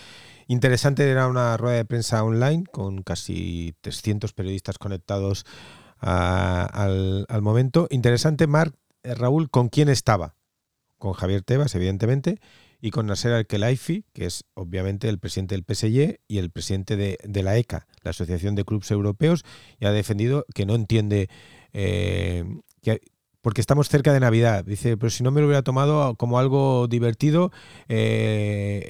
Interesante 0.49 1.09
era 1.09 1.29
una 1.29 1.57
rueda 1.57 1.77
de 1.77 1.85
prensa 1.85 2.25
online 2.25 2.65
con 2.73 3.03
casi 3.03 3.75
300 3.83 4.33
periodistas 4.33 4.79
conectados 4.79 5.45
al, 6.01 7.27
al 7.29 7.43
momento. 7.43 7.87
Interesante, 7.91 8.47
Marc, 8.47 8.75
eh, 9.03 9.15
Raúl, 9.15 9.51
¿con 9.51 9.69
quién 9.69 9.89
estaba? 9.89 10.35
Con 11.01 11.15
Javier 11.15 11.43
Tebas, 11.43 11.75
evidentemente, 11.75 12.39
y 12.81 12.91
con 12.91 13.07
Nasser 13.07 13.33
Al-Khelaifi, 13.33 14.05
que 14.13 14.27
es 14.27 14.45
obviamente 14.55 15.09
el 15.09 15.19
presidente 15.19 15.57
del 15.57 15.65
PSG 15.65 16.21
y 16.29 16.39
el 16.39 16.51
presidente 16.51 16.97
de, 16.97 17.43
la 17.43 17.57
ECA, 17.57 17.89
la 18.03 18.11
Asociación 18.11 18.55
de 18.55 18.65
Clubes 18.65 18.91
Europeos, 18.93 19.45
y 19.81 19.87
ha 19.87 19.93
defendido 19.93 20.47
que 20.55 20.67
no 20.67 20.77
entiende 20.77 21.29
eh, 21.73 22.45
que 22.83 23.01
porque 23.43 23.63
estamos 23.63 23.89
cerca 23.89 24.13
de 24.13 24.21
Navidad. 24.21 24.65
Dice, 24.65 24.99
pero 24.99 25.09
si 25.09 25.23
no 25.23 25.31
me 25.31 25.41
lo 25.41 25.47
hubiera 25.47 25.63
tomado 25.63 26.15
como 26.17 26.39
algo 26.39 26.89
divertido 26.89 27.51
eh, 27.89 28.87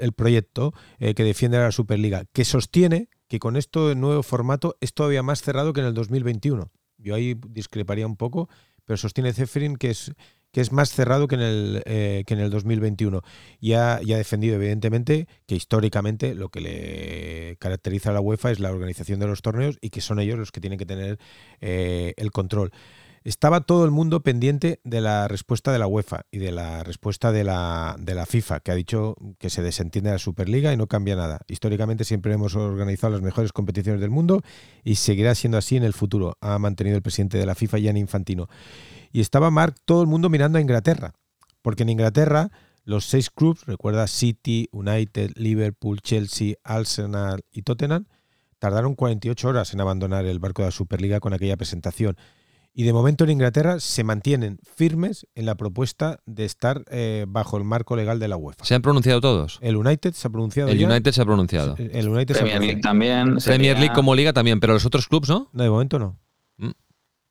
el, 0.00 0.12
proyecto 0.12 0.74
eh, 0.98 1.14
que 1.14 1.22
defiende 1.22 1.58
la 1.58 1.70
Superliga, 1.70 2.24
que 2.32 2.44
sostiene 2.44 3.08
que 3.28 3.38
con 3.38 3.56
esto 3.56 3.94
nuevo 3.94 4.24
formato 4.24 4.76
es 4.80 4.92
todavía 4.92 5.22
más 5.22 5.40
cerrado 5.40 5.72
que 5.72 5.80
en 5.80 5.86
el 5.86 5.94
2021. 5.94 6.70
Yo 6.98 7.14
ahí 7.14 7.36
discreparía 7.48 8.06
un 8.06 8.16
poco, 8.16 8.48
pero 8.84 8.96
sostiene 8.96 9.32
Zefrin 9.32 9.76
que 9.76 9.90
es 9.90 10.12
que 10.52 10.60
es 10.60 10.70
más 10.70 10.90
cerrado 10.92 11.26
que 11.26 11.34
en 11.34 11.40
el, 11.40 11.82
eh, 11.86 12.24
que 12.26 12.34
en 12.34 12.40
el 12.40 12.50
2021. 12.50 13.22
Y 13.60 13.72
ha, 13.72 13.98
defendido, 13.98 14.56
evidentemente, 14.56 15.26
que 15.46 15.56
históricamente 15.56 16.34
lo 16.34 16.50
que 16.50 16.60
le 16.60 17.56
caracteriza 17.58 18.10
a 18.10 18.12
la 18.12 18.20
UEFA 18.20 18.50
es 18.50 18.60
la 18.60 18.70
organización 18.70 19.18
de 19.18 19.26
los 19.26 19.42
torneos 19.42 19.78
y 19.80 19.90
que 19.90 20.00
son 20.00 20.20
ellos 20.20 20.38
los 20.38 20.52
que 20.52 20.60
tienen 20.60 20.78
que 20.78 20.86
tener 20.86 21.18
eh, 21.60 22.14
el 22.16 22.30
control. 22.30 22.70
Estaba 23.24 23.60
todo 23.60 23.84
el 23.84 23.92
mundo 23.92 24.24
pendiente 24.24 24.80
de 24.82 25.00
la 25.00 25.28
respuesta 25.28 25.72
de 25.72 25.78
la 25.78 25.86
UEFA 25.86 26.26
y 26.32 26.38
de 26.38 26.50
la 26.50 26.82
respuesta 26.82 27.30
de 27.30 27.44
la, 27.44 27.94
de 28.00 28.16
la 28.16 28.26
FIFA, 28.26 28.60
que 28.60 28.72
ha 28.72 28.74
dicho 28.74 29.14
que 29.38 29.48
se 29.48 29.62
desentiende 29.62 30.10
de 30.10 30.14
la 30.14 30.18
Superliga 30.18 30.72
y 30.72 30.76
no 30.76 30.88
cambia 30.88 31.14
nada. 31.14 31.40
Históricamente 31.46 32.04
siempre 32.04 32.34
hemos 32.34 32.56
organizado 32.56 33.12
las 33.12 33.22
mejores 33.22 33.52
competiciones 33.52 34.00
del 34.00 34.10
mundo 34.10 34.42
y 34.82 34.96
seguirá 34.96 35.36
siendo 35.36 35.56
así 35.56 35.76
en 35.76 35.84
el 35.84 35.92
futuro, 35.92 36.36
ha 36.40 36.58
mantenido 36.58 36.96
el 36.96 37.02
presidente 37.02 37.38
de 37.38 37.46
la 37.46 37.54
FIFA, 37.54 37.78
Gianni 37.78 38.00
Infantino. 38.00 38.48
Y 39.12 39.20
estaba 39.20 39.50
Mark 39.50 39.76
todo 39.84 40.02
el 40.02 40.08
mundo 40.08 40.28
mirando 40.28 40.58
a 40.58 40.60
Inglaterra, 40.60 41.14
porque 41.60 41.82
en 41.82 41.90
Inglaterra 41.90 42.50
los 42.84 43.04
seis 43.06 43.30
clubes, 43.30 43.64
recuerda 43.66 44.06
City, 44.06 44.68
United, 44.72 45.32
Liverpool, 45.36 46.00
Chelsea, 46.00 46.56
Arsenal 46.64 47.44
y 47.52 47.62
Tottenham, 47.62 48.06
tardaron 48.58 48.94
48 48.94 49.48
horas 49.48 49.74
en 49.74 49.80
abandonar 49.80 50.24
el 50.24 50.38
barco 50.38 50.62
de 50.62 50.68
la 50.68 50.72
Superliga 50.72 51.20
con 51.20 51.32
aquella 51.32 51.56
presentación. 51.56 52.16
Y 52.74 52.84
de 52.84 52.92
momento 52.94 53.24
en 53.24 53.30
Inglaterra 53.30 53.80
se 53.80 54.02
mantienen 54.02 54.58
firmes 54.76 55.26
en 55.34 55.44
la 55.44 55.56
propuesta 55.56 56.20
de 56.24 56.46
estar 56.46 56.84
eh, 56.90 57.26
bajo 57.28 57.58
el 57.58 57.64
marco 57.64 57.96
legal 57.96 58.18
de 58.18 58.28
la 58.28 58.38
UEFA. 58.38 58.64
¿Se 58.64 58.74
han 58.74 58.80
pronunciado 58.80 59.20
todos? 59.20 59.58
El 59.60 59.76
United 59.76 60.14
se 60.14 60.26
ha 60.26 60.30
pronunciado. 60.30 60.70
El 60.70 60.82
United 60.82 61.12
se 61.12 61.20
ha 61.20 61.24
pronunciado. 61.26 61.76
El 61.76 62.08
United 62.08 62.34
Premier 62.34 62.60
League 62.60 62.80
también. 62.80 63.36
Premier 63.44 63.78
League 63.78 63.94
como 63.94 64.14
liga 64.14 64.32
también, 64.32 64.58
pero 64.58 64.72
los 64.72 64.86
otros 64.86 65.06
clubes 65.06 65.28
no. 65.28 65.50
No, 65.52 65.62
de 65.62 65.68
momento 65.68 65.98
no. 65.98 66.18
Mm. 66.56 66.70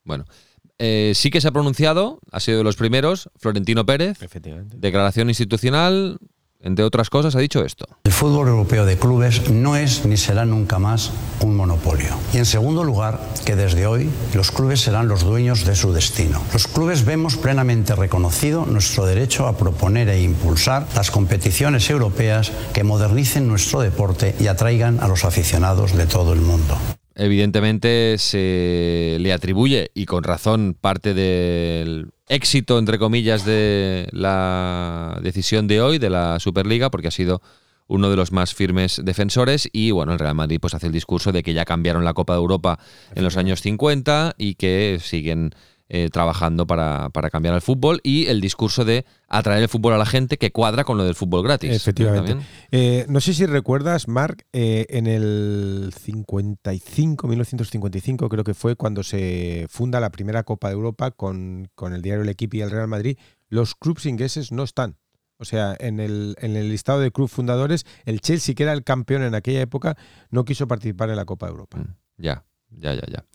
Bueno, 0.04 0.26
eh, 0.84 1.12
sí 1.14 1.30
que 1.30 1.42
se 1.42 1.48
ha 1.48 1.52
pronunciado, 1.52 2.20
ha 2.32 2.40
sido 2.40 2.58
de 2.58 2.64
los 2.64 2.76
primeros, 2.76 3.30
Florentino 3.38 3.86
Pérez. 3.86 4.18
Declaración 4.76 5.30
institucional, 5.30 6.18
entre 6.60 6.84
otras 6.84 7.12
cosas, 7.12 7.36
ha 7.36 7.40
dicho 7.40 7.64
esto. 7.64 7.86
El 8.04 8.12
fútbol 8.12 8.48
europeo 8.48 8.88
de 8.88 8.98
clubes 8.98 9.52
no 9.52 9.76
es 9.76 10.06
ni 10.06 10.18
será 10.18 10.44
nunca 10.44 10.80
más 10.80 11.12
un 11.40 11.56
monopolio. 11.56 12.18
Y 12.34 12.40
en 12.40 12.48
segundo 12.48 12.84
lugar, 12.84 13.20
que 13.46 13.56
desde 13.56 13.86
hoy 13.86 14.10
los 14.34 14.50
clubes 14.50 14.82
serán 14.82 15.08
los 15.08 15.24
dueños 15.24 15.66
de 15.66 15.76
su 15.76 15.94
destino. 15.94 16.42
Los 16.52 16.66
clubes 16.66 17.06
vemos 17.06 17.38
plenamente 17.38 17.94
reconocido 17.94 18.66
nuestro 18.66 19.06
derecho 19.06 19.46
a 19.46 19.58
proponer 19.58 20.10
e 20.10 20.24
impulsar 20.24 20.88
las 20.96 21.12
competiciones 21.12 21.88
europeas 21.92 22.52
que 22.74 22.84
modernicen 22.84 23.48
nuestro 23.48 23.82
deporte 23.82 24.36
y 24.40 24.48
atraigan 24.48 25.00
a 25.00 25.08
los 25.08 25.26
aficionados 25.26 25.96
de 25.96 26.08
todo 26.08 26.34
el 26.34 26.42
mundo 26.42 26.76
evidentemente 27.16 28.18
se 28.18 29.18
le 29.20 29.34
atribuye, 29.34 29.92
y 29.94 30.06
con 30.06 30.24
razón, 30.24 30.76
parte 30.80 31.14
del 31.14 32.12
éxito, 32.28 32.80
entre 32.80 33.00
comillas, 33.00 33.46
de 33.46 34.08
la 34.12 35.20
decisión 35.22 35.68
de 35.68 35.82
hoy 35.82 36.00
de 36.00 36.10
la 36.10 36.40
Superliga, 36.40 36.90
porque 36.90 37.10
ha 37.10 37.12
sido 37.12 37.42
uno 37.92 38.10
de 38.10 38.16
los 38.16 38.32
más 38.32 38.54
firmes 38.54 39.02
defensores. 39.04 39.70
Y 39.74 39.92
bueno, 39.92 40.14
el 40.14 40.20
Real 40.20 40.36
Madrid 40.36 40.60
pues 40.62 40.74
hace 40.74 40.88
el 40.88 40.94
discurso 40.94 41.34
de 41.34 41.44
que 41.44 41.54
ya 41.54 41.66
cambiaron 41.66 42.06
la 42.06 42.14
Copa 42.14 42.34
de 42.34 42.40
Europa 42.40 42.80
en 43.16 43.24
los 43.24 43.36
años 43.36 43.62
50 43.62 44.36
y 44.38 44.56
que 44.56 44.98
siguen 45.02 45.54
eh, 45.94 46.08
trabajando 46.10 46.66
para, 46.66 47.10
cambiar 47.34 47.54
el 47.54 47.60
fútbol 47.60 48.00
y 48.02 48.28
el 48.28 48.40
discurso 48.40 48.86
de 48.86 49.04
atraer 49.28 49.64
el 49.64 49.68
fútbol 49.68 49.92
a 49.92 49.98
la 49.98 50.06
gente 50.06 50.38
que 50.38 50.50
cuadra 50.54 50.86
con 50.86 50.98
lo 50.98 51.04
del 51.04 51.16
fútbol 51.16 51.44
gratis. 51.44 51.70
Efectivamente. 51.70 52.38
Eh, 52.72 53.06
no 53.10 53.20
sé 53.20 53.34
si 53.34 53.46
recuerdas, 53.46 54.08
Marc, 54.08 54.46
eh, 54.54 54.86
en 54.88 55.06
el 55.06 55.94
55, 55.94 57.28
1955 57.28 58.30
creo 58.30 58.46
que 58.46 58.54
fue 58.54 58.78
cuando 58.78 59.04
se 59.04 59.66
funda 59.70 60.00
la 60.00 60.12
primera 60.12 60.44
Copa 60.44 60.70
de 60.70 60.76
Europa 60.76 61.12
con, 61.12 61.68
con 61.76 61.94
el 61.94 62.02
diario 62.02 62.24
El 62.24 62.30
Equipo 62.30 62.56
y 62.56 62.62
el 62.62 62.72
Real 62.72 62.88
Madrid, 62.88 63.18
los 63.50 63.76
clubes 63.76 64.06
ingleses 64.06 64.54
no 64.54 64.64
están. 64.64 64.96
O 65.40 65.44
sea, 65.44 65.76
en 65.78 66.00
el, 66.00 66.38
en 66.40 66.56
el 66.56 66.70
listado 66.70 67.02
de 67.02 67.12
clubes 67.12 67.34
fundadores, 67.34 67.86
el 68.06 68.22
Chelsea, 68.22 68.56
que 68.56 68.64
era 68.64 68.72
el 68.72 68.86
campeón 68.86 69.24
en 69.24 69.36
aquella 69.36 69.60
época, 69.60 69.98
no 70.30 70.46
quiso 70.46 70.70
participar 70.70 71.10
en 71.10 71.18
la 71.18 71.26
Copa 71.26 71.48
de 71.48 71.52
Europa. 71.52 71.80
Mm, 71.80 71.96
ya, 72.16 72.46
ya, 72.70 72.94
ya, 72.94 73.04
ya. 73.12 73.26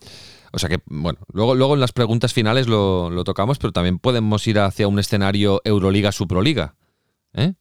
O 0.51 0.59
sea 0.59 0.69
que, 0.69 0.79
bueno, 0.85 1.19
luego, 1.31 1.55
luego 1.55 1.73
en 1.73 1.79
las 1.79 1.91
preguntas 1.91 2.33
finales 2.33 2.67
lo, 2.67 3.23
tocamos, 3.23 3.57
pero 3.57 3.73
también 3.73 3.99
podemos 3.99 4.45
ir 4.47 4.59
hacia 4.59 4.87
un 4.87 4.99
escenario 4.99 5.61
Euroliga-Suproliga. 5.63 6.75
¿eh? 7.33 7.53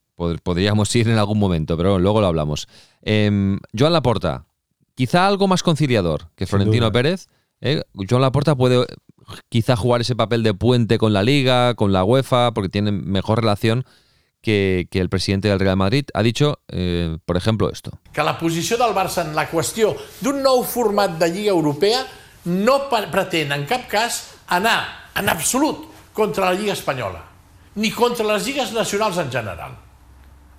podríamos 0.42 0.94
ir 0.96 1.08
en 1.08 1.18
algún 1.18 1.38
momento, 1.38 1.76
pero 1.76 1.98
luego 1.98 2.20
lo 2.20 2.26
hablamos. 2.26 2.68
Eh, 3.02 3.58
Joan 3.78 3.92
Laporta, 3.92 4.46
quizá 4.94 5.26
algo 5.26 5.46
más 5.46 5.62
conciliador 5.62 6.30
que 6.34 6.46
Florentino 6.46 6.90
Pérez. 6.90 7.28
¿eh? 7.60 7.82
Joan 8.08 8.22
Laporta 8.22 8.56
puede 8.56 8.86
quizá 9.48 9.76
jugar 9.76 10.00
ese 10.00 10.16
papel 10.16 10.42
de 10.42 10.54
puente 10.54 10.98
con 10.98 11.12
la 11.12 11.22
Liga, 11.22 11.74
con 11.74 11.92
la 11.92 12.04
UEFA, 12.04 12.52
porque 12.52 12.68
tiene 12.68 12.92
mejor 12.92 13.40
relación 13.40 13.84
que, 14.40 14.88
el 14.92 15.08
presidente 15.08 15.48
del 15.48 15.60
Real 15.60 15.76
Madrid 15.76 16.04
ha 16.14 16.22
dicho, 16.22 16.60
eh, 16.68 17.18
por 17.24 17.36
ejemplo, 17.36 17.70
esto. 17.70 17.98
Que 18.12 18.22
la 18.22 18.38
posición 18.38 18.78
del 18.78 18.94
Barça 18.94 19.26
en 19.26 19.34
la 19.34 19.48
cuestión 19.50 19.94
de 20.20 20.28
un 20.28 20.42
nuevo 20.42 20.62
format 20.62 21.18
de 21.18 21.28
Liga 21.28 21.50
Europea 21.50 22.06
no 22.46 22.86
pretén 22.88 23.52
en 23.52 23.66
cap 23.66 23.88
cas 23.90 24.22
anar 24.54 25.10
en 25.14 25.28
absolut 25.28 25.86
contra 26.14 26.46
la 26.46 26.54
Lliga 26.54 26.72
Espanyola, 26.72 27.22
ni 27.76 27.90
contra 27.90 28.26
les 28.26 28.46
lligues 28.46 28.72
nacionals 28.72 29.18
en 29.18 29.30
general. 29.30 29.74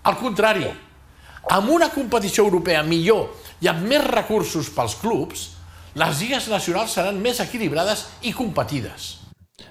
Al 0.03 0.17
contrari, 0.19 0.67
amb 1.49 1.69
una 1.71 1.89
competició 1.89 2.45
europea 2.45 2.83
millor 2.83 3.31
i 3.63 3.69
amb 3.71 3.87
més 3.87 4.03
recursos 4.05 4.69
pels 4.75 4.97
clubs, 5.01 5.47
les 5.97 6.19
lligues 6.21 6.49
nacionals 6.51 6.93
seran 6.93 7.17
més 7.21 7.39
equilibrades 7.41 8.05
i 8.21 8.33
competides. 8.35 9.15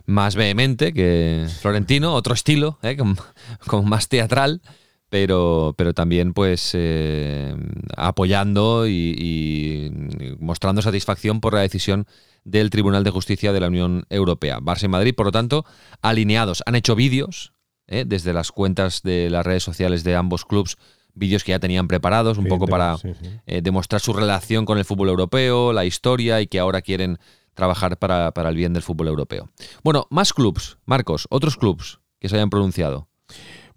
Más 0.07 0.35
vehemente 0.35 0.93
que 0.93 1.47
Florentino, 1.61 2.15
otro 2.15 2.35
estilo, 2.35 2.79
¿eh? 2.83 2.97
con, 2.97 3.17
con 3.67 3.89
más 3.89 4.09
teatral, 4.09 4.61
pero, 5.09 5.75
pero 5.77 5.95
también 5.95 6.33
pues 6.33 6.71
eh, 6.75 7.55
apoyando 7.97 8.87
y, 8.89 9.91
mostrando 10.41 10.83
satisfacción 10.83 11.41
por 11.41 11.55
la 11.55 11.61
decisión 11.61 12.07
del 12.45 12.71
Tribunal 12.71 13.05
de 13.05 13.11
Justicia 13.11 13.53
de 13.53 13.61
la 13.61 13.69
Unión 13.69 14.05
Europea. 14.11 14.59
Barça 14.61 14.85
y 14.85 14.89
Madrid, 14.89 15.15
por 15.15 15.27
lo 15.27 15.33
tanto, 15.33 15.65
alineados. 16.03 16.63
Han 16.67 16.77
hecho 16.77 16.95
vídeos 16.95 17.53
eh, 17.89 18.05
desde 18.07 18.33
las 18.33 18.53
cuentas 18.53 19.03
de 19.03 19.31
las 19.31 19.45
redes 19.45 19.63
sociales 19.63 20.05
de 20.05 20.15
ambos 20.17 20.45
clubes, 20.45 20.77
vídeos 21.15 21.45
que 21.45 21.53
ya 21.53 21.59
tenían 21.59 21.89
preparados, 21.89 22.39
un 22.39 22.47
poco 22.47 22.67
para 22.67 22.97
eh, 23.47 23.63
demostrar 23.63 24.01
su 24.01 24.13
relación 24.13 24.65
con 24.65 24.79
el 24.79 24.85
fútbol 24.85 25.09
europeo, 25.09 25.73
la 25.73 25.85
historia 25.85 26.41
y 26.41 26.47
que 26.47 26.59
ahora 26.59 26.83
quieren 26.83 27.19
trabajar 27.55 27.99
para, 27.99 28.33
para 28.33 28.51
el 28.51 28.57
bien 28.57 28.75
del 28.75 28.83
fútbol 28.83 29.09
europeo. 29.09 29.49
Bueno, 29.83 30.07
más 30.11 30.33
clubes, 30.33 30.77
Marcos, 30.85 31.27
otros 31.31 31.57
clubes 31.57 31.99
que 32.21 32.29
se 32.29 32.37
hayan 32.37 32.51
pronunciado. 32.51 33.09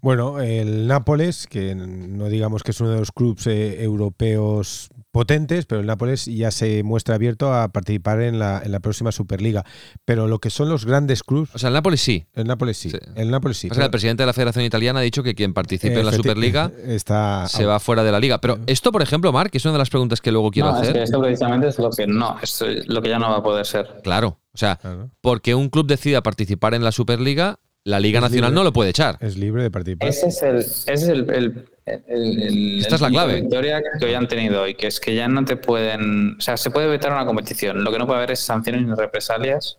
Bueno, 0.02 0.40
el 0.40 0.86
Nápoles, 0.86 1.46
que 1.46 1.74
no 1.74 2.28
digamos 2.28 2.62
que 2.62 2.70
es 2.70 2.80
uno 2.80 2.90
de 2.90 2.98
los 2.98 3.12
clubes 3.12 3.46
eh, 3.46 3.82
europeos 3.82 4.88
potentes, 5.12 5.66
pero 5.66 5.80
el 5.80 5.86
Nápoles 5.86 6.26
ya 6.26 6.50
se 6.50 6.82
muestra 6.82 7.16
abierto 7.16 7.52
a 7.52 7.68
participar 7.68 8.20
en 8.22 8.38
la, 8.38 8.62
en 8.64 8.72
la 8.72 8.80
próxima 8.80 9.12
Superliga. 9.12 9.64
Pero 10.04 10.28
lo 10.28 10.38
que 10.38 10.50
son 10.50 10.68
los 10.68 10.86
grandes 10.86 11.22
clubes... 11.22 11.50
O 11.54 11.58
sea, 11.58 11.68
el 11.68 11.74
Nápoles 11.74 12.00
sí. 12.00 12.26
El 12.34 12.46
Nápoles 12.46 12.78
sí. 12.78 12.92
El 13.14 13.30
Nápoles 13.30 13.58
sí. 13.58 13.68
O 13.70 13.74
sea, 13.74 13.84
el 13.84 13.90
presidente 13.90 14.22
de 14.22 14.28
la 14.28 14.32
Federación 14.32 14.64
Italiana 14.64 15.00
ha 15.00 15.02
dicho 15.02 15.22
que 15.22 15.34
quien 15.34 15.52
participe 15.52 15.98
en 15.98 16.06
la 16.06 16.12
Superliga 16.12 16.70
está 16.86 17.46
se 17.48 17.66
va 17.66 17.80
fuera 17.80 18.04
de 18.04 18.12
la 18.12 18.20
liga. 18.20 18.40
Pero 18.40 18.58
esto, 18.66 18.92
por 18.92 19.02
ejemplo, 19.02 19.32
Marc, 19.32 19.54
es 19.54 19.64
una 19.64 19.72
de 19.72 19.78
las 19.78 19.90
preguntas 19.90 20.20
que 20.20 20.32
luego 20.32 20.50
quiero 20.50 20.68
hacer. 20.68 20.88
Es 20.88 20.92
que 20.92 21.02
esto 21.02 21.20
precisamente 21.20 21.68
es 21.68 21.78
lo 21.78 21.90
que 21.90 22.06
no, 22.06 22.38
es 22.40 22.64
lo 22.86 23.02
que 23.02 23.08
ya 23.08 23.18
no 23.18 23.30
va 23.30 23.38
a 23.38 23.42
poder 23.42 23.66
ser. 23.66 24.00
Claro. 24.02 24.38
O 24.52 24.58
sea, 24.58 24.80
porque 25.20 25.54
un 25.54 25.68
club 25.68 25.86
decida 25.86 26.22
participar 26.22 26.74
en 26.74 26.84
la 26.84 26.92
Superliga 26.92 27.58
la 27.84 27.98
Liga 28.00 28.18
Es 28.18 28.22
Nacional 28.24 28.50
libre. 28.50 28.60
no 28.60 28.64
lo 28.64 28.72
puede 28.72 28.90
echar. 28.90 29.16
Es 29.20 29.36
libre 29.36 29.62
de 29.62 29.70
participar. 29.70 30.08
Ese 30.08 30.28
es 30.28 30.42
el, 30.42 30.56
ese 30.56 30.92
es 30.92 31.08
el, 31.08 31.30
el- 31.30 31.64
el- 31.86 32.42
el- 32.42 32.78
Esta 32.80 32.94
es 32.96 33.00
la 33.00 33.08
clave. 33.08 33.40
victoria 33.40 33.82
que 33.98 34.04
hoy 34.06 34.14
han 34.14 34.28
tenido 34.28 34.62
hoy, 34.62 34.74
que 34.74 34.86
es 34.86 35.00
que 35.00 35.14
ya 35.14 35.26
no 35.28 35.44
te 35.44 35.56
pueden, 35.56 36.36
o 36.38 36.40
sea, 36.40 36.56
se 36.56 36.70
puede 36.70 36.86
vetar 36.86 37.10
una 37.12 37.24
competición, 37.26 37.82
lo 37.82 37.90
que 37.90 37.98
no 37.98 38.06
puede 38.06 38.18
haber 38.18 38.30
es 38.32 38.40
sanciones 38.40 38.82
ni 38.86 38.94
represalias 38.94 39.78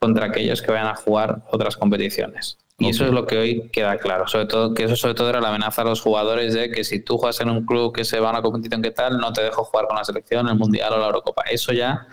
contra 0.00 0.26
aquellos 0.26 0.60
que 0.60 0.70
vayan 0.72 0.88
a 0.88 0.96
jugar 0.96 1.42
otras 1.50 1.76
competiciones. 1.76 2.58
Y 2.76 2.88
eso 2.90 3.04
es 3.06 3.12
lo 3.12 3.24
que 3.26 3.38
hoy 3.38 3.70
queda 3.72 3.96
claro, 3.98 4.26
sobre 4.26 4.46
todo 4.46 4.74
que 4.74 4.82
eso 4.84 4.96
sobre 4.96 5.14
todo 5.14 5.30
era 5.30 5.40
la 5.40 5.48
amenaza 5.50 5.82
a 5.82 5.84
los 5.84 6.00
jugadores 6.00 6.52
de 6.54 6.72
que 6.72 6.82
si 6.82 6.98
tú 6.98 7.16
juegas 7.18 7.40
en 7.40 7.48
un 7.48 7.64
club 7.64 7.94
que 7.94 8.04
se 8.04 8.18
va 8.18 8.28
a 8.28 8.32
una 8.32 8.42
competición 8.42 8.82
que 8.82 8.90
tal, 8.90 9.16
no 9.18 9.32
te 9.32 9.42
dejo 9.44 9.62
jugar 9.64 9.86
con 9.86 9.96
la 9.96 10.04
selección, 10.04 10.48
el 10.48 10.56
mundial 10.56 10.92
o 10.92 10.98
la 10.98 11.06
Eurocopa. 11.06 11.42
Eso 11.48 11.72
ya 11.72 12.08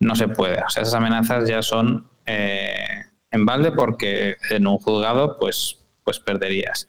no 0.00 0.16
se 0.16 0.26
puede. 0.28 0.62
O 0.62 0.70
sea, 0.70 0.82
esas 0.82 0.94
amenazas 0.94 1.46
ya 1.46 1.60
son 1.60 2.08
eh, 2.24 3.04
en 3.30 3.46
balde 3.46 3.72
porque 3.72 4.36
en 4.50 4.66
un 4.66 4.78
juzgado 4.78 5.38
pues, 5.38 5.78
pues 6.04 6.18
perderías. 6.18 6.88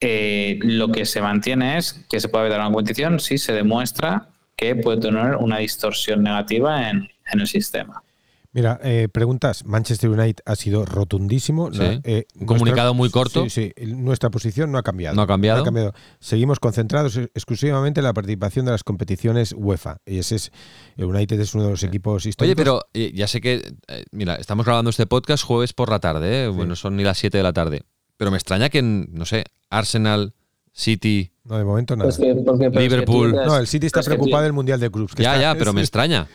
Eh, 0.00 0.58
lo 0.62 0.92
que 0.92 1.04
se 1.04 1.20
mantiene 1.20 1.76
es 1.76 2.04
que 2.08 2.20
se 2.20 2.28
puede 2.28 2.46
evitar 2.46 2.60
una 2.60 2.72
competición 2.72 3.18
si 3.18 3.38
se 3.38 3.52
demuestra 3.52 4.28
que 4.56 4.76
puede 4.76 5.00
tener 5.00 5.36
una 5.36 5.58
distorsión 5.58 6.22
negativa 6.22 6.88
en, 6.88 7.08
en 7.32 7.40
el 7.40 7.46
sistema. 7.46 8.02
Mira, 8.50 8.80
eh, 8.82 9.08
preguntas. 9.12 9.64
Manchester 9.66 10.08
United 10.08 10.42
ha 10.46 10.56
sido 10.56 10.86
rotundísimo. 10.86 11.70
Sí. 11.72 11.80
Eh, 12.02 12.24
Un 12.40 12.46
comunicado 12.46 12.94
muy 12.94 13.10
corto. 13.10 13.44
Sí, 13.48 13.72
sí. 13.76 13.86
Nuestra 13.86 14.30
posición 14.30 14.72
no 14.72 14.78
ha 14.78 14.82
cambiado. 14.82 15.14
No 15.14 15.22
ha 15.22 15.26
cambiado. 15.26 15.92
Seguimos 16.18 16.58
concentrados 16.58 17.16
exclusivamente 17.18 18.00
en 18.00 18.04
la 18.04 18.14
participación 18.14 18.64
de 18.64 18.72
las 18.72 18.84
competiciones 18.84 19.54
UEFA. 19.56 19.98
Y 20.06 20.18
ese 20.18 20.36
es. 20.36 20.50
El 20.96 21.04
United 21.04 21.38
es 21.38 21.54
uno 21.54 21.64
de 21.64 21.70
los 21.70 21.82
equipos 21.82 22.22
Oye, 22.24 22.30
históricos. 22.30 22.56
pero 22.56 22.80
eh, 22.94 23.12
ya 23.14 23.26
sé 23.28 23.40
que, 23.42 23.74
eh, 23.86 24.04
mira, 24.12 24.36
estamos 24.36 24.64
grabando 24.64 24.90
este 24.90 25.06
podcast 25.06 25.44
jueves 25.44 25.74
por 25.74 25.90
la 25.90 25.98
tarde, 26.00 26.44
¿eh? 26.44 26.48
bueno, 26.48 26.74
son 26.74 26.96
ni 26.96 27.02
las 27.04 27.18
7 27.18 27.36
de 27.36 27.42
la 27.44 27.52
tarde, 27.52 27.82
pero 28.16 28.30
me 28.30 28.38
extraña 28.38 28.70
que, 28.70 28.78
en, 28.78 29.08
no 29.12 29.26
sé, 29.26 29.44
Arsenal, 29.70 30.32
City, 30.72 31.32
No, 31.44 31.58
de 31.58 31.64
momento 31.64 31.96
nada. 31.96 32.08
Pues 32.08 32.18
que- 32.18 32.34
porque- 32.44 32.70
pero 32.70 32.80
es 32.80 32.88
que 32.88 32.94
Liverpool. 32.96 33.32
no, 33.32 33.56
el 33.58 33.66
City 33.66 33.86
está 33.86 34.00
pero 34.00 34.02
es 34.02 34.08
que 34.08 34.14
tú- 34.14 34.18
preocupado 34.24 34.44
del 34.44 34.52
Mundial 34.52 34.80
de 34.80 34.90
Clubs. 34.90 35.14
que 35.14 35.22
ya, 35.22 35.34
está- 35.34 35.52
ya, 35.52 35.58
pero 35.58 35.72
me 35.72 35.80
extraña. 35.80 36.28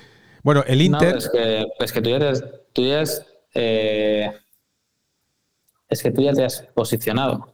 Bueno, 0.43 0.63
el 0.67 0.81
Inter. 0.81 1.11
No, 1.13 1.17
es 1.17 1.29
que, 1.29 1.65
es 1.79 1.91
que 1.91 2.01
tú 2.01 2.09
ya, 2.09 2.15
eres- 2.17 2.43
tú 2.73 2.83
ya 2.85 3.01
es, 3.01 3.25
eh, 3.55 4.31
es 5.89 6.03
que 6.03 6.11
tú 6.11 6.21
ya 6.21 6.33
te 6.33 6.43
has 6.45 6.61
posicionado. 6.73 7.49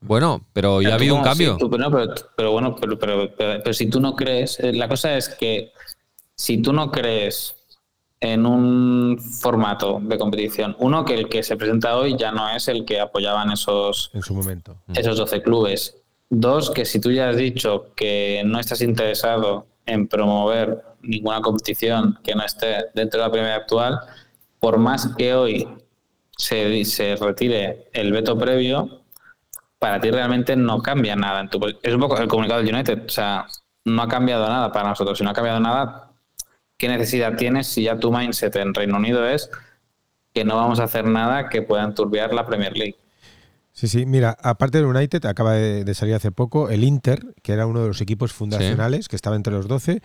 Bueno, 0.00 0.44
pero 0.52 0.82
ya 0.82 0.90
ha 0.90 0.94
habido 0.94 1.14
un 1.16 1.22
cambio. 1.22 1.52
sí, 1.54 1.58
tú- 1.58 1.70
pero, 1.70 1.90
pero- 1.90 2.14
pero 2.36 2.52
bueno, 2.52 2.76
pero, 2.76 2.98
pero- 2.98 3.34
pero- 3.36 3.62
pero 3.62 3.72
si 3.74 3.88
tú 3.88 4.00
no 4.00 4.14
crees, 4.14 4.60
eh, 4.60 4.72
la 4.72 4.88
cosa 4.88 5.16
es 5.16 5.28
que 5.28 5.72
si 6.34 6.58
tú 6.58 6.72
no 6.72 6.90
crees 6.90 7.56
en 8.20 8.46
un 8.46 9.18
formato 9.40 9.98
de 10.02 10.18
competición, 10.18 10.76
uno 10.78 11.04
que 11.04 11.14
el 11.14 11.28
que 11.28 11.42
se 11.42 11.56
presenta 11.56 11.96
hoy 11.96 12.16
ya 12.18 12.32
no 12.32 12.48
es 12.50 12.68
el 12.68 12.84
que 12.84 13.00
apoyaban 13.00 13.50
esos, 13.52 14.10
En 14.12 14.22
su 14.22 14.34
momento. 14.34 14.76
esos 14.94 15.16
12 15.16 15.42
clubes. 15.42 15.96
Dos, 16.28 16.70
que 16.70 16.84
si 16.84 16.98
tú 17.00 17.10
ya 17.12 17.28
has 17.30 17.36
dicho 17.36 17.92
que 17.94 18.42
no 18.44 18.58
estás 18.58 18.80
interesado 18.82 19.66
en 19.86 20.08
promover 20.08 20.82
ninguna 21.06 21.40
competición 21.40 22.18
que 22.22 22.34
no 22.34 22.44
esté 22.44 22.86
dentro 22.94 23.20
de 23.20 23.26
la 23.26 23.32
primera 23.32 23.56
actual, 23.56 24.00
por 24.58 24.78
más 24.78 25.14
que 25.16 25.34
hoy 25.34 25.68
se, 26.36 26.84
se 26.84 27.16
retire 27.16 27.88
el 27.92 28.12
veto 28.12 28.38
previo, 28.38 29.02
para 29.78 30.00
ti 30.00 30.10
realmente 30.10 30.56
no 30.56 30.82
cambia 30.82 31.16
nada. 31.16 31.40
En 31.40 31.48
tu, 31.48 31.60
es 31.82 31.94
un 31.94 32.00
poco 32.00 32.18
el 32.18 32.28
comunicado 32.28 32.62
del 32.62 32.74
United. 32.74 33.04
O 33.06 33.08
sea, 33.08 33.46
no 33.84 34.02
ha 34.02 34.08
cambiado 34.08 34.48
nada 34.48 34.72
para 34.72 34.88
nosotros. 34.88 35.18
Si 35.18 35.24
no 35.24 35.30
ha 35.30 35.34
cambiado 35.34 35.60
nada, 35.60 36.12
¿qué 36.76 36.88
necesidad 36.88 37.36
tienes 37.36 37.66
si 37.68 37.84
ya 37.84 37.98
tu 37.98 38.12
mindset 38.12 38.56
en 38.56 38.74
Reino 38.74 38.96
Unido 38.96 39.26
es 39.26 39.50
que 40.34 40.44
no 40.44 40.56
vamos 40.56 40.80
a 40.80 40.84
hacer 40.84 41.04
nada 41.04 41.48
que 41.48 41.62
pueda 41.62 41.84
enturbiar 41.84 42.34
la 42.34 42.46
Premier 42.46 42.76
League? 42.76 42.96
Sí, 43.76 43.88
sí, 43.88 44.06
mira, 44.06 44.38
aparte 44.40 44.78
del 44.78 44.86
United, 44.86 45.26
acaba 45.26 45.52
de, 45.52 45.84
de 45.84 45.94
salir 45.94 46.14
hace 46.14 46.32
poco, 46.32 46.70
el 46.70 46.82
Inter, 46.82 47.34
que 47.42 47.52
era 47.52 47.66
uno 47.66 47.82
de 47.82 47.88
los 47.88 48.00
equipos 48.00 48.32
fundacionales, 48.32 49.06
que 49.06 49.16
estaba 49.16 49.36
entre 49.36 49.52
los 49.52 49.68
12, 49.68 50.00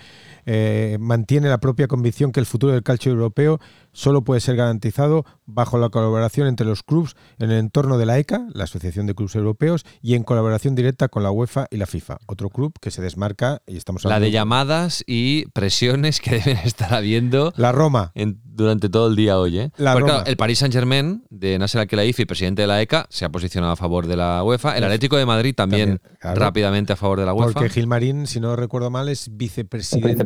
eh, 0.46 0.98
mantiene 1.00 1.48
la 1.48 1.58
propia 1.60 1.88
convicción 1.88 2.34
que 2.34 2.42
el 2.42 2.46
futuro 2.46 2.74
del 2.74 2.84
calcio 2.84 3.14
europeo 3.14 3.62
solo 3.94 4.24
puede 4.24 4.42
ser 4.42 4.56
garantizado 4.56 5.26
bajo 5.46 5.78
la 5.78 5.90
colaboración 5.90 6.48
entre 6.48 6.66
los 6.66 6.84
clubes 6.84 7.16
en 7.40 7.52
el 7.52 7.58
entorno 7.58 7.98
de 7.98 8.06
la 8.06 8.18
ECA, 8.20 8.46
la 8.54 8.64
Asociación 8.64 9.06
de 9.08 9.16
Clubes 9.16 9.36
Europeos, 9.36 9.86
y 10.02 10.16
en 10.16 10.24
colaboración 10.24 10.76
directa 10.76 11.08
con 11.10 11.24
la 11.24 11.32
UEFA 11.32 11.68
y 11.72 11.78
la 11.78 11.86
FIFA, 11.88 12.20
otro 12.28 12.50
club 12.50 12.74
que 12.80 12.92
se 12.92 13.02
desmarca, 13.02 13.62
y 13.68 13.78
estamos 13.78 14.04
La 14.04 14.10
hablando 14.10 14.26
de 14.26 14.32
llamadas 14.32 15.04
y 15.08 15.46
presiones 15.48 16.22
que 16.22 16.32
deben 16.40 16.58
estar 16.64 16.94
habiendo 16.94 17.54
La 17.58 17.72
Roma. 17.72 18.12
en- 18.16 18.40
durante 18.54 18.90
todo 18.90 19.08
el 19.08 19.16
día 19.16 19.40
hoy. 19.40 19.58
¿eh? 19.58 19.72
La 19.78 19.94
Porque, 19.94 20.08
Roma. 20.10 20.14
claro, 20.20 20.30
el 20.30 20.38
Paris 20.38 20.60
Saint-Germain 20.60 21.24
de 21.30 21.58
Nasser 21.58 21.82
Al-Khelaifi, 21.82 22.26
presidente 22.26 22.62
de 22.62 22.68
la 22.68 22.82
ECA, 22.82 23.08
se 23.10 23.24
ha 23.26 23.30
posicionado 23.30 23.72
a 23.72 23.76
favor 23.78 24.08
de 24.08 24.18
la 24.18 24.44
UEFA. 24.44 24.78
El 24.78 24.84
Atlético 24.84 25.16
de 25.18 25.26
Madrid 25.26 25.56
también, 25.56 25.98
También, 25.98 26.18
claro. 26.20 26.40
rápidamente 26.42 26.94
a 26.94 26.96
favor 26.98 27.20
de 27.20 27.26
la 27.26 27.34
UEFA. 27.34 27.54
Porque 27.54 27.70
Gilmarín, 27.70 28.28
si 28.28 28.40
no 28.42 28.56
recuerdo 28.56 28.92
mal, 28.92 29.08
es 29.10 29.30
vicepresidente. 29.36 30.24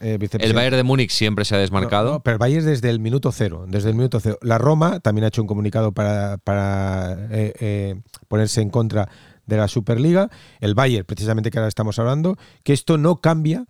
Eh, 0.00 0.18
El. 0.38 0.52
Bayern 0.54 0.76
de 0.76 0.82
Múnich 0.84 1.10
siempre 1.10 1.44
se 1.44 1.54
ha 1.54 1.58
desmarcado. 1.58 2.06
No, 2.06 2.12
no, 2.14 2.20
pero 2.22 2.34
el 2.34 2.38
Bayern 2.38 2.64
desde 2.64 2.79
el 2.88 3.00
minuto 3.00 3.30
cero, 3.32 3.66
desde 3.68 3.90
el 3.90 3.94
minuto 3.94 4.18
cero. 4.20 4.38
La 4.40 4.56
Roma 4.56 5.00
también 5.00 5.24
ha 5.24 5.28
hecho 5.28 5.42
un 5.42 5.48
comunicado 5.48 5.92
para, 5.92 6.38
para 6.38 7.12
eh, 7.30 7.52
eh, 7.60 8.00
ponerse 8.28 8.62
en 8.62 8.70
contra 8.70 9.10
de 9.44 9.56
la 9.58 9.68
Superliga. 9.68 10.30
El 10.60 10.74
Bayern, 10.74 11.04
precisamente 11.04 11.50
que 11.50 11.58
ahora 11.58 11.68
estamos 11.68 11.98
hablando, 11.98 12.36
que 12.64 12.72
esto 12.72 12.96
no 12.96 13.20
cambia 13.20 13.66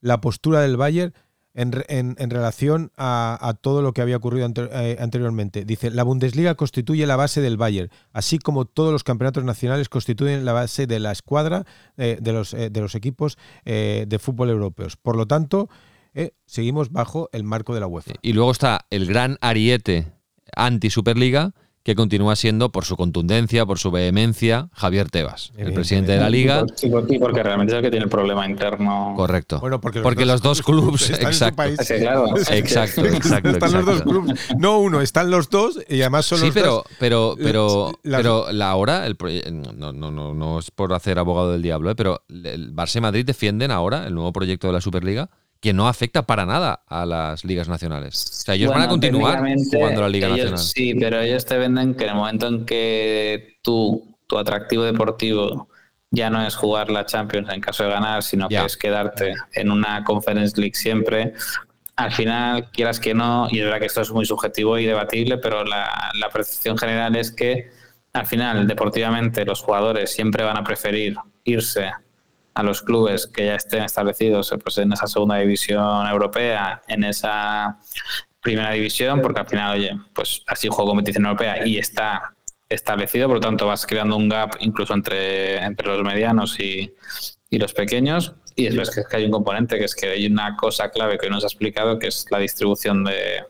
la 0.00 0.20
postura 0.20 0.60
del 0.60 0.76
Bayern 0.76 1.12
en, 1.54 1.72
en- 1.88 2.14
en 2.18 2.30
relación 2.30 2.92
a, 2.96 3.54
todo 3.60 3.82
lo 3.82 3.92
que 3.92 4.00
había 4.00 4.16
ocurrido 4.16 4.46
ante- 4.46 4.68
eh, 4.72 4.96
anteriormente. 5.00 5.64
Dice, 5.64 5.90
la 5.90 6.02
Bundesliga 6.04 6.54
constituye 6.54 7.04
la 7.06 7.16
base 7.16 7.40
del 7.40 7.56
Bayern, 7.56 7.90
así 8.12 8.38
como 8.38 8.64
todos 8.64 8.92
los 8.92 9.02
campeonatos 9.04 9.44
nacionales 9.44 9.88
constituyen 9.88 10.44
la 10.44 10.52
base 10.52 10.86
de 10.86 11.00
la 11.00 11.12
escuadra 11.12 11.64
de, 11.96 12.18
los, 12.32 12.54
eh, 12.54 12.70
de 12.70 12.80
los 12.80 12.94
equipos 12.94 13.38
de 13.64 14.18
fútbol 14.20 14.50
europeos. 14.50 14.96
Por 14.96 15.16
lo 15.16 15.26
tanto, 15.26 15.68
eh, 16.18 16.32
seguimos 16.46 16.90
bajo 16.90 17.28
el 17.32 17.44
marco 17.44 17.74
de 17.74 17.80
la 17.80 17.86
UEFA. 17.86 18.12
Y 18.22 18.32
luego 18.32 18.50
está 18.50 18.86
el 18.90 19.06
gran 19.06 19.38
ariete 19.40 20.06
anti-Superliga, 20.56 21.52
que 21.84 21.94
continúa 21.94 22.36
siendo, 22.36 22.70
por 22.70 22.84
su 22.84 22.96
contundencia, 22.98 23.64
por 23.64 23.78
su 23.78 23.90
vehemencia, 23.90 24.68
Javier 24.74 25.08
Tebas, 25.08 25.52
el 25.56 25.72
presidente 25.72 26.12
de 26.12 26.18
la 26.18 26.28
Liga. 26.28 26.66
Y 26.82 27.18
porque 27.18 27.42
realmente 27.42 27.72
es 27.72 27.78
el 27.78 27.82
que 27.82 27.90
tiene 27.90 28.04
el 28.04 28.10
problema 28.10 28.46
interno. 28.46 29.14
Correcto. 29.16 29.58
Bueno, 29.60 29.80
porque 29.80 30.00
los 30.02 30.26
los 30.26 30.42
dos 30.42 30.60
clubes, 30.60 31.02
están 31.10 31.28
en 31.28 31.32
su 31.32 31.44
exacto. 31.44 31.56
país. 31.56 31.78
Sí, 31.82 31.94
claro. 32.00 32.26
Exacto, 32.50 33.06
exacto. 33.06 33.48
están 33.50 33.72
los 33.72 33.86
dos 33.86 34.02
clubes. 34.02 34.38
No 34.58 34.80
uno, 34.80 35.00
están 35.00 35.30
los 35.30 35.48
dos 35.48 35.78
y 35.88 36.02
además 36.02 36.26
son 36.26 36.40
Sí, 36.40 36.46
los 36.46 36.54
pero, 36.54 36.72
dos. 36.74 36.84
pero, 36.98 37.34
pero, 37.42 37.92
Las- 38.02 38.18
pero 38.20 38.52
la 38.52 38.74
hora, 38.74 39.06
el 39.06 39.16
proye- 39.16 39.50
no, 39.50 39.92
no, 39.94 40.10
no, 40.10 40.34
no 40.34 40.58
es 40.58 40.70
por 40.70 40.92
hacer 40.92 41.18
abogado 41.18 41.52
del 41.52 41.62
diablo, 41.62 41.90
¿eh? 41.90 41.94
pero 41.94 42.20
el 42.28 42.74
Barça 42.74 42.96
y 42.96 43.00
Madrid 43.00 43.24
defienden 43.24 43.70
ahora 43.70 44.06
el 44.06 44.14
nuevo 44.14 44.32
proyecto 44.34 44.66
de 44.66 44.74
la 44.74 44.82
Superliga 44.82 45.30
que 45.60 45.72
no 45.72 45.88
afecta 45.88 46.22
para 46.26 46.46
nada 46.46 46.82
a 46.86 47.04
las 47.04 47.44
ligas 47.44 47.68
nacionales. 47.68 48.24
O 48.30 48.44
sea, 48.44 48.54
ellos 48.54 48.70
van 48.70 48.82
a 48.82 48.88
continuar 48.88 49.42
jugando 49.72 50.00
la 50.02 50.08
Liga 50.08 50.28
ellos- 50.28 50.38
Nacional. 50.52 50.58
Sí, 50.58 50.94
pero 50.94 51.20
ellos 51.20 51.44
te 51.44 51.58
venden 51.58 51.94
que 51.94 52.04
en 52.04 52.10
el 52.10 52.16
momento 52.16 52.46
en 52.46 52.64
que 52.64 53.58
tú, 53.62 54.16
tu 54.26 54.38
atractivo 54.38 54.84
deportivo 54.84 55.68
ya 56.10 56.30
no 56.30 56.46
es 56.46 56.54
jugar 56.54 56.90
la 56.90 57.04
Champions 57.06 57.50
en 57.52 57.60
caso 57.60 57.84
de 57.84 57.90
ganar, 57.90 58.22
sino 58.22 58.48
que 58.48 58.64
es 58.64 58.76
quedarte 58.76 59.34
en 59.52 59.70
una 59.70 60.04
Conference 60.04 60.58
League 60.58 60.74
siempre, 60.74 61.34
al 61.96 62.12
final, 62.12 62.70
quieras 62.70 63.00
que 63.00 63.12
no, 63.12 63.48
y 63.50 63.58
es 63.58 63.64
verdad 63.64 63.80
que 63.80 63.86
esto 63.86 64.00
es 64.02 64.12
muy 64.12 64.24
subjetivo 64.24 64.78
y 64.78 64.86
debatible, 64.86 65.36
pero 65.38 65.64
la, 65.64 66.12
la 66.14 66.30
percepción 66.30 66.78
general 66.78 67.16
es 67.16 67.32
que 67.32 67.70
al 68.12 68.24
final, 68.24 68.66
deportivamente, 68.68 69.44
los 69.44 69.60
jugadores 69.60 70.12
siempre 70.12 70.44
van 70.44 70.56
a 70.56 70.62
preferir 70.64 71.16
irse 71.44 71.90
a 72.58 72.64
los 72.64 72.82
clubes 72.82 73.28
que 73.28 73.46
ya 73.46 73.54
estén 73.54 73.84
establecidos 73.84 74.52
pues, 74.60 74.78
en 74.78 74.92
esa 74.92 75.06
segunda 75.06 75.36
división 75.36 76.08
europea, 76.08 76.82
en 76.88 77.04
esa 77.04 77.78
primera 78.40 78.72
división, 78.72 79.22
porque 79.22 79.38
al 79.38 79.46
final, 79.46 79.78
oye, 79.78 79.96
pues 80.12 80.42
así 80.48 80.66
juego 80.66 80.90
competición 80.90 81.26
europea 81.26 81.64
y 81.64 81.78
está 81.78 82.34
establecido, 82.68 83.28
por 83.28 83.36
lo 83.36 83.40
tanto 83.40 83.68
vas 83.68 83.86
creando 83.86 84.16
un 84.16 84.28
gap 84.28 84.56
incluso 84.58 84.92
entre, 84.92 85.58
entre 85.58 85.86
los 85.86 86.02
medianos 86.02 86.58
y, 86.58 86.92
y 87.48 87.58
los 87.58 87.72
pequeños. 87.74 88.34
Y 88.56 88.64
después 88.64 88.90
que 88.90 89.02
es 89.02 89.06
que 89.06 89.16
hay 89.18 89.24
un 89.26 89.30
componente, 89.30 89.78
que 89.78 89.84
es 89.84 89.94
que 89.94 90.08
hay 90.08 90.26
una 90.26 90.56
cosa 90.56 90.90
clave 90.90 91.16
que 91.16 91.26
hoy 91.26 91.30
nos 91.30 91.44
ha 91.44 91.46
explicado, 91.46 92.00
que 92.00 92.08
es 92.08 92.26
la 92.32 92.40
distribución 92.40 93.04
de, 93.04 93.44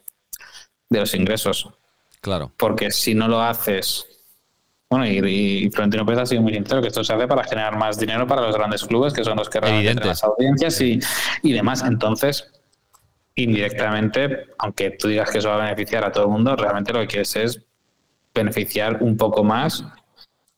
de 0.90 1.00
los 1.00 1.14
ingresos. 1.14 1.66
Claro. 2.20 2.52
Porque 2.58 2.90
si 2.90 3.14
no 3.14 3.26
lo 3.26 3.40
haces 3.40 4.06
bueno, 4.90 5.06
y, 5.06 5.66
y 5.66 5.70
Florentino 5.70 6.06
Pérez 6.06 6.22
ha 6.22 6.26
sido 6.26 6.42
muy 6.42 6.54
sincero 6.54 6.80
que 6.80 6.88
esto 6.88 7.04
se 7.04 7.12
hace 7.12 7.28
para 7.28 7.44
generar 7.44 7.76
más 7.76 7.98
dinero 7.98 8.26
para 8.26 8.42
los 8.42 8.56
grandes 8.56 8.84
clubes, 8.84 9.12
que 9.12 9.22
son 9.22 9.36
los 9.36 9.48
que 9.48 9.60
realmente 9.60 10.04
las 10.04 10.24
audiencias 10.24 10.80
y, 10.80 10.98
y 11.42 11.52
demás. 11.52 11.82
Entonces, 11.82 12.50
indirectamente, 13.34 14.46
aunque 14.58 14.90
tú 14.92 15.08
digas 15.08 15.30
que 15.30 15.38
eso 15.38 15.50
va 15.50 15.56
a 15.56 15.64
beneficiar 15.64 16.04
a 16.04 16.12
todo 16.12 16.24
el 16.24 16.30
mundo, 16.30 16.56
realmente 16.56 16.92
lo 16.92 17.00
que 17.00 17.06
quieres 17.06 17.36
es 17.36 17.60
beneficiar 18.34 19.02
un 19.02 19.16
poco 19.16 19.44
más 19.44 19.84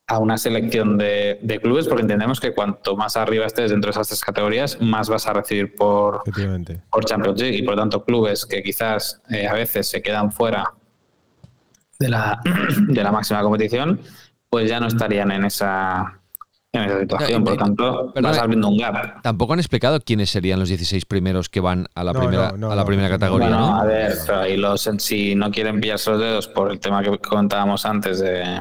a 0.07 0.19
una 0.19 0.39
selección 0.39 0.99
de, 0.99 1.39
de 1.41 1.61
clubes, 1.61 1.87
porque 1.87 2.03
entendemos 2.03 2.41
que 2.41 2.53
cuanto 2.53 2.97
más 2.97 3.17
arriba 3.17 3.47
estés 3.47 3.71
dentro 3.71 3.89
de 3.89 3.93
esas 3.93 4.09
tres 4.09 4.25
categorías, 4.25 4.81
más 4.81 5.09
vas 5.09 5.27
a 5.27 5.33
recibir 5.33 5.75
por, 5.75 6.23
por 6.91 7.05
Champions 7.05 7.41
League. 7.41 7.59
Y 7.59 7.63
por 7.63 7.75
lo 7.75 7.83
tanto 7.83 8.05
clubes 8.05 8.45
que 8.45 8.63
quizás 8.63 9.23
eh, 9.31 9.47
a 9.47 9.55
veces 9.55 9.89
se 9.89 10.03
quedan 10.03 10.33
fuera 10.33 10.65
de 12.01 12.09
la, 12.09 12.41
de 12.89 13.05
la 13.05 13.13
máxima 13.13 13.43
competición, 13.43 14.01
pues 14.49 14.69
ya 14.69 14.81
no 14.81 14.89
estarían 14.89 15.31
en 15.31 15.45
esa, 15.45 16.21
en 16.73 16.83
esa 16.83 17.01
situación. 17.01 17.45
Por 17.45 17.53
lo 17.53 17.59
tanto, 17.59 18.13
vas 18.21 18.39
abriendo 18.39 18.69
un 18.69 18.79
gap. 18.79 19.23
Tampoco 19.23 19.53
han 19.53 19.61
explicado 19.61 20.01
quiénes 20.01 20.31
serían 20.31 20.59
los 20.59 20.69
16 20.69 21.05
primeros 21.05 21.49
que 21.49 21.61
van 21.61 21.87
a 21.95 22.03
la 22.03 22.13
primera, 22.13 22.49
a 22.49 22.75
la 22.75 22.85
primera 22.85 23.09
categoría. 23.09 23.51
¿no? 23.51 23.77
a 23.77 23.85
ver, 23.85 24.17
y 24.49 24.57
los 24.57 24.85
en 24.89 24.99
sí 24.99 25.37
no 25.37 25.53
quieren 25.53 25.81
pillarse 25.81 26.11
los 26.11 26.21
dedos 26.21 26.49
por 26.49 26.73
el 26.73 26.81
tema 26.81 27.03
que 27.03 27.17
comentábamos 27.19 27.87
antes 27.87 28.19
de, 28.19 28.59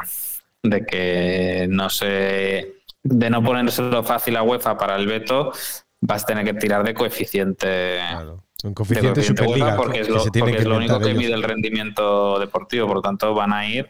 de 0.62 0.86
que 0.86 1.66
no 1.70 1.90
sé 1.90 2.76
de 3.02 3.30
no 3.30 3.42
ponérselo 3.42 4.04
fácil 4.04 4.36
a 4.36 4.44
UEFA 4.44 4.78
para 4.78 4.98
el 4.98 5.08
veto, 5.08 5.54
vas 6.02 6.24
a 6.24 6.26
tener 6.28 6.46
que 6.46 6.54
tirar 6.54 6.84
de 6.84 6.94
coeficiente. 6.94 8.00
Claro. 8.12 8.44
Un 8.64 8.74
coeficiente, 8.74 9.24
Superliga. 9.24 9.76
Porque 9.76 10.02
es 10.02 10.10
lo, 10.10 10.24
porque 10.24 10.58
es 10.58 10.66
lo 10.66 10.78
único 10.78 11.00
que 11.00 11.14
mide 11.14 11.34
el 11.34 11.44
rendimiento 11.44 12.40
deportivo. 12.40 12.88
Por 12.88 12.98
lo 12.98 13.02
tanto, 13.02 13.34
van 13.34 13.54
a 13.54 13.68
ir 13.68 13.90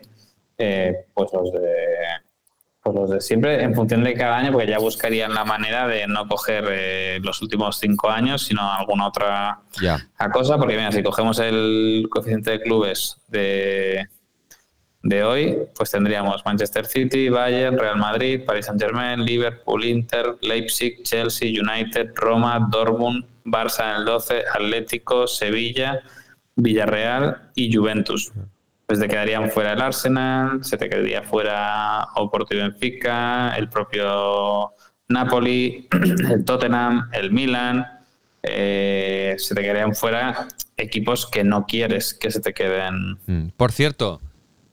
eh, 0.57 1.05
pues 1.13 1.31
los 1.33 1.51
de 1.51 1.59
pues 2.81 2.95
los 2.95 3.09
de 3.09 3.21
siempre 3.21 3.61
en 3.63 3.73
función 3.73 4.03
de 4.03 4.13
cada 4.13 4.37
año, 4.37 4.51
porque 4.51 4.67
ya 4.67 4.79
buscarían 4.79 5.33
la 5.33 5.43
manera 5.43 5.87
de 5.87 6.07
no 6.07 6.27
coger 6.27 6.65
eh, 6.69 7.19
los 7.21 7.41
últimos 7.41 7.77
cinco 7.79 8.09
años, 8.09 8.43
sino 8.43 8.71
alguna 8.71 9.07
otra 9.07 9.61
cosa. 10.31 10.57
Porque 10.57 10.75
mira, 10.75 10.91
si 10.91 11.01
cogemos 11.03 11.39
el 11.39 12.07
coeficiente 12.09 12.51
de 12.51 12.61
clubes 12.61 13.17
de, 13.27 14.07
de 15.01 15.23
hoy, 15.23 15.57
pues 15.75 15.91
tendríamos 15.91 16.45
Manchester 16.45 16.85
City, 16.85 17.29
Bayern, 17.29 17.77
Real 17.77 17.97
Madrid, 17.97 18.43
Paris 18.45 18.67
Saint-Germain, 18.67 19.25
Liverpool, 19.25 19.83
Inter, 19.83 20.37
Leipzig, 20.41 21.03
Chelsea, 21.03 21.49
United, 21.49 22.11
Roma, 22.15 22.67
Dortmund, 22.69 23.25
Barça 23.51 23.91
en 23.91 24.01
el 24.01 24.05
12, 24.05 24.43
Atlético, 24.53 25.27
Sevilla, 25.27 26.01
Villarreal 26.55 27.51
y 27.55 27.73
Juventus. 27.73 28.31
Pues 28.85 28.99
te 28.99 29.07
quedarían 29.07 29.51
fuera 29.51 29.73
el 29.73 29.81
Arsenal, 29.81 30.63
se 30.63 30.77
te 30.77 30.89
quedaría 30.89 31.21
fuera 31.23 32.07
Oporto 32.15 32.55
y 32.55 32.57
Benfica, 32.57 33.55
el 33.55 33.69
propio 33.69 34.73
Napoli, 35.09 35.87
el 36.31 36.43
Tottenham, 36.45 37.09
el 37.13 37.31
Milan. 37.31 37.85
Eh, 38.41 39.35
se 39.37 39.53
te 39.53 39.61
quedarían 39.61 39.93
fuera 39.93 40.47
equipos 40.77 41.29
que 41.29 41.43
no 41.43 41.65
quieres 41.65 42.13
que 42.13 42.31
se 42.31 42.39
te 42.39 42.53
queden. 42.53 43.19
Mm. 43.27 43.49
Por 43.57 43.71
cierto, 43.71 44.21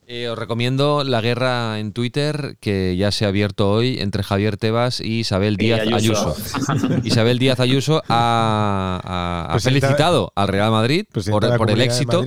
eh, 0.06 0.28
os 0.28 0.38
recomiendo 0.38 1.02
la 1.04 1.20
guerra 1.20 1.78
en 1.80 1.92
Twitter 1.92 2.56
que 2.60 2.96
ya 2.96 3.10
se 3.10 3.24
ha 3.24 3.28
abierto 3.28 3.70
hoy 3.70 3.98
entre 3.98 4.22
Javier 4.22 4.56
Tebas 4.56 5.00
y 5.00 5.20
Isabel 5.20 5.56
Díaz 5.56 5.80
Ayuso. 5.92 6.36
Isabel 7.04 7.38
Díaz 7.38 7.60
Ayuso 7.60 8.02
ha, 8.08 9.56
felicitado 9.60 10.32
al 10.36 10.48
Real 10.48 10.70
Madrid 10.70 11.06
por, 11.12 11.56
por 11.56 11.70
el 11.70 11.80
éxito 11.80 12.24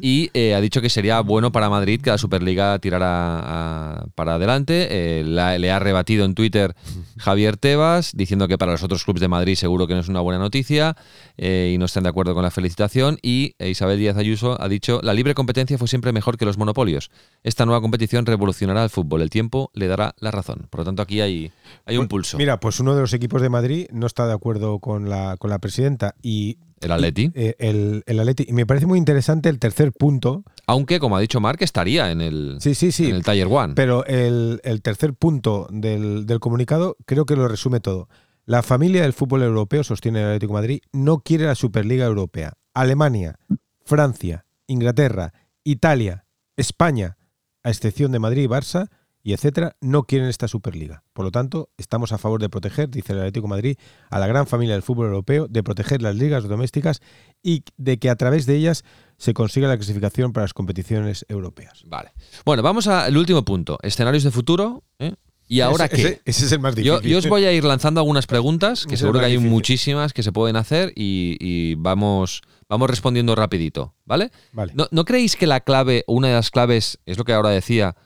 y 0.00 0.30
eh, 0.34 0.54
ha 0.54 0.60
dicho 0.60 0.80
que 0.80 0.88
sería 0.88 1.20
bueno 1.20 1.52
para 1.52 1.68
Madrid 1.68 2.00
que 2.00 2.10
la 2.10 2.18
Superliga 2.18 2.78
tirara 2.78 4.06
para 4.14 4.34
adelante. 4.34 4.88
Eh, 4.90 5.24
le 5.24 5.70
ha 5.70 5.78
rebatido 5.78 6.24
en 6.24 6.34
Twitter 6.34 6.74
Javier 7.18 7.56
Tebas, 7.56 8.12
diciendo 8.14 8.48
que 8.48 8.58
para 8.58 8.72
los 8.72 8.82
otros 8.82 9.04
clubes 9.04 9.20
de 9.20 9.28
Madrid 9.28 9.54
seguro 9.56 9.86
que 9.86 9.94
no 9.94 10.00
es 10.00 10.08
una 10.08 10.20
buena 10.20 10.38
noticia 10.38 10.96
eh, 11.36 11.72
y 11.74 11.78
no 11.78 11.86
están 11.86 12.02
de 12.04 12.08
acuerdo 12.08 12.34
con 12.34 12.42
la 12.42 12.50
felicitación. 12.50 13.18
Y 13.22 13.54
Isabel 13.58 13.98
Díaz 13.98 14.16
Ayuso 14.16 14.60
ha 14.60 14.68
dicho, 14.68 15.00
la 15.02 15.14
libre 15.14 15.34
competencia 15.34 15.78
fue 15.78 15.88
siempre 15.88 16.12
mejor 16.12 16.36
que 16.36 16.44
los 16.44 16.58
monopolios. 16.58 17.10
Esta 17.42 17.66
nueva 17.66 17.80
competición 17.80 18.26
revolucionará 18.26 18.82
el 18.84 18.90
fútbol. 18.90 19.22
El 19.22 19.30
tiempo 19.30 19.70
le 19.74 19.88
dará 19.88 20.14
la 20.18 20.30
razón. 20.30 20.66
Por 20.70 20.80
lo 20.80 20.84
tanto, 20.84 21.02
aquí 21.02 21.20
hay, 21.20 21.52
hay 21.86 21.96
un 21.96 22.08
pues 22.08 22.10
pulso. 22.10 22.36
Mira, 22.38 22.60
pues 22.60 22.80
uno 22.80 22.94
de 22.94 23.00
los 23.00 23.12
equipos 23.14 23.42
de 23.42 23.48
Madrid 23.48 23.86
no 23.92 24.06
está 24.06 24.26
de 24.26 24.32
acuerdo 24.32 24.78
con 24.78 25.08
la, 25.08 25.36
con 25.38 25.50
la 25.50 25.58
presidenta 25.58 26.14
y 26.22 26.58
el 26.80 26.92
Atleti. 26.92 27.30
Eh, 27.34 27.56
el, 27.58 28.02
el, 28.06 28.20
Atleti. 28.20 28.46
Y 28.48 28.52
me 28.52 28.66
parece 28.66 28.86
muy 28.86 28.98
interesante 28.98 29.48
el 29.48 29.58
tercer 29.58 29.92
punto. 29.92 30.44
Aunque, 30.66 30.98
como 30.98 31.16
ha 31.16 31.20
dicho 31.20 31.40
Mark, 31.40 31.58
estaría 31.60 32.10
en 32.10 32.20
el, 32.20 32.56
sí, 32.60 32.74
sí, 32.74 32.90
sí. 32.90 33.08
En 33.08 33.16
el 33.16 33.22
Taller 33.22 33.48
One. 33.50 33.74
Pero 33.74 34.04
el, 34.06 34.60
tercer 34.82 35.14
punto 35.14 35.68
del, 35.70 36.26
comunicado 36.40 36.96
creo 37.06 37.26
que 37.26 37.36
lo 37.36 37.48
resume 37.48 37.80
todo. 37.80 38.08
La 38.46 38.62
familia 38.62 39.02
del 39.02 39.12
fútbol 39.12 39.42
europeo, 39.42 39.84
sostiene 39.84 40.20
el 40.20 40.26
Atlético 40.26 40.54
de 40.54 40.60
Madrid, 40.60 40.80
no 40.92 41.20
quiere 41.20 41.44
la 41.44 41.54
Superliga 41.54 42.06
Europea. 42.06 42.54
Alemania, 42.74 43.36
Francia, 43.84 44.46
Inglaterra, 44.66 45.32
Italia, 45.62 46.24
España, 46.56 47.18
a 47.62 47.70
excepción 47.70 48.12
de 48.12 48.18
Madrid 48.18 48.44
y 48.44 48.48
Barça, 48.48 48.88
y 49.22 49.32
etcétera, 49.32 49.76
no 49.80 50.04
quieren 50.04 50.28
esta 50.28 50.48
Superliga. 50.48 51.04
Por 51.12 51.24
lo 51.24 51.30
tanto, 51.30 51.70
estamos 51.76 52.12
a 52.12 52.18
favor 52.18 52.40
de 52.40 52.48
proteger, 52.48 52.90
dice 52.90 53.12
el 53.12 53.18
Atlético 53.18 53.46
de 53.46 53.50
Madrid, 53.50 53.76
a 54.08 54.18
la 54.18 54.26
gran 54.26 54.46
familia 54.46 54.74
del 54.74 54.82
fútbol 54.82 55.06
europeo, 55.06 55.46
de 55.48 55.62
proteger 55.62 56.00
las 56.00 56.16
ligas 56.16 56.44
domésticas 56.44 57.00
y 57.42 57.64
de 57.76 57.98
que 57.98 58.08
a 58.08 58.16
través 58.16 58.46
de 58.46 58.56
ellas 58.56 58.84
se 59.18 59.34
consiga 59.34 59.68
la 59.68 59.76
clasificación 59.76 60.32
para 60.32 60.44
las 60.44 60.54
competiciones 60.54 61.26
europeas. 61.28 61.84
Vale. 61.86 62.12
Bueno, 62.44 62.62
vamos 62.62 62.86
al 62.86 63.16
último 63.16 63.44
punto. 63.44 63.78
Escenarios 63.82 64.24
de 64.24 64.30
futuro. 64.30 64.84
¿eh? 64.98 65.14
¿Y 65.46 65.60
ahora 65.60 65.88
qué? 65.88 66.22
Ese, 66.24 66.46
es 66.46 66.52
el 66.52 66.60
más 66.60 66.74
difícil. 66.74 67.10
Yo, 67.10 67.18
os 67.18 67.28
voy 67.28 67.44
a 67.44 67.52
ir 67.52 67.64
lanzando 67.64 68.00
algunas 68.00 68.26
preguntas, 68.26 68.86
que 68.86 68.96
seguro 68.96 69.18
que 69.18 69.26
hay 69.26 69.38
muchísimas 69.38 70.12
que 70.12 70.22
se 70.22 70.30
pueden 70.32 70.56
hacer 70.56 70.92
y, 70.94 71.74
vamos, 71.74 72.40
vamos 72.68 72.88
respondiendo 72.88 73.34
rapidito, 73.34 73.94
¿vale? 74.04 74.30
vale. 74.52 74.72
¿No, 74.76 74.86
¿No 74.92 75.04
creéis 75.04 75.34
que 75.34 75.48
la 75.48 75.60
clave, 75.60 76.04
una 76.06 76.28
de 76.28 76.34
las 76.34 76.52
claves, 76.52 77.00
es 77.04 77.18
lo 77.18 77.24
que 77.24 77.32
ahora 77.32 77.50
decía, 77.50 77.96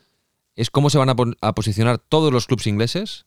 es 0.56 0.70
cómo 0.70 0.90
se 0.90 0.98
van 0.98 1.08
a, 1.08 1.54
posicionar 1.54 1.98
todos 1.98 2.32
los 2.32 2.46
clubes 2.46 2.66
ingleses. 2.66 3.26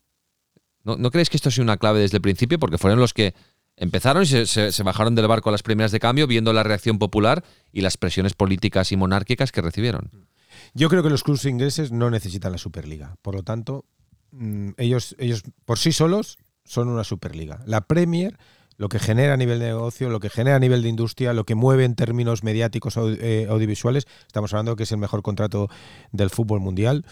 ¿No, 0.83 0.95
¿No, 0.95 1.11
creéis 1.11 1.29
que 1.29 1.37
esto 1.37 1.49
ha 1.49 1.51
sido 1.51 1.63
una 1.63 1.77
clave 1.77 1.99
desde 1.99 2.17
el 2.17 2.21
principio? 2.21 2.59
Porque 2.59 2.77
fueron 2.77 2.99
los 2.99 3.13
que 3.13 3.33
empezaron 3.77 4.23
y 4.23 4.25
se, 4.25 4.83
bajaron 4.83 5.15
del 5.15 5.27
barco 5.27 5.49
a 5.49 5.51
las 5.51 5.63
primeras 5.63 5.91
de 5.91 5.99
cambio 5.99 6.27
viendo 6.27 6.51
la 6.51 6.63
reacción 6.63 6.97
popular 6.97 7.43
y 7.71 7.81
las 7.81 7.97
presiones 7.97 8.33
políticas 8.33 8.91
y 8.91 8.97
monárquicas 8.97 9.51
que 9.51 9.61
recibieron. 9.61 10.27
Yo 10.73 10.89
creo 10.89 11.03
que 11.03 11.09
los 11.09 11.23
clubes 11.23 11.45
ingleses 11.45 11.91
no 11.91 12.09
necesitan 12.09 12.51
la 12.51 12.57
Superliga. 12.57 13.15
Por 13.21 13.35
lo 13.35 13.43
tanto, 13.43 13.85
mm, 14.31 14.71
ellos, 14.77 15.15
ellos 15.19 15.43
por 15.65 15.77
sí 15.77 15.91
solos 15.91 16.37
son 16.65 16.89
una 16.89 17.03
Superliga. 17.03 17.61
La 17.65 17.81
Premier 17.81 18.37
lo 18.77 18.89
que 18.89 18.99
genera 18.99 19.33
a 19.33 19.37
nivel 19.37 19.59
de 19.59 19.67
negocio, 19.67 20.09
lo 20.09 20.19
que 20.19 20.29
genera 20.29 20.55
a 20.55 20.59
nivel 20.59 20.83
de 20.83 20.89
industria, 20.89 21.33
lo 21.33 21.45
que 21.45 21.55
mueve 21.55 21.83
en 21.83 21.95
términos 21.95 22.43
mediáticos 22.43 22.95
eh, 22.97 23.47
audiovisuales. 23.49 24.05
Estamos 24.27 24.53
hablando 24.53 24.75
que 24.75 24.83
es 24.83 24.91
el 24.91 24.99
mejor 24.99 25.23
contrato 25.23 25.67
del 26.11 26.29
fútbol 26.29 26.59
mundial. 26.59 27.05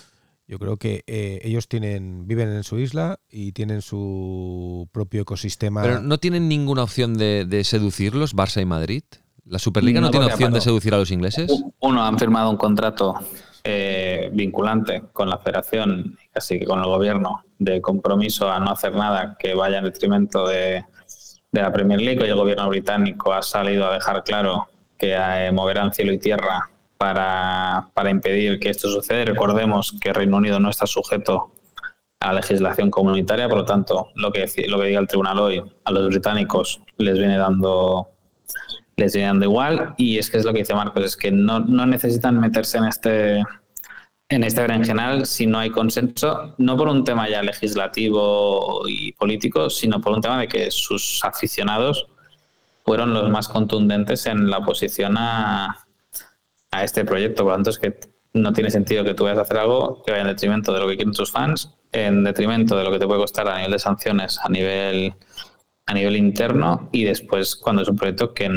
Yo 0.48 0.60
creo 0.60 0.78
que 0.78 1.04
eh, 1.08 1.40
ellos 1.44 1.68
tienen 1.68 2.28
viven 2.28 2.50
en 2.50 2.64
su 2.64 2.78
isla 2.78 3.20
y 3.30 3.52
tienen 3.54 3.82
su 3.82 4.88
propio 4.92 5.24
ecosistema. 5.24 5.82
Pero 5.82 6.02
no 6.02 6.20
tienen 6.20 6.48
ninguna 6.48 6.84
opción 6.84 7.16
de, 7.18 7.62
seducirlos, 7.64 8.36
Barça 8.36 8.62
y 8.62 8.66
Madrid. 8.66 9.04
¿La 9.44 9.58
Superliga 9.58 10.02
no, 10.02 10.12
tiene 10.12 10.28
opción 10.28 10.54
de 10.54 10.62
seducir 10.62 10.94
a 10.94 10.98
los 10.98 11.10
ingleses? 11.10 11.52
Uno, 11.80 12.04
han 12.04 12.20
firmado 12.20 12.52
un 12.52 12.58
contrato 12.58 13.16
eh, 13.64 14.30
vinculante 14.34 15.04
con 15.14 15.30
la 15.30 15.40
federación, 15.40 16.18
casi 16.32 16.60
que 16.60 16.66
con 16.66 16.80
el 16.80 16.86
gobierno, 16.86 17.44
de 17.58 17.82
compromiso 17.82 18.52
a 18.52 18.60
no 18.60 18.72
hacer 18.72 18.94
nada 18.94 19.38
que 19.40 19.56
vaya 19.56 19.80
en 19.80 19.86
detrimento 19.86 20.48
de, 20.48 20.84
de 21.56 21.62
la 21.62 21.74
Premier 21.74 22.00
League. 22.00 22.24
y 22.26 22.30
el 22.30 22.36
gobierno 22.36 22.70
británico 22.70 23.34
ha 23.34 23.42
salido 23.42 23.88
a 23.88 23.94
dejar 23.94 24.24
claro 24.24 24.68
que 24.98 25.16
eh, 25.18 25.52
moverán 25.52 25.94
cielo 25.94 26.14
y 26.14 26.20
tierra 26.20 26.70
para, 26.98 27.90
para 27.94 28.10
impedir 28.10 28.60
que 28.60 28.70
esto 28.70 28.90
suceda. 28.90 29.26
Recordemos 29.26 29.96
que 30.00 30.14
Reino 30.14 30.38
Unido 30.38 30.60
no 30.60 30.70
está 30.70 30.86
sujeto 30.86 31.52
a 32.20 32.28
la 32.28 32.42
legislación 32.42 32.90
comunitaria, 32.92 33.48
por 33.48 33.60
lo 33.60 33.66
tanto, 33.66 34.10
lo 34.16 34.32
que, 34.32 34.46
lo 34.68 34.80
que 34.80 34.88
diga 34.88 35.00
el 35.00 35.08
tribunal 35.08 35.40
hoy 35.40 35.64
a 35.84 35.92
los 35.92 36.08
británicos 36.08 36.82
les 36.98 37.18
viene 37.18 37.38
dando 37.38 38.10
les 38.98 39.14
viene 39.14 39.28
dando 39.28 39.46
igual 39.46 39.94
y 39.98 40.18
es 40.18 40.32
que 40.32 40.38
es 40.38 40.46
lo 40.46 40.54
que 40.54 40.60
dice 40.60 40.74
Marcos, 40.74 41.04
es 41.04 41.18
que 41.18 41.30
no, 41.30 41.60
no 41.60 41.86
necesitan 41.86 42.40
meterse 42.40 42.78
en 42.78 42.86
este 42.86 43.44
en 44.30 44.44
este 44.44 44.62
berenjenal 44.62 45.26
si 45.26 45.46
no 45.46 45.60
hay 45.60 45.70
consenso, 45.70 46.56
no 46.58 46.78
por 46.78 46.88
un 46.88 47.04
tema 47.04 47.30
ya 47.30 47.44
legislativo 47.44 48.84
y 48.88 49.12
político, 49.14 49.70
sino 49.70 50.02
por 50.02 50.14
un 50.14 50.22
tema 50.22 50.40
de 50.40 50.48
que 50.48 50.72
sus 50.72 51.24
aficionados 51.24 52.08
fueron 52.84 53.14
los 53.14 53.30
más 53.30 53.48
contundentes 53.48 54.26
en 54.26 54.50
la 54.50 54.60
oposición 54.60 55.16
a, 55.18 55.86
a 56.72 56.84
este 56.84 57.06
proyecto. 57.06 57.44
Por 57.44 57.52
lo 57.52 57.58
tanto, 57.58 57.70
es 57.72 57.80
que 57.80 58.00
no 58.34 58.52
tiene 58.54 58.70
sentido 58.70 59.04
que 59.04 59.14
tú 59.14 59.24
vayas 59.24 59.40
a 59.40 59.42
hacer 59.44 59.58
algo 59.58 60.04
que 60.04 60.12
vaya 60.12 60.24
en 60.24 60.28
detrimento 60.28 60.74
de 60.74 60.80
lo 60.80 60.88
que 60.88 60.96
quieren 60.96 61.14
tus 61.14 61.32
fans, 61.32 61.74
en 61.92 62.24
detrimento 62.24 62.76
de 62.76 62.84
lo 62.84 62.92
que 62.92 63.00
te 63.00 63.08
puede 63.08 63.22
costar 63.22 63.48
a 63.48 63.58
nivel 63.58 63.72
de 63.72 63.80
sanciones, 63.80 64.40
a 64.44 64.50
nivel, 64.50 65.14
a 65.86 65.94
nivel 65.94 66.16
interno, 66.18 66.90
y 66.92 67.06
después 67.06 67.56
cuando 67.56 67.84
es 67.84 67.88
un 67.88 67.96
proyecto 67.96 68.34
que, 68.34 68.48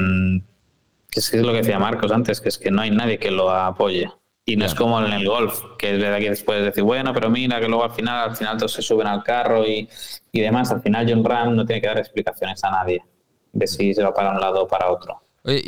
que 1.11 1.21
es 1.21 1.33
lo 1.35 1.53
que 1.53 1.59
decía 1.59 1.79
Marcos 1.79 2.11
antes, 2.11 2.41
que 2.41 2.49
es 2.49 2.59
que 2.59 2.71
no 2.71 2.83
hay 2.83 2.91
nadie 2.91 3.19
que 3.19 3.31
lo 3.31 3.51
apoye. 3.51 4.11
Y 4.49 4.57
no 4.57 4.65
es 4.65 4.75
como 4.75 4.99
en 5.05 5.13
el 5.13 5.29
golf, 5.29 5.63
que 5.77 5.95
es 5.95 6.01
verdad 6.01 6.19
que 6.21 6.31
después 6.31 6.65
decir, 6.65 6.83
bueno, 6.83 7.13
pero 7.13 7.29
mira, 7.29 7.61
que 7.61 7.69
luego 7.69 7.85
al 7.85 7.91
final, 7.91 8.31
al 8.31 8.35
final 8.35 8.57
todos 8.57 8.73
se 8.73 8.81
suben 8.81 9.07
al 9.07 9.23
carro 9.23 9.67
y, 9.67 9.87
y 10.33 10.41
demás. 10.41 10.71
Al 10.71 10.81
final 10.81 11.07
John 11.07 11.23
Ram 11.23 11.55
no 11.55 11.67
tiene 11.67 11.83
que 11.83 11.87
dar 11.87 11.99
explicaciones 11.99 12.65
a 12.65 12.71
nadie 12.71 13.05
de 13.53 13.67
si 13.67 13.93
se 13.93 14.03
va 14.03 14.15
para 14.15 14.33
un 14.33 14.41
lado 14.41 14.63
o 14.63 14.67
para 14.67 14.91
otro. 14.91 15.21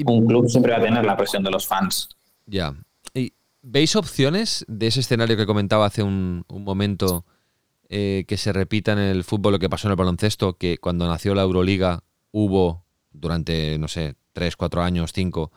Un 0.07 0.27
club 0.27 0.49
siempre 0.49 0.73
va 0.73 0.79
a 0.79 0.81
tener 0.81 1.05
la 1.05 1.15
presión 1.15 1.43
de 1.43 1.51
los 1.51 1.67
fans. 1.67 2.09
Ya. 2.47 2.75
¿Y 3.13 3.35
¿Veis 3.61 3.95
opciones 3.97 4.65
de 4.67 4.87
ese 4.87 5.01
escenario 5.01 5.37
que 5.37 5.45
comentaba 5.45 5.85
hace 5.85 6.03
un, 6.03 6.47
momento 6.49 7.27
eh, 7.91 8.25
que 8.27 8.39
se 8.39 8.51
repita 8.55 8.93
en 8.93 8.99
el 9.01 9.25
fútbol 9.25 9.53
lo 9.53 9.59
que 9.59 9.69
pasó 9.69 9.89
en 9.89 9.93
el 9.93 9.97
baloncesto? 9.97 10.55
Que 10.55 10.79
cuando 10.79 11.07
nació 11.07 11.35
la 11.35 11.43
Euroliga 11.43 12.03
hubo 12.33 12.87
durante, 13.13 13.77
no 13.77 13.89
sé, 13.89 14.15
tres, 14.33 14.57
cuatro 14.57 14.81
años, 14.83 15.13
cinco 15.13 15.53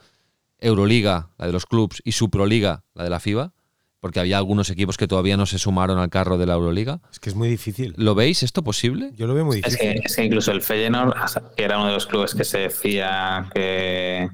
Euroliga, 0.64 1.30
la 1.38 1.48
de 1.48 1.54
los 1.54 1.66
clubs, 1.66 2.02
y 2.04 2.14
Suproliga, 2.14 2.84
la 2.94 3.04
de 3.04 3.10
la 3.10 3.20
FIBA? 3.20 3.54
Porque 4.00 4.20
había 4.20 4.38
algunos 4.38 4.70
equipos 4.70 4.98
que 4.98 5.08
todavía 5.08 5.38
no 5.38 5.46
se 5.46 5.58
sumaron 5.60 5.98
al 5.98 6.10
carro 6.10 6.38
de 6.38 6.46
la 6.46 6.54
Euroliga. 6.56 7.00
Es 7.12 7.20
que 7.20 7.30
es 7.30 7.36
muy 7.36 7.48
difícil. 7.48 7.94
¿Lo 7.98 8.16
veis 8.16 8.44
esto 8.44 8.62
posible? 8.64 9.12
Yo 9.16 9.28
lo 9.28 9.34
veo 9.34 9.46
muy 9.46 9.58
Es 9.60 9.64
difícil. 9.64 9.80
que, 9.94 10.02
es 10.04 10.16
que 10.16 10.24
incluso 10.26 10.52
el 10.52 10.62
Feyenoord, 10.62 11.14
que 11.56 11.64
era 11.64 11.78
uno 11.78 11.88
de 11.88 11.94
los 11.94 12.06
clubes 12.08 12.36
que 12.36 12.44
se 12.44 12.60
decía 12.60 13.50
que, 13.54 14.30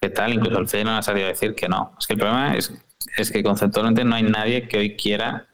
que 0.00 0.08
tal, 0.08 0.32
incluso 0.32 0.58
el 0.58 0.68
Feyenoord 0.68 0.98
ha 0.98 1.02
salido 1.02 1.26
a 1.26 1.30
decir 1.30 1.54
que 1.54 1.68
no. 1.68 1.94
Es 1.98 2.06
que 2.06 2.14
el 2.14 2.18
problema 2.18 2.56
es, 2.56 2.72
es 3.16 3.30
que 3.30 3.42
conceptualmente 3.42 4.04
no 4.04 4.14
hay 4.14 4.22
nadie 4.22 4.66
que 4.68 4.78
hoy 4.78 4.96
quiera 4.96 5.46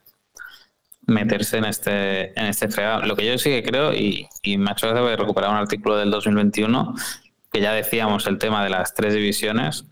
meterse 1.09 1.59
en 1.59 1.64
este 1.64 2.39
en 2.39 2.47
este 2.47 2.68
fregado. 2.68 3.03
Lo 3.03 3.16
que 3.16 3.27
yo 3.27 3.39
sí 3.39 3.51
que 3.51 3.62
creo, 3.62 3.93
y, 3.95 4.29
y 4.43 4.59
me 4.59 4.70
ha 4.70 4.72
hecho 4.74 4.89
gracia 4.89 5.16
recuperado 5.16 5.53
un 5.53 5.59
artículo 5.59 5.97
del 5.97 6.11
2021, 6.11 6.95
que 7.53 7.61
ya 7.61 7.72
decíamos 7.72 8.27
el 8.27 8.39
tema 8.39 8.62
de 8.62 8.70
las 8.70 8.95
tres 8.95 9.14
divisiones, 9.14 9.87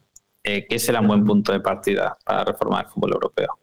eh, 0.44 0.66
que 0.66 0.76
ese 0.76 0.92
era 0.92 1.00
un 1.00 1.08
buen 1.08 1.24
punto 1.24 1.52
de 1.52 1.60
partida 1.60 2.16
para 2.24 2.44
reformar 2.44 2.84
el 2.84 2.90
fútbol 2.92 3.12
europeo. 3.14 3.58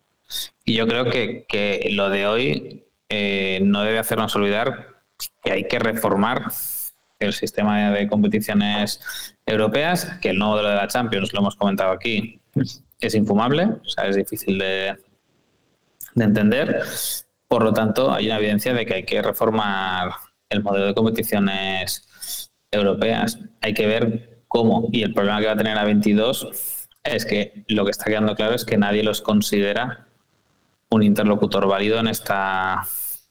Y 0.65 0.73
yo 0.73 0.88
creo 0.88 1.05
que, 1.05 1.45
que 1.47 1.89
lo 1.91 2.09
de 2.09 2.25
hoy 2.25 2.86
eh, 3.09 3.59
no 3.63 3.84
debe 3.84 3.99
hacernos 3.99 4.36
olvidar 4.36 4.88
que 5.43 5.51
hay 5.51 5.67
que 5.67 5.77
reformar 5.77 6.51
el 7.19 7.34
sistema 7.34 7.91
de 7.91 8.07
competiciones 8.07 8.99
europeas, 9.45 10.17
que 10.21 10.29
el 10.29 10.39
nuevo 10.39 10.53
modelo 10.53 10.69
de 10.69 10.75
la 10.75 10.88
Champions, 10.88 11.34
lo 11.34 11.41
hemos 11.41 11.55
comentado 11.55 11.91
aquí, 11.91 12.39
es 12.99 13.15
infumable, 13.15 13.65
o 13.65 13.86
sea, 13.86 14.07
es 14.07 14.15
difícil 14.15 14.57
de, 14.57 14.97
de 16.15 16.23
entender. 16.23 16.82
Por 17.47 17.63
lo 17.63 17.73
tanto, 17.73 18.11
hay 18.11 18.25
una 18.27 18.38
evidencia 18.38 18.73
de 18.73 18.86
que 18.86 18.93
hay 18.95 19.03
que 19.03 19.21
reformar 19.21 20.13
el 20.49 20.63
modelo 20.63 20.88
de 20.88 20.93
competiciones 20.95 22.49
europeas. 22.71 23.38
Hay 23.61 23.73
que 23.73 23.86
ver 23.86 24.40
cómo. 24.51 24.89
Y 24.91 25.03
el 25.03 25.13
problema 25.13 25.39
que 25.39 25.45
va 25.45 25.53
a 25.53 25.57
tener 25.57 25.77
a 25.77 25.85
22 25.85 26.49
es 27.05 27.25
que 27.25 27.63
lo 27.69 27.85
que 27.85 27.91
está 27.91 28.05
quedando 28.05 28.35
claro 28.35 28.53
es 28.53 28.65
que 28.65 28.77
nadie 28.77 29.01
los 29.01 29.21
considera 29.21 30.07
un 30.89 31.03
interlocutor 31.03 31.67
válido 31.67 31.99
en 31.99 32.07
esta, 32.07 32.85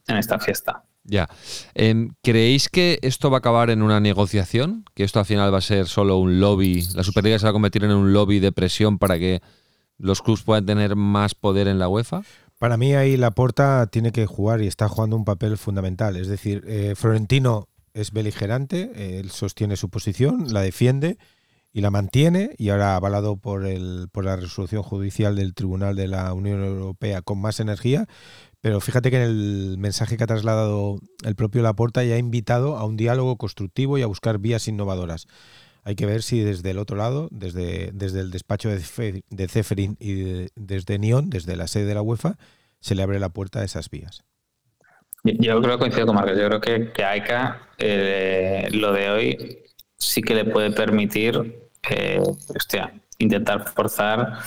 en 0.08 0.16
esta 0.16 0.38
fiesta. 0.38 0.82
Ya. 1.04 1.28
Em, 1.74 2.14
¿Creéis 2.22 2.70
que 2.70 2.98
esto 3.02 3.30
va 3.30 3.36
a 3.36 3.40
acabar 3.40 3.68
en 3.68 3.82
una 3.82 4.00
negociación? 4.00 4.84
¿Que 4.94 5.04
esto 5.04 5.18
al 5.18 5.26
final 5.26 5.52
va 5.52 5.58
a 5.58 5.62
ser 5.62 5.86
solo 5.88 6.16
un 6.16 6.40
lobby? 6.40 6.82
¿La 6.94 7.04
Superliga 7.04 7.38
se 7.38 7.44
va 7.44 7.50
a 7.50 7.52
convertir 7.52 7.84
en 7.84 7.92
un 7.92 8.14
lobby 8.14 8.40
de 8.40 8.52
presión 8.52 8.98
para 8.98 9.18
que 9.18 9.42
los 9.98 10.22
clubs 10.22 10.42
puedan 10.42 10.64
tener 10.64 10.96
más 10.96 11.34
poder 11.34 11.68
en 11.68 11.78
la 11.78 11.88
UEFA? 11.88 12.22
Para 12.58 12.78
mí 12.78 12.94
ahí 12.94 13.18
Laporta 13.18 13.86
tiene 13.88 14.10
que 14.10 14.24
jugar 14.24 14.62
y 14.62 14.66
está 14.66 14.88
jugando 14.88 15.16
un 15.16 15.26
papel 15.26 15.58
fundamental. 15.58 16.16
Es 16.16 16.28
decir, 16.28 16.64
eh, 16.66 16.94
Florentino 16.96 17.68
es 17.94 18.12
beligerante, 18.12 19.18
él 19.20 19.30
sostiene 19.30 19.76
su 19.76 19.88
posición, 19.90 20.52
la 20.52 20.60
defiende 20.60 21.18
y 21.72 21.82
la 21.82 21.90
mantiene 21.90 22.54
y 22.58 22.70
ahora 22.70 22.96
avalado 22.96 23.36
por, 23.36 23.64
el, 23.64 24.08
por 24.10 24.24
la 24.24 24.36
resolución 24.36 24.82
judicial 24.82 25.36
del 25.36 25.54
Tribunal 25.54 25.94
de 25.94 26.08
la 26.08 26.32
Unión 26.34 26.64
Europea 26.64 27.22
con 27.22 27.40
más 27.40 27.60
energía. 27.60 28.06
Pero 28.60 28.80
fíjate 28.80 29.10
que 29.10 29.16
en 29.16 29.22
el 29.22 29.76
mensaje 29.78 30.16
que 30.16 30.24
ha 30.24 30.26
trasladado 30.26 30.98
el 31.24 31.34
propio 31.36 31.62
Laporta 31.62 32.04
ya 32.04 32.16
ha 32.16 32.18
invitado 32.18 32.76
a 32.76 32.84
un 32.84 32.96
diálogo 32.96 33.36
constructivo 33.36 33.98
y 33.98 34.02
a 34.02 34.06
buscar 34.06 34.38
vías 34.38 34.68
innovadoras. 34.68 35.26
Hay 35.82 35.94
que 35.94 36.04
ver 36.06 36.22
si 36.22 36.40
desde 36.40 36.72
el 36.72 36.78
otro 36.78 36.96
lado, 36.96 37.28
desde, 37.30 37.90
desde 37.94 38.20
el 38.20 38.30
despacho 38.30 38.68
de, 38.68 38.80
Fe- 38.80 39.24
de 39.30 39.48
Ceferin 39.48 39.96
y 39.98 40.12
de- 40.14 40.50
desde 40.56 40.98
Nyon, 40.98 41.30
desde 41.30 41.56
la 41.56 41.68
sede 41.68 41.86
de 41.86 41.94
la 41.94 42.02
UEFA, 42.02 42.36
se 42.80 42.94
le 42.94 43.02
abre 43.02 43.18
la 43.18 43.30
puerta 43.30 43.60
a 43.60 43.64
esas 43.64 43.88
vías. 43.88 44.24
Yo- 45.24 45.60
creo 45.60 45.74
que 45.74 45.78
coincido 45.78 46.06
con 46.06 46.16
Marcos. 46.16 46.38
Yo 46.38 46.46
creo 46.46 46.60
que, 46.60 46.92
que 46.92 47.04
a 47.04 47.10
AECA 47.10 47.68
eh, 47.78 48.68
lo 48.72 48.92
de 48.92 49.10
hoy 49.10 49.58
sí 49.96 50.22
que 50.22 50.34
le 50.34 50.44
puede 50.44 50.70
permitir 50.70 51.68
eh, 51.90 52.20
hostia, 52.54 52.92
intentar 53.18 53.68
forzar 53.68 54.38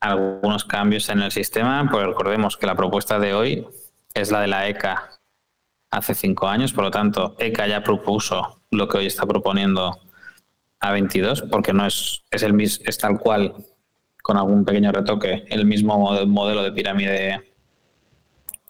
algunos 0.00 0.64
cambios 0.64 1.08
en 1.10 1.20
el 1.22 1.30
sistema, 1.30 1.86
porque 1.90 2.06
recordemos 2.06 2.56
que 2.56 2.66
la 2.66 2.74
propuesta 2.74 3.18
de 3.18 3.34
hoy 3.34 3.66
es 4.14 4.30
la 4.30 4.40
de 4.40 4.46
la 4.48 4.66
ECA 4.68 5.10
hace 5.90 6.14
cinco 6.14 6.48
años, 6.48 6.72
por 6.72 6.84
lo 6.84 6.90
tanto, 6.90 7.36
ECA 7.38 7.66
ya 7.66 7.82
propuso 7.82 8.62
lo 8.70 8.88
que 8.88 8.98
hoy 8.98 9.06
está 9.06 9.26
proponiendo 9.26 9.98
a 10.80 10.92
22, 10.92 11.42
porque 11.50 11.72
no 11.72 11.84
es, 11.86 12.22
es, 12.30 12.42
el, 12.42 12.58
es 12.60 12.98
tal 12.98 13.18
cual, 13.18 13.54
con 14.22 14.36
algún 14.36 14.64
pequeño 14.64 14.92
retoque, 14.92 15.44
el 15.50 15.66
mismo 15.66 15.98
mod- 15.98 16.26
modelo 16.26 16.62
de 16.62 16.72
pirámide 16.72 17.49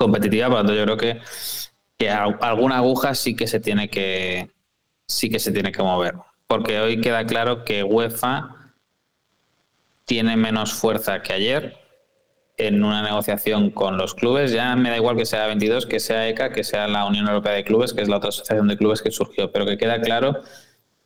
competitiva, 0.01 0.46
por 0.46 0.57
lo 0.57 0.61
tanto 0.61 0.74
yo 0.74 0.84
creo 0.84 0.96
que, 0.96 1.20
que 1.98 2.11
alguna 2.11 2.78
aguja 2.78 3.14
sí 3.14 3.36
que 3.36 3.46
se 3.46 3.61
tiene 3.61 3.90
que 3.90 4.51
sí 5.07 5.28
que 5.28 5.38
se 5.38 5.53
tiene 5.53 5.72
que 5.72 5.82
mover. 5.82 6.14
Porque 6.46 6.80
hoy 6.80 7.01
queda 7.01 7.26
claro 7.26 7.64
que 7.64 7.84
UEFA 7.84 8.72
tiene 10.07 10.36
menos 10.36 10.72
fuerza 10.72 11.22
que 11.22 11.34
ayer 11.34 11.76
en 12.57 12.82
una 12.82 13.03
negociación 13.03 13.70
con 13.70 13.96
los 13.96 14.14
clubes. 14.14 14.53
Ya 14.53 14.74
me 14.74 14.90
da 14.90 14.96
igual 14.96 15.16
que 15.16 15.26
sea 15.26 15.46
22, 15.46 15.86
que 15.86 16.01
sea 16.01 16.28
ECA, 16.28 16.51
que 16.53 16.64
sea 16.64 16.88
la 16.88 17.05
Unión 17.07 17.28
Europea 17.28 17.53
de 17.53 17.64
Clubes, 17.64 17.92
que 17.92 18.03
es 18.03 18.09
la 18.09 18.16
otra 18.16 18.30
asociación 18.30 18.68
de 18.68 18.76
clubes 18.76 19.03
que 19.03 19.11
surgió, 19.11 19.53
pero 19.53 19.66
que 19.66 19.78
queda 19.78 20.01
claro 20.01 20.42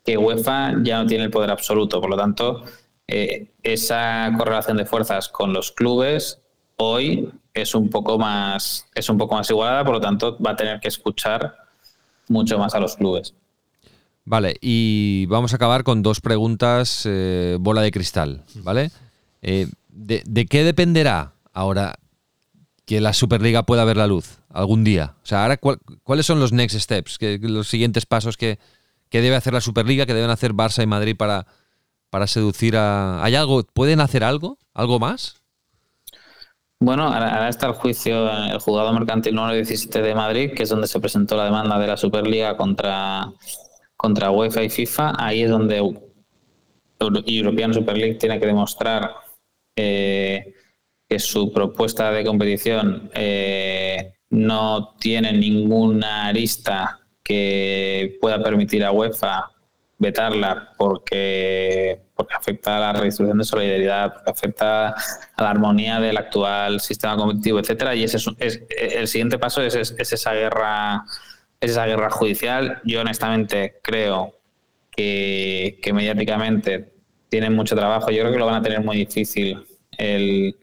que 0.04 0.16
UEFA 0.16 0.74
ya 0.82 1.02
no 1.02 1.06
tiene 1.06 1.24
el 1.24 1.30
poder 1.30 1.50
absoluto. 1.50 2.00
Por 2.00 2.10
lo 2.10 2.16
tanto, 2.16 2.64
eh, 3.08 3.52
esa 3.62 4.32
correlación 4.38 4.76
de 4.76 4.86
fuerzas 4.86 5.28
con 5.28 5.52
los 5.52 5.72
clubes 5.72 6.40
hoy 6.76 7.30
es 7.54 7.74
un 7.74 7.88
poco 7.88 8.18
más 8.18 8.86
es 8.94 9.08
un 9.08 9.16
poco 9.16 9.36
más 9.36 9.48
igualada, 9.48 9.84
por 9.84 9.94
lo 9.94 10.00
tanto 10.00 10.36
va 10.44 10.50
a 10.50 10.56
tener 10.56 10.80
que 10.80 10.88
escuchar 10.88 11.56
mucho 12.28 12.58
más 12.58 12.74
a 12.74 12.80
los 12.80 12.96
clubes. 12.96 13.34
Vale, 14.26 14.56
y 14.60 15.26
vamos 15.26 15.52
a 15.52 15.56
acabar 15.56 15.84
con 15.84 16.02
dos 16.02 16.20
preguntas, 16.20 17.02
eh, 17.04 17.58
bola 17.60 17.82
de 17.82 17.90
cristal, 17.90 18.42
¿vale? 18.56 18.90
Eh, 19.42 19.68
de, 19.90 20.46
qué 20.46 20.64
dependerá 20.64 21.32
ahora 21.52 21.96
que 22.86 23.00
la 23.00 23.12
Superliga 23.12 23.62
pueda 23.64 23.84
ver 23.84 23.96
la 23.98 24.06
luz 24.06 24.38
algún 24.48 24.82
día? 24.82 25.14
O 25.22 25.26
sea, 25.26 25.42
ahora 25.42 25.56
cuál- 25.58 25.78
¿cuáles 26.02 26.24
son 26.26 26.40
los 26.40 26.52
next 26.52 26.78
steps, 26.78 27.18
los 27.40 27.68
siguientes 27.68 28.06
pasos 28.06 28.36
que, 28.36 28.58
que 29.10 29.20
debe 29.20 29.36
hacer 29.36 29.52
la 29.52 29.60
Superliga, 29.60 30.06
que 30.06 30.14
deben 30.14 30.30
hacer 30.30 30.54
Barça 30.54 30.82
y 30.82 30.86
Madrid 30.86 31.16
para, 31.16 31.46
para 32.10 32.26
seducir 32.26 32.76
a... 32.76 33.22
¿Hay 33.22 33.34
algo? 33.34 33.62
¿Pueden 33.64 34.00
hacer 34.00 34.24
algo? 34.24 34.58
¿Algo 34.72 34.98
más? 34.98 35.42
Bueno, 36.80 37.04
ahora, 37.04 37.48
está 37.48 37.68
el 37.68 37.72
juicio, 37.74 38.30
en 38.30 38.50
el 38.52 38.58
juzgado 38.58 38.92
mercantil 38.92 39.34
número 39.34 39.54
17 39.54 40.02
de 40.02 40.14
Madrid, 40.14 40.52
que 40.54 40.64
es 40.64 40.68
donde 40.68 40.86
se 40.86 41.00
presentó 41.00 41.36
la 41.36 41.46
demanda 41.46 41.78
de 41.78 41.86
la 41.86 41.96
Superliga 41.96 42.56
contra, 42.56 43.32
contra 43.96 44.30
UEFA 44.30 44.64
y 44.64 44.68
FIFA. 44.68 45.14
Ahí 45.18 45.42
es 45.42 45.50
donde 45.50 45.78
Euro- 45.78 47.22
European 47.26 47.72
Super 47.72 47.96
League 47.96 48.16
tiene 48.16 48.38
que 48.38 48.46
demostrar 48.46 49.14
eh, 49.76 50.54
que 51.08 51.18
su 51.18 51.52
propuesta 51.52 52.10
de 52.12 52.24
competición 52.24 53.10
eh, 53.14 54.12
no 54.30 54.94
tiene 54.98 55.32
ninguna 55.32 56.26
arista 56.26 57.00
que 57.22 58.18
pueda 58.20 58.42
permitir 58.42 58.84
a 58.84 58.92
UEFA 58.92 59.50
vetarla 59.98 60.72
porque, 60.76 62.00
porque 62.14 62.34
afecta 62.34 62.76
a 62.76 62.80
la 62.80 62.92
redistribución 62.92 63.38
de 63.38 63.44
solidaridad, 63.44 64.14
porque 64.14 64.30
afecta 64.30 64.88
a 64.88 65.42
la 65.42 65.50
armonía 65.50 66.00
del 66.00 66.16
actual 66.16 66.80
sistema 66.80 67.16
competitivo, 67.16 67.58
etcétera. 67.60 67.94
Y 67.94 68.04
ese 68.04 68.16
es, 68.18 68.26
es- 68.38 68.62
el 68.70 69.08
siguiente 69.08 69.38
paso 69.38 69.62
es, 69.62 69.74
es- 69.74 69.94
es 69.98 70.12
esa 70.12 70.32
guerra, 70.34 71.04
es 71.60 71.70
esa 71.72 71.86
guerra 71.86 72.10
judicial. 72.10 72.80
Yo 72.84 73.00
honestamente 73.00 73.78
creo 73.82 74.34
que, 74.90 75.78
que 75.82 75.92
mediáticamente 75.92 76.92
tienen 77.28 77.54
mucho 77.54 77.74
trabajo. 77.76 78.10
Yo 78.10 78.20
creo 78.20 78.32
que 78.32 78.38
lo 78.38 78.46
van 78.46 78.56
a 78.56 78.62
tener 78.62 78.82
muy 78.84 78.96
difícil 78.96 79.64
el, 79.98 80.56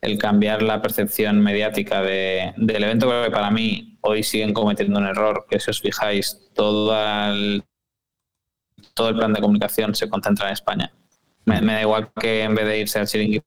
el 0.00 0.18
cambiar 0.18 0.62
la 0.62 0.82
percepción 0.82 1.40
mediática 1.40 2.02
de- 2.02 2.52
del 2.56 2.84
evento, 2.84 3.06
porque 3.06 3.30
para 3.30 3.50
mí 3.50 3.96
hoy 4.02 4.22
siguen 4.22 4.52
cometiendo 4.52 4.98
un 4.98 5.06
error, 5.06 5.46
que 5.48 5.60
si 5.60 5.70
os 5.70 5.80
fijáis, 5.80 6.38
todo 6.54 6.94
el, 7.30 7.64
todo 8.94 9.08
el 9.08 9.16
plan 9.16 9.32
de 9.32 9.40
comunicación 9.40 9.94
se 9.94 10.08
concentra 10.08 10.46
en 10.46 10.52
España. 10.52 10.92
Me, 11.44 11.60
da 11.60 11.80
igual 11.80 12.10
que 12.18 12.42
en 12.44 12.54
vez 12.54 12.66
de 12.66 12.78
irse 12.78 12.98
al 13.00 13.08
chiringuito 13.08 13.44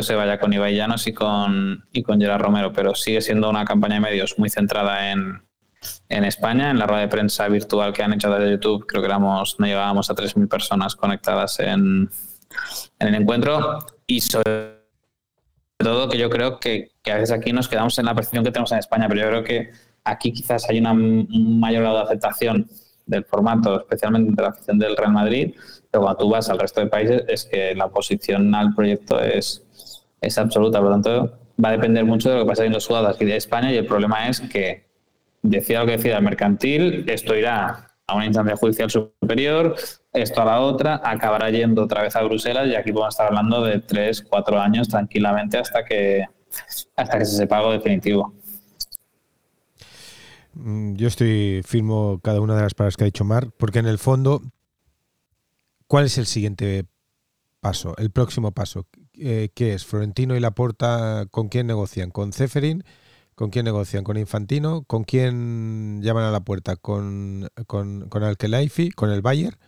se 0.00 0.14
vaya 0.14 0.38
con 0.38 0.52
Ibai 0.52 0.74
Llanos 0.74 1.06
y 1.06 1.12
con, 1.12 1.84
y 1.92 2.02
con 2.02 2.20
Gerard 2.20 2.40
Romero, 2.40 2.72
pero 2.72 2.94
sigue 2.94 3.20
siendo 3.20 3.50
una 3.50 3.64
campaña 3.64 3.94
de 3.94 4.00
medios 4.00 4.38
muy 4.38 4.48
centrada 4.48 5.10
en, 5.10 5.42
en 6.08 6.24
España. 6.24 6.70
En 6.70 6.78
la 6.78 6.86
rueda 6.86 7.02
de 7.02 7.08
prensa 7.08 7.48
virtual 7.48 7.92
que 7.92 8.02
han 8.02 8.12
hecho 8.12 8.30
desde 8.30 8.52
YouTube, 8.52 8.86
creo 8.86 9.02
que 9.02 9.06
éramos, 9.06 9.56
no 9.58 9.66
llegábamos 9.66 10.10
a 10.10 10.14
3.000 10.14 10.48
personas 10.48 10.96
conectadas 10.96 11.58
en, 11.60 12.08
en 12.98 13.08
el 13.08 13.14
encuentro. 13.14 13.78
Y 14.06 14.20
sobre 14.20 14.84
todo 15.78 16.08
que 16.08 16.18
yo 16.18 16.30
creo 16.30 16.60
que, 16.60 16.92
que 17.02 17.12
a 17.12 17.16
veces 17.16 17.32
aquí 17.32 17.52
nos 17.52 17.68
quedamos 17.68 17.98
en 17.98 18.06
la 18.06 18.14
percepción 18.14 18.44
que 18.44 18.52
tenemos 18.52 18.72
en 18.72 18.78
España, 18.78 19.08
pero 19.08 19.20
yo 19.20 19.28
creo 19.28 19.44
que 19.44 19.70
aquí 20.04 20.32
quizás 20.32 20.68
hay 20.68 20.78
una, 20.78 20.92
un 20.92 21.58
mayor 21.60 21.82
grado 21.82 21.98
de 21.98 22.04
aceptación 22.04 22.68
del 23.06 23.24
formato, 23.24 23.80
especialmente 23.80 24.32
de 24.34 24.42
la 24.42 24.48
afición 24.48 24.78
del 24.78 24.96
Real 24.96 25.12
Madrid, 25.12 25.54
pero 25.90 26.02
cuando 26.02 26.18
tú 26.18 26.30
vas 26.30 26.48
al 26.50 26.58
resto 26.58 26.80
de 26.80 26.86
países 26.86 27.24
es 27.28 27.44
que 27.44 27.74
la 27.74 27.86
oposición 27.86 28.54
al 28.54 28.74
proyecto 28.74 29.20
es, 29.20 29.64
es 30.20 30.38
absoluta, 30.38 30.80
por 30.80 30.88
lo 30.88 30.94
tanto 30.94 31.38
va 31.62 31.68
a 31.68 31.72
depender 31.72 32.04
mucho 32.04 32.30
de 32.30 32.36
lo 32.36 32.42
que 32.42 32.48
pasa 32.48 32.64
en 32.64 32.72
los 32.72 32.86
jugadores 32.86 33.16
aquí 33.16 33.24
de 33.24 33.36
España 33.36 33.72
y 33.72 33.76
el 33.76 33.86
problema 33.86 34.28
es 34.28 34.40
que 34.40 34.86
decida 35.42 35.80
lo 35.80 35.86
que 35.86 35.92
decida 35.92 36.16
el 36.16 36.24
mercantil, 36.24 37.04
esto 37.08 37.34
irá 37.36 37.88
a 38.06 38.16
una 38.16 38.26
instancia 38.26 38.56
judicial 38.56 38.90
superior, 38.90 39.76
esto 40.12 40.42
a 40.42 40.44
la 40.44 40.60
otra, 40.60 41.00
acabará 41.04 41.50
yendo 41.50 41.84
otra 41.84 42.02
vez 42.02 42.16
a 42.16 42.22
Bruselas 42.22 42.68
y 42.68 42.74
aquí 42.74 42.92
podemos 42.92 43.14
estar 43.14 43.28
hablando 43.28 43.62
de 43.62 43.80
tres, 43.80 44.22
cuatro 44.22 44.60
años 44.60 44.88
tranquilamente 44.88 45.58
hasta 45.58 45.84
que, 45.84 46.24
hasta 46.96 47.18
que 47.18 47.24
se 47.24 47.36
sepa 47.36 47.58
algo 47.58 47.72
definitivo. 47.72 48.34
Mm, 50.54 50.94
yo 50.94 51.08
estoy 51.08 51.62
firmo 51.64 52.20
cada 52.22 52.40
una 52.40 52.56
de 52.56 52.62
las 52.62 52.74
palabras 52.74 52.96
que 52.96 53.04
ha 53.04 53.06
dicho 53.06 53.24
Marc, 53.24 53.52
porque 53.58 53.80
en 53.80 53.86
el 53.86 53.98
fondo, 53.98 54.42
¿cuál 55.86 56.06
es 56.06 56.18
el 56.18 56.26
siguiente 56.26 56.86
paso, 57.60 57.96
el 57.98 58.10
próximo 58.10 58.52
paso? 58.52 58.86
Eh, 59.14 59.50
¿Qué 59.54 59.74
es? 59.74 59.84
¿Florentino 59.84 60.36
y 60.36 60.40
Laporta 60.40 61.26
con 61.30 61.48
quién 61.48 61.66
negocian? 61.66 62.10
¿Con 62.10 62.32
Ceferin? 62.32 62.84
¿Con 63.34 63.50
quién 63.50 63.64
negocian? 63.64 64.04
¿Con 64.04 64.16
Infantino? 64.16 64.84
¿Con 64.84 65.04
quién 65.04 66.00
llaman 66.02 66.24
a 66.24 66.30
la 66.30 66.40
puerta? 66.40 66.76
¿Con, 66.76 67.48
con, 67.66 68.08
con 68.08 68.22
Alkelaifi? 68.22 68.90
¿Con 68.90 69.10
el 69.10 69.22
Bayer? 69.22 69.58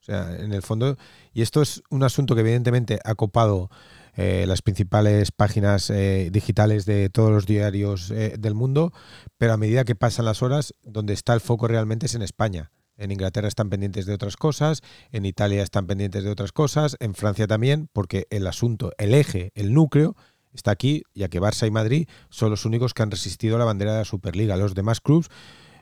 O 0.00 0.04
sea, 0.06 0.36
en 0.36 0.52
el 0.52 0.62
fondo, 0.62 0.96
y 1.32 1.42
esto 1.42 1.62
es 1.62 1.82
un 1.90 2.04
asunto 2.04 2.36
que 2.36 2.42
evidentemente 2.42 3.00
ha 3.04 3.16
copado 3.16 3.70
eh, 4.16 4.44
las 4.46 4.62
principales 4.62 5.30
páginas 5.30 5.90
eh, 5.90 6.30
digitales 6.32 6.86
de 6.86 7.10
todos 7.10 7.30
los 7.30 7.46
diarios 7.46 8.10
eh, 8.10 8.36
del 8.38 8.54
mundo, 8.54 8.92
pero 9.36 9.52
a 9.52 9.56
medida 9.56 9.84
que 9.84 9.94
pasan 9.94 10.24
las 10.24 10.42
horas, 10.42 10.74
donde 10.82 11.12
está 11.12 11.34
el 11.34 11.40
foco 11.40 11.68
realmente 11.68 12.06
es 12.06 12.14
en 12.14 12.22
España. 12.22 12.72
En 12.96 13.10
Inglaterra 13.10 13.46
están 13.46 13.68
pendientes 13.68 14.06
de 14.06 14.14
otras 14.14 14.38
cosas, 14.38 14.80
en 15.12 15.26
Italia 15.26 15.62
están 15.62 15.86
pendientes 15.86 16.24
de 16.24 16.30
otras 16.30 16.52
cosas, 16.52 16.96
en 16.98 17.14
Francia 17.14 17.46
también, 17.46 17.88
porque 17.92 18.26
el 18.30 18.46
asunto, 18.46 18.92
el 18.96 19.12
eje, 19.12 19.52
el 19.54 19.74
núcleo, 19.74 20.16
está 20.54 20.70
aquí, 20.70 21.02
ya 21.14 21.28
que 21.28 21.40
Barça 21.40 21.66
y 21.66 21.70
Madrid 21.70 22.08
son 22.30 22.48
los 22.48 22.64
únicos 22.64 22.94
que 22.94 23.02
han 23.02 23.10
resistido 23.10 23.58
la 23.58 23.66
bandera 23.66 23.92
de 23.92 23.98
la 23.98 24.04
Superliga. 24.06 24.56
Los 24.56 24.74
demás 24.74 25.02
clubes 25.02 25.28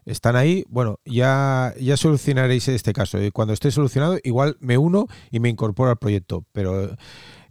están 0.07 0.37
ahí. 0.37 0.65
Bueno, 0.69 1.01
ya, 1.05 1.75
ya 1.81 1.97
solucionaréis 1.97 2.69
este 2.69 2.93
caso. 2.93 3.23
Y 3.23 3.31
cuando 3.31 3.55
esté 3.55 3.71
solucionado, 3.71 4.19
igual 4.25 4.57
me 4.61 4.79
uno 4.79 5.07
y 5.31 5.41
me 5.41 5.49
incorporo 5.49 5.91
al 5.91 5.99
proyecto. 5.99 6.45
Pero 6.53 6.97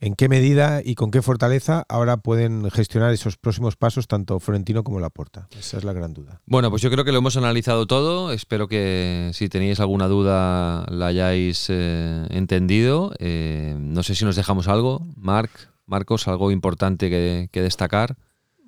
en 0.03 0.15
qué 0.15 0.27
medida 0.27 0.81
y 0.83 0.95
con 0.95 1.11
qué 1.11 1.21
fortaleza 1.21 1.85
ahora 1.87 2.17
pueden 2.17 2.69
gestionar 2.69 3.13
esos 3.13 3.37
próximos 3.37 3.77
pasos 3.77 4.07
tanto 4.07 4.39
Florentino 4.41 4.83
como 4.83 4.99
Laporta. 4.99 5.47
Esa 5.57 5.77
es 5.77 5.85
la 5.85 5.93
gran 5.93 6.13
duda. 6.13 6.41
Bueno, 6.45 6.69
pues 6.69 6.81
yo 6.81 6.91
creo 6.91 7.05
que 7.05 7.13
lo 7.13 7.19
hemos 7.19 7.37
analizado 7.37 7.87
todo. 7.87 8.33
Espero 8.33 8.67
que 8.67 9.31
si 9.33 9.47
tenéis 9.47 9.79
alguna 9.79 10.07
duda 10.07 10.85
la 10.89 11.07
hayáis 11.07 11.67
eh, 11.69 12.27
entendido. 12.31 13.13
Eh, 13.19 13.77
no 13.79 14.03
sé 14.03 14.15
si 14.15 14.25
nos 14.25 14.35
dejamos 14.35 14.67
algo. 14.67 15.07
Marc, 15.15 15.51
Marcos, 15.85 16.27
algo 16.27 16.51
importante 16.51 17.09
que, 17.09 17.61
destacar. 17.61 18.17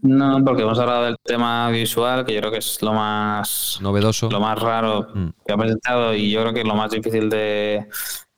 No, 0.06 0.43
porque 0.45 0.62
hemos 0.62 0.78
hablado 0.78 1.06
del 1.06 1.18
tema 1.24 1.70
visual, 1.72 2.26
que 2.26 2.34
yo 2.34 2.39
creo 2.39 2.51
que 2.51 2.60
es 2.60 2.82
lo 2.82 2.93
más 2.93 3.80
novedoso, 3.82 4.30
lo 4.30 4.39
más 4.39 4.60
raro 4.60 5.08
mm. 5.14 5.30
que 5.45 5.53
ha 5.53 5.58
presentado 5.58 6.14
y 6.14 6.30
yo 6.30 6.41
creo 6.41 6.53
que 6.53 6.62
es 6.62 6.68
lo 6.68 6.76
más 6.76 6.91
difícil 6.91 7.30
de, 7.30 7.88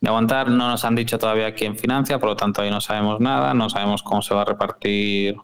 aguantar. 0.06 0.50
No 0.50 0.70
nos 0.70 0.86
han 0.86 0.96
dicho 0.96 1.20
todavía 1.20 1.54
quién 1.54 1.76
financia, 1.78 2.20
por 2.20 2.30
lo 2.30 2.36
tanto 2.38 2.62
ahí 2.62 2.70
no 2.70 2.80
sabemos 2.80 3.20
nada, 3.20 3.54
no 3.54 3.70
sabemos 3.70 4.02
cómo 4.02 4.22
se 4.22 4.34
va 4.34 4.44
a 4.44 4.46
repartir 4.46 5.36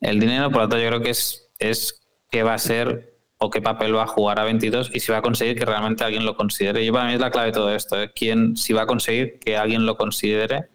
el 0.00 0.20
dinero, 0.20 0.50
por 0.50 0.62
lo 0.62 0.68
tanto 0.68 0.78
yo 0.78 0.88
creo 0.88 1.00
que 1.00 1.10
es, 1.10 1.50
es 1.58 2.00
qué 2.30 2.44
va 2.44 2.54
a 2.54 2.58
ser 2.58 3.18
o 3.38 3.50
qué 3.50 3.60
papel 3.60 3.96
va 3.96 4.04
a 4.04 4.06
jugar 4.06 4.38
a 4.38 4.44
22 4.44 4.90
y 4.94 5.00
si 5.00 5.10
va 5.10 5.18
a 5.18 5.22
conseguir 5.22 5.58
que 5.58 5.64
realmente 5.64 6.04
alguien 6.04 6.24
lo 6.24 6.36
considere. 6.36 6.84
Y 6.84 6.92
para 6.92 7.06
mí 7.06 7.14
es 7.14 7.20
la 7.20 7.30
clave 7.30 7.48
de 7.48 7.52
todo 7.52 7.74
esto, 7.74 8.00
¿eh? 8.00 8.12
quién, 8.14 8.56
si 8.56 8.72
va 8.72 8.82
a 8.82 8.86
conseguir 8.86 9.40
que 9.40 9.56
alguien 9.56 9.86
lo 9.86 9.96
considere 9.96 10.68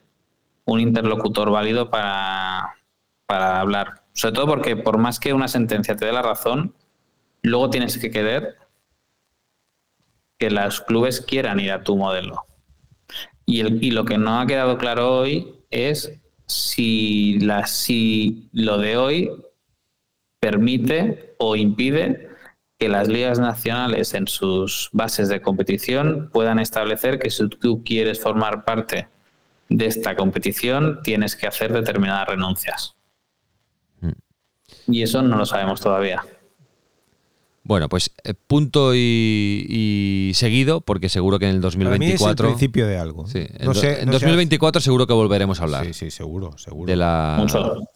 un 0.66 0.80
interlocutor 0.80 1.52
válido 1.52 1.90
para, 1.90 2.76
para 3.26 3.60
hablar. 3.60 4.03
Sobre 4.14 4.36
todo 4.36 4.48
porque 4.48 4.76
por 4.76 4.98
más 4.98 5.20
que 5.20 5.34
una 5.34 5.48
sentencia 5.48 5.96
te 5.96 6.06
dé 6.06 6.12
la 6.12 6.22
razón, 6.22 6.76
luego 7.42 7.70
tienes 7.70 7.98
que 7.98 8.12
querer 8.12 8.58
que 10.38 10.50
los 10.50 10.82
clubes 10.82 11.22
quieran 11.22 11.60
ir 11.60 11.72
a 11.72 11.84
tu 11.84 11.98
modelo. 11.98 12.46
Y, 13.46 13.92
lo 13.92 14.06
que 14.06 14.18
no 14.18 14.40
ha 14.40 14.48
quedado 14.48 14.78
claro 14.78 15.18
hoy 15.18 15.56
es 15.70 16.14
si, 16.48 17.40
la, 17.40 17.68
si 17.68 18.50
lo 18.54 18.78
de 18.78 18.96
hoy 18.96 19.32
permite 20.40 21.36
o 21.40 21.56
impide 21.56 22.30
que 22.80 22.90
las 22.90 23.08
ligas 23.08 23.40
nacionales 23.40 24.14
en 24.14 24.28
sus 24.28 24.90
bases 24.94 25.30
de 25.30 25.42
competición 25.42 26.30
puedan 26.32 26.60
establecer 26.60 27.20
que 27.20 27.30
si 27.30 27.48
tú 27.50 27.84
quieres 27.84 28.22
formar 28.22 28.66
parte 28.66 29.08
de 29.70 29.86
esta 29.86 30.16
competición 30.16 31.02
tienes 31.04 31.36
que 31.36 31.48
hacer 31.48 31.74
determinadas 31.74 32.28
renuncias. 32.28 32.96
Y 34.88 35.02
eso 35.02 35.22
no 35.22 35.38
lo 35.38 35.46
sabemos 35.46 35.82
todavía. 35.82 36.24
Bueno, 37.66 37.88
pues 37.88 38.12
eh, 38.26 38.34
punto 38.34 38.92
y, 38.94 40.32
seguido, 40.36 40.82
porque 40.82 41.08
seguro 41.08 41.40
que 41.40 41.48
en 41.48 41.56
el 41.56 41.62
2024. 41.62 42.18
es 42.18 42.40
el 42.40 42.58
principio 42.58 42.88
de 42.88 42.98
algo. 42.98 43.26
Sí, 43.26 43.48
en, 43.58 44.12
2024 44.12 44.82
seguro 44.82 45.08
que 45.08 45.14
volveremos 45.14 45.62
a 45.62 45.64
hablar. 45.64 45.86
Sí, 45.86 45.94
sí, 45.94 46.12
seguro, 46.12 46.58
seguro. 46.58 46.92
De 46.92 46.98
la, 46.98 47.46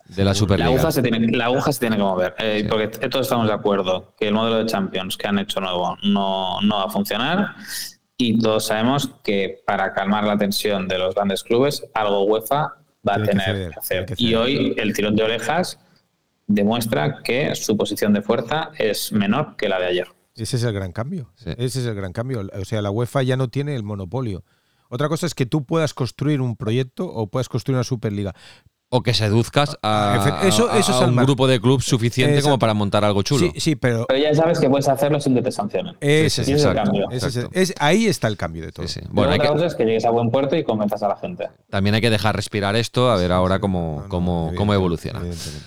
de 0.08 0.24
la 0.24 0.34
Superliga. 0.34 0.70
La 0.70 0.76
aguja, 0.76 0.92
se 0.92 1.02
tiene, 1.02 1.28
la 1.36 1.46
aguja 1.46 1.74
se 1.74 1.80
tiene 1.82 1.98
que 1.98 2.04
mover. 2.04 2.34
Eh, 2.40 2.66
porque 2.70 2.88
todos 3.10 3.26
estamos 3.26 3.48
de 3.48 3.54
acuerdo 3.54 4.14
que 4.18 4.30
el 4.30 4.34
modelo 4.34 4.60
de 4.60 4.66
Champions 4.68 5.18
que 5.18 5.28
han 5.28 5.38
hecho 5.40 5.60
nuevo 5.60 5.98
no, 6.02 6.62
no 6.62 6.78
va 6.78 6.84
a 6.86 6.90
funcionar 6.90 7.56
y 8.18 8.40
todos 8.40 8.66
sabemos 8.66 9.12
que 9.24 9.62
para 9.66 9.94
calmar 9.94 10.24
la 10.24 10.38
tensión 10.38 10.88
de 10.88 10.98
los 10.98 11.14
grandes 11.14 11.44
clubes, 11.44 11.86
algo 11.94 12.24
UEFA 12.24 12.74
va 13.08 13.16
a 13.16 13.24
tener 13.24 13.70
que, 13.70 13.80
hacer. 13.80 14.06
Y 14.18 14.34
hoy 14.34 14.74
el 14.78 14.94
tirón 14.94 15.16
de 15.16 15.24
orejas 15.24 15.78
demuestra 16.48 17.22
que 17.24 17.54
su 17.56 17.78
posición 17.78 18.14
de 18.14 18.22
fuerza 18.22 18.72
es 18.78 19.12
menor 19.12 19.56
que 19.58 19.70
la 19.70 19.80
de 19.80 19.86
ayer. 19.86 20.08
Ese 20.36 20.58
es 20.58 20.64
el 20.64 20.74
gran 20.74 20.92
cambio. 20.92 21.32
Ese 21.46 21.80
es 21.80 21.86
el 21.86 21.96
gran 21.96 22.14
cambio. 22.14 22.48
O 22.60 22.66
sea, 22.66 22.82
la 22.82 22.92
UEFA 22.92 23.24
ya 23.24 23.38
no 23.38 23.50
tiene 23.50 23.76
el 23.76 23.84
monopolio. 23.84 24.44
Otra 24.90 25.10
cosa 25.10 25.26
es 25.26 25.36
que 25.36 25.46
tú 25.46 25.66
puedas 25.66 25.94
construir 25.94 26.42
un 26.42 26.56
proyecto 26.56 27.06
o 27.08 27.28
puedas 27.28 27.50
construir 27.50 27.76
una 27.76 27.84
Superliga, 27.84 28.34
o 28.90 29.02
que 29.02 29.14
seduzcas 29.14 29.78
a, 29.84 30.42
eso, 30.44 30.72
eso 30.72 31.06
un 31.06 31.16
grupo 31.18 31.46
de 31.48 31.60
clubes 31.60 31.84
suficiente 31.84 32.42
como 32.42 32.58
para 32.58 32.74
montar 32.74 33.04
algo 33.04 33.22
chulo. 33.22 33.52
Sí, 33.54 33.60
sí 33.60 33.76
pero, 33.76 34.06
pero, 34.08 34.20
ya 34.20 34.34
sabes 34.34 34.60
que 34.60 34.70
puedes 34.70 34.88
hacerlo 34.88 35.20
sin 35.20 35.36
que 35.36 35.42
te 35.42 35.52
sancionen. 35.52 35.98
Ese, 36.00 36.44
es 36.44 36.64
el 36.64 36.74
cambio. 36.74 37.08
ahí 37.80 38.08
está 38.08 38.28
el 38.30 38.38
cambio 38.38 38.64
de 38.64 38.72
todo. 38.72 38.86
Bueno, 39.10 39.34
hay 39.34 39.40
que, 39.40 39.66
es 39.66 39.76
que 39.76 39.84
llegues 39.84 40.06
a 40.06 40.12
buen 40.12 40.32
puerto 40.32 40.56
y 40.56 40.64
convenzas 40.64 41.04
a 41.04 41.10
la 41.10 41.18
gente. 41.18 41.50
También 41.70 41.96
hay 41.96 42.02
que 42.02 42.10
dejar 42.10 42.36
respirar 42.36 42.76
esto, 42.76 43.12
a 43.12 43.18
ver 43.18 43.32
ahora 43.32 43.60
cómo, 43.60 44.06
cómo, 44.08 44.54
cómo 44.56 44.74
evoluciona. 44.74 45.22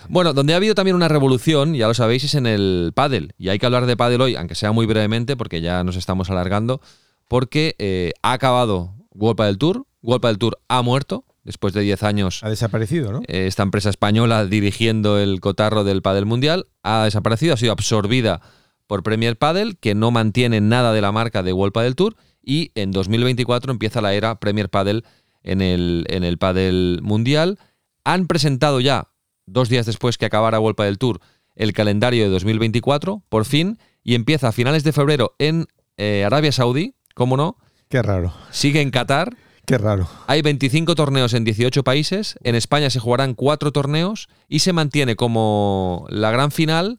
Bueno, 0.08 0.32
donde 0.32 0.54
ha 0.54 0.56
habido 0.56 0.74
también 0.74 0.96
una 0.96 1.08
revolución, 1.08 1.74
ya 1.74 1.88
lo 1.88 1.94
sabéis, 1.94 2.24
es 2.24 2.34
en 2.34 2.46
el 2.46 2.92
pádel. 2.94 3.34
Y 3.36 3.50
hay 3.50 3.58
que 3.58 3.66
hablar 3.66 3.84
de 3.84 3.96
pádel 3.96 4.22
hoy, 4.22 4.36
aunque 4.36 4.54
sea 4.54 4.72
muy 4.72 4.86
brevemente, 4.86 5.36
porque 5.36 5.60
ya 5.60 5.84
nos 5.84 5.96
estamos 5.96 6.30
alargando, 6.30 6.80
porque 7.28 7.74
eh, 7.78 8.12
ha 8.22 8.32
acabado 8.32 8.94
World 9.14 9.42
del 9.42 9.58
Tour, 9.58 9.86
World 10.02 10.24
del 10.24 10.38
Tour 10.38 10.58
ha 10.68 10.80
muerto, 10.82 11.24
después 11.44 11.72
de 11.74 11.82
10 11.82 12.02
años. 12.02 12.40
Ha 12.42 12.50
desaparecido, 12.50 13.12
¿no? 13.12 13.20
Eh, 13.26 13.46
esta 13.46 13.62
empresa 13.62 13.90
española 13.90 14.46
dirigiendo 14.46 15.18
el 15.18 15.40
cotarro 15.40 15.84
del 15.84 16.02
Padel 16.02 16.26
Mundial 16.26 16.66
ha 16.82 17.04
desaparecido, 17.04 17.54
ha 17.54 17.56
sido 17.56 17.72
absorbida 17.72 18.40
por 18.86 19.02
Premier 19.02 19.38
Padel, 19.38 19.78
que 19.78 19.94
no 19.94 20.10
mantiene 20.10 20.60
nada 20.60 20.92
de 20.92 21.00
la 21.00 21.12
marca 21.12 21.42
de 21.42 21.52
World 21.52 21.72
Padel 21.72 21.94
Tour, 21.94 22.16
y 22.42 22.72
en 22.74 22.90
2024 22.90 23.70
empieza 23.70 24.00
la 24.00 24.14
era 24.14 24.40
Premier 24.40 24.68
Padel 24.68 25.04
en 25.42 25.60
el, 25.60 26.06
en 26.08 26.24
el 26.24 26.38
Padel 26.38 27.00
Mundial. 27.02 27.58
Han 28.04 28.26
presentado 28.26 28.80
ya, 28.80 29.08
dos 29.46 29.68
días 29.68 29.86
después 29.86 30.18
que 30.18 30.26
acabara 30.26 30.58
World 30.58 30.76
Padel 30.76 30.98
Tour, 30.98 31.20
el 31.54 31.72
calendario 31.72 32.24
de 32.24 32.30
2024, 32.30 33.22
por 33.28 33.44
fin, 33.44 33.78
y 34.02 34.14
empieza 34.14 34.48
a 34.48 34.52
finales 34.52 34.82
de 34.82 34.92
febrero 34.92 35.34
en 35.38 35.66
eh, 35.96 36.24
Arabia 36.24 36.52
Saudí, 36.52 36.94
¿cómo 37.14 37.36
no? 37.36 37.58
Qué 37.88 38.02
raro. 38.02 38.32
Sigue 38.50 38.80
en 38.80 38.90
Qatar 38.90 39.36
Qué 39.66 39.78
raro. 39.78 40.08
Hay 40.26 40.42
25 40.42 40.94
torneos 40.94 41.32
en 41.34 41.44
18 41.44 41.84
países. 41.84 42.38
En 42.42 42.54
España 42.54 42.90
se 42.90 43.00
jugarán 43.00 43.34
cuatro 43.34 43.72
torneos 43.72 44.28
y 44.48 44.60
se 44.60 44.72
mantiene 44.72 45.16
como 45.16 46.06
la 46.08 46.30
gran 46.30 46.50
final, 46.50 46.98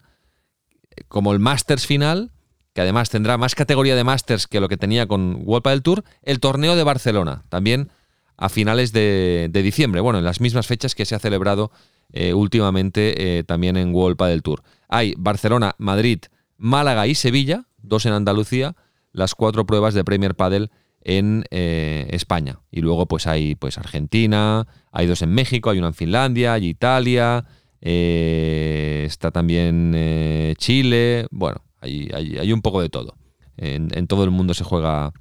como 1.07 1.34
el 1.34 1.39
Masters 1.39 1.86
final, 1.86 2.32
que 2.74 2.82
además 2.82 3.09
tendrá 3.09 3.38
más 3.38 3.55
categoría 3.55 3.95
de 3.95 4.03
Masters 4.03 4.47
que 4.47 4.59
lo 4.59 4.70
que 4.70 4.78
tenía 4.78 5.07
con 5.07 5.41
World 5.43 5.68
del 5.68 5.82
Tour, 5.82 6.03
el 6.24 6.39
torneo 6.39 6.76
de 6.76 6.84
Barcelona, 6.84 7.43
también 7.49 7.89
a 8.38 8.49
finales 8.49 8.91
de, 8.91 9.49
diciembre. 9.53 10.01
Bueno, 10.01 10.20
en 10.20 10.26
las 10.26 10.41
mismas 10.41 10.68
fechas 10.68 10.95
que 10.95 11.05
se 11.05 11.14
ha 11.14 11.20
celebrado 11.20 11.72
eh, 12.12 12.34
últimamente 12.34 13.38
eh, 13.38 13.43
también 13.43 13.78
en 13.78 13.93
World 13.93 14.18
del 14.18 14.41
Tour. 14.41 14.64
Hay 14.88 15.14
Barcelona, 15.18 15.76
Madrid, 15.78 16.20
Málaga 16.57 17.07
y 17.07 17.16
Sevilla, 17.16 17.66
dos 17.78 18.05
en 18.05 18.14
Andalucía, 18.14 18.76
las 19.12 19.36
cuatro 19.36 19.66
pruebas 19.66 19.93
de 19.93 20.03
Premier 20.03 20.36
Padel 20.36 20.72
en 21.04 21.45
eh, 21.52 22.08
España. 22.12 22.60
Y 22.72 22.82
luego 22.82 23.08
pues 23.08 23.28
hay 23.28 23.56
pues 23.56 23.78
Argentina, 23.78 24.68
hay 24.91 25.08
dos 25.08 25.22
en 25.22 25.34
México, 25.34 25.70
hay 25.70 25.80
una 25.80 25.88
en 25.88 25.93
Finlandia, 25.93 26.54
hay 26.54 26.68
Italia, 26.68 27.45
eh, 27.82 29.04
está 29.08 29.32
también 29.32 29.93
eh, 29.95 30.54
Chile, 30.58 31.28
bueno, 31.32 31.64
hay, 31.80 32.10
hay, 32.14 32.54
un 32.54 32.62
poco 32.62 32.82
de 32.82 32.89
todo. 32.89 33.16
En, 33.58 34.08
todo 34.08 34.24
el 34.24 34.32
mundo 34.32 34.54
se 34.54 34.64
juega 34.64 35.12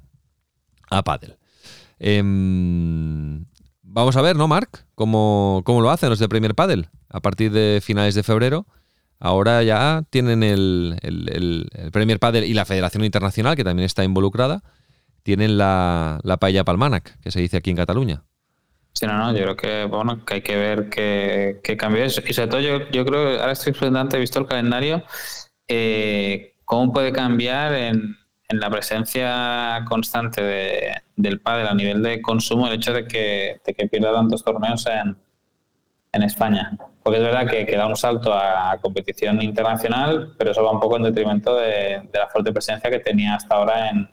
a 0.89 1.03
pádel. 1.03 1.37
Em, 1.99 3.45
vamos 3.83 4.15
a 4.15 4.21
ver, 4.21 4.35
¿no, 4.35 4.47
Marc? 4.47 4.85
¿Cómo, 4.95 5.61
¿Cómo, 5.63 5.81
lo 5.81 5.91
hacen 5.91 6.09
los 6.09 6.17
de 6.17 6.29
Premier 6.29 6.55
Padel? 6.55 6.89
A 7.09 7.19
partir 7.19 7.51
de 7.51 7.81
finales 7.83 8.15
de 8.15 8.23
febrero. 8.23 8.65
Ahora 9.19 9.61
ya 9.61 10.03
tienen 10.09 10.41
el, 10.41 10.97
el, 11.03 11.69
el 11.73 11.91
Premier 11.91 12.19
Padel 12.19 12.45
y 12.45 12.55
la 12.55 12.65
Federación 12.65 13.03
Internacional, 13.03 13.55
que 13.55 13.63
también 13.63 13.85
está 13.85 14.03
involucrada 14.03 14.63
tienen 15.23 15.57
la, 15.57 16.19
la 16.23 16.37
paella 16.37 16.63
palmanac, 16.63 17.19
que 17.19 17.31
se 17.31 17.39
dice 17.39 17.57
aquí 17.57 17.69
en 17.69 17.77
Cataluña. 17.77 18.23
Sí, 18.93 19.05
no, 19.05 19.17
no, 19.17 19.31
yo 19.31 19.43
creo 19.43 19.55
que, 19.55 19.85
bueno, 19.85 20.25
que 20.25 20.33
hay 20.35 20.41
que 20.41 20.57
ver 20.57 20.89
qué, 20.89 21.61
qué 21.63 21.77
cambio. 21.77 22.05
Y 22.05 22.09
sobre 22.09 22.47
todo 22.47 22.59
yo, 22.59 22.89
yo 22.91 23.05
creo, 23.05 23.39
ahora 23.39 23.53
estoy 23.53 23.71
expectante, 23.71 24.17
he 24.17 24.19
visto 24.19 24.39
el 24.39 24.47
calendario, 24.47 25.03
eh, 25.67 26.55
cómo 26.65 26.91
puede 26.91 27.13
cambiar 27.13 27.73
en, 27.73 28.17
en 28.49 28.59
la 28.59 28.69
presencia 28.69 29.85
constante 29.87 30.43
de, 30.43 30.93
del 31.15 31.39
pádel 31.39 31.67
a 31.67 31.73
nivel 31.73 32.03
de 32.03 32.21
consumo 32.21 32.67
el 32.67 32.73
hecho 32.73 32.91
de 32.91 33.07
que, 33.07 33.61
de 33.65 33.73
que 33.73 33.87
pierda 33.87 34.13
tantos 34.13 34.43
torneos 34.43 34.85
en, 34.87 35.15
en 36.11 36.23
España. 36.23 36.77
Porque 37.01 37.19
es 37.19 37.23
verdad 37.23 37.49
que, 37.49 37.65
da 37.77 37.87
un 37.87 37.95
salto 37.95 38.33
a 38.33 38.77
competición 38.81 39.41
internacional, 39.41 40.35
pero 40.37 40.51
eso 40.51 40.63
va 40.63 40.71
un 40.71 40.81
poco 40.81 40.97
en 40.97 41.03
detrimento 41.03 41.55
de, 41.55 42.01
de 42.11 42.19
la 42.19 42.27
fuerte 42.27 42.51
presencia 42.51 42.91
que 42.91 42.99
tenía 42.99 43.35
hasta 43.35 43.55
ahora 43.55 43.89
en, 43.89 44.09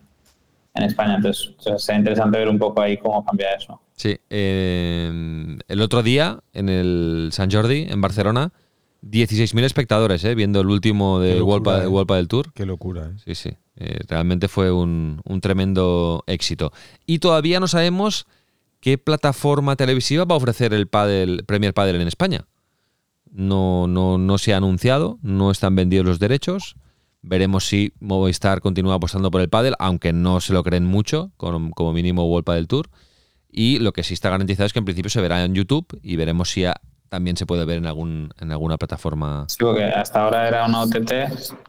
en 0.75 0.85
España. 0.85 1.17
Entonces, 1.17 1.55
será 1.79 1.99
interesante 1.99 2.39
ver 2.39 2.49
un 2.49 2.59
poco 2.59 2.81
ahí 2.81 2.97
cómo 2.97 3.25
cambia 3.25 3.55
eso. 3.55 3.81
Sí, 3.97 4.17
eh, 4.31 5.59
el 5.67 5.81
otro 5.81 6.03
día 6.03 6.41
en 6.53 6.69
el 6.69 7.31
San 7.33 7.51
Jordi, 7.51 7.87
en 7.89 8.01
Barcelona, 8.01 8.53
16.000 9.03 9.65
espectadores 9.65 10.25
eh, 10.25 10.35
viendo 10.35 10.61
el 10.61 10.69
último 10.69 11.21
de 11.21 11.41
World, 11.43 11.85
eh. 11.85 11.87
World 11.87 12.07
Padel 12.09 12.29
Tour. 12.29 12.53
Qué 12.53 12.67
locura, 12.67 13.07
¿eh? 13.07 13.19
Sí, 13.25 13.35
sí. 13.35 13.51
eh, 13.77 13.99
realmente 14.09 14.49
fue 14.49 14.71
un, 14.73 15.21
un 15.25 15.41
tremendo 15.41 16.25
éxito. 16.27 16.73
Y 17.07 17.19
todavía 17.21 17.61
no 17.61 17.69
sabemos 17.69 18.27
qué 18.81 18.99
plataforma 18.99 19.77
televisiva 19.77 20.25
va 20.25 20.35
a 20.35 20.39
ofrecer 20.39 20.73
el 20.75 20.87
Padel, 20.87 21.45
Premier 21.45 21.75
Padel 21.75 22.01
en 22.01 22.09
España. 22.09 22.45
No, 23.31 23.87
no, 23.87 24.19
no 24.19 24.39
se 24.39 24.55
ha 24.55 24.57
anunciado, 24.57 25.19
no 25.23 25.51
están 25.51 25.77
vendidos 25.77 26.07
los 26.07 26.19
derechos. 26.19 26.77
Veremos 27.23 27.67
si 27.67 27.93
Movistar 28.01 28.61
continúa 28.61 28.95
apostando 28.95 29.31
por 29.31 29.41
el 29.41 29.49
Padel, 29.49 29.75
aunque 29.79 30.13
no 30.13 30.41
se 30.41 30.53
lo 30.53 30.63
creen 30.63 30.85
mucho, 30.87 31.33
con- 31.37 31.71
como 31.73 31.93
mínimo 31.93 32.25
World 32.25 32.45
Padel 32.45 32.69
Tour. 32.69 32.89
Y 33.51 33.79
lo 33.81 33.93
que 33.93 34.03
sí 34.05 34.15
está 34.15 34.31
garantizado 34.31 34.67
es 34.67 34.73
que 34.73 34.79
en 34.79 34.85
principio 34.85 35.11
se 35.11 35.21
verá 35.21 35.45
en 35.45 35.55
YouTube 35.55 35.99
y 36.03 36.17
veremos 36.17 36.51
si 36.51 36.65
a- 36.65 36.81
también 37.09 37.37
se 37.39 37.47
puede 37.47 37.65
ver 37.65 37.79
en, 37.79 37.87
algún, 37.87 38.31
en 38.39 38.53
alguna 38.53 38.77
plataforma. 38.77 39.47
Sí, 39.49 39.57
porque 39.61 39.85
hasta 39.85 40.23
ahora 40.25 40.47
era 40.47 40.67
una 40.67 40.83
OTT 40.83 41.13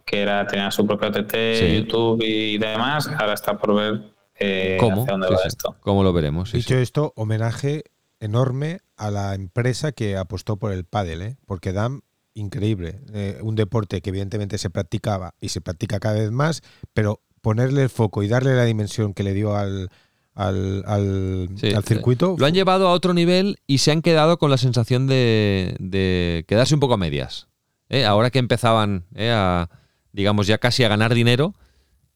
que 0.05 0.21
era, 0.21 0.45
tenía 0.45 0.69
su 0.69 0.85
propia 0.85 1.07
OTT, 1.09 1.33
Sí. 1.55 1.77
YouTube 1.77 2.21
y 2.23 2.57
demás. 2.57 3.07
Ahora 3.07 3.33
está 3.33 3.57
por 3.57 3.73
ver 3.75 4.01
eh, 4.41 4.77
¿Cómo? 4.79 5.01
hacia 5.03 5.11
dónde 5.13 5.27
Sí, 5.27 5.33
va 5.33 5.39
sí. 5.39 5.47
esto. 5.47 5.75
¿Cómo 5.79 6.03
lo 6.03 6.11
veremos? 6.13 6.49
Sí, 6.51 6.57
Dicho 6.57 6.75
sí. 6.75 6.81
esto, 6.81 7.13
homenaje 7.15 7.83
enorme 8.19 8.81
a 8.97 9.11
la 9.11 9.33
empresa 9.33 9.93
que 9.93 10.17
apostó 10.17 10.57
por 10.57 10.71
el 10.73 10.83
pádel, 10.83 11.21
¿eh? 11.21 11.37
porque 11.45 11.71
dan 11.73 12.01
increíble. 12.39 12.99
Eh, 13.13 13.37
un 13.41 13.55
deporte 13.55 14.01
que 14.01 14.09
evidentemente 14.09 14.57
se 14.57 14.69
practicaba 14.69 15.33
y 15.41 15.49
se 15.49 15.61
practica 15.61 15.99
cada 15.99 16.15
vez 16.15 16.31
más, 16.31 16.61
pero 16.93 17.21
ponerle 17.41 17.83
el 17.83 17.89
foco 17.89 18.23
y 18.23 18.27
darle 18.27 18.55
la 18.55 18.65
dimensión 18.65 19.13
que 19.13 19.23
le 19.23 19.33
dio 19.33 19.55
al, 19.55 19.89
al, 20.35 20.83
al- 20.87 21.49
Sí, 21.55 21.73
al 21.73 21.83
circuito. 21.83 22.35
Lo 22.37 22.45
han 22.45 22.53
llevado 22.53 22.87
a 22.87 22.91
otro 22.93 23.13
nivel 23.13 23.57
y 23.67 23.79
se 23.79 23.91
han 23.91 24.01
quedado 24.01 24.37
con 24.39 24.49
la 24.49 24.57
sensación 24.57 25.07
de, 25.07 25.75
de 25.79 26.45
quedarse 26.47 26.73
un 26.73 26.79
poco 26.79 26.95
a 26.95 26.97
medias. 26.97 27.47
¿eh? 27.89 28.05
Ahora 28.05 28.29
que 28.29 28.39
empezaban 28.39 29.05
¿eh? 29.15 29.31
a, 29.33 29.69
digamos, 30.11 30.47
ya 30.47 30.57
casi 30.57 30.83
a 30.83 30.89
ganar 30.89 31.13
dinero, 31.13 31.55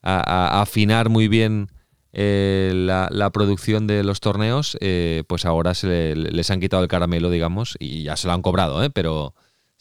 a, 0.01 0.17
a- 0.17 0.57
a 0.59 0.61
afinar 0.61 1.09
muy 1.09 1.27
bien 1.27 1.69
eh, 2.11 2.71
la, 2.75 3.07
la 3.11 3.29
producción 3.31 3.87
de 3.87 4.03
los 4.03 4.19
torneos, 4.19 4.77
eh, 4.81 5.23
pues 5.27 5.45
ahora 5.45 5.73
se 5.73 5.87
le- 5.87 6.15
les 6.15 6.51
han 6.51 6.59
quitado 6.59 6.83
el 6.83 6.89
caramelo, 6.89 7.29
digamos, 7.29 7.75
y 7.79 8.03
ya 8.03 8.15
se 8.17 8.27
lo 8.27 8.33
han 8.33 8.41
cobrado, 8.41 8.83
¿eh? 8.83 8.89
pero 8.89 9.33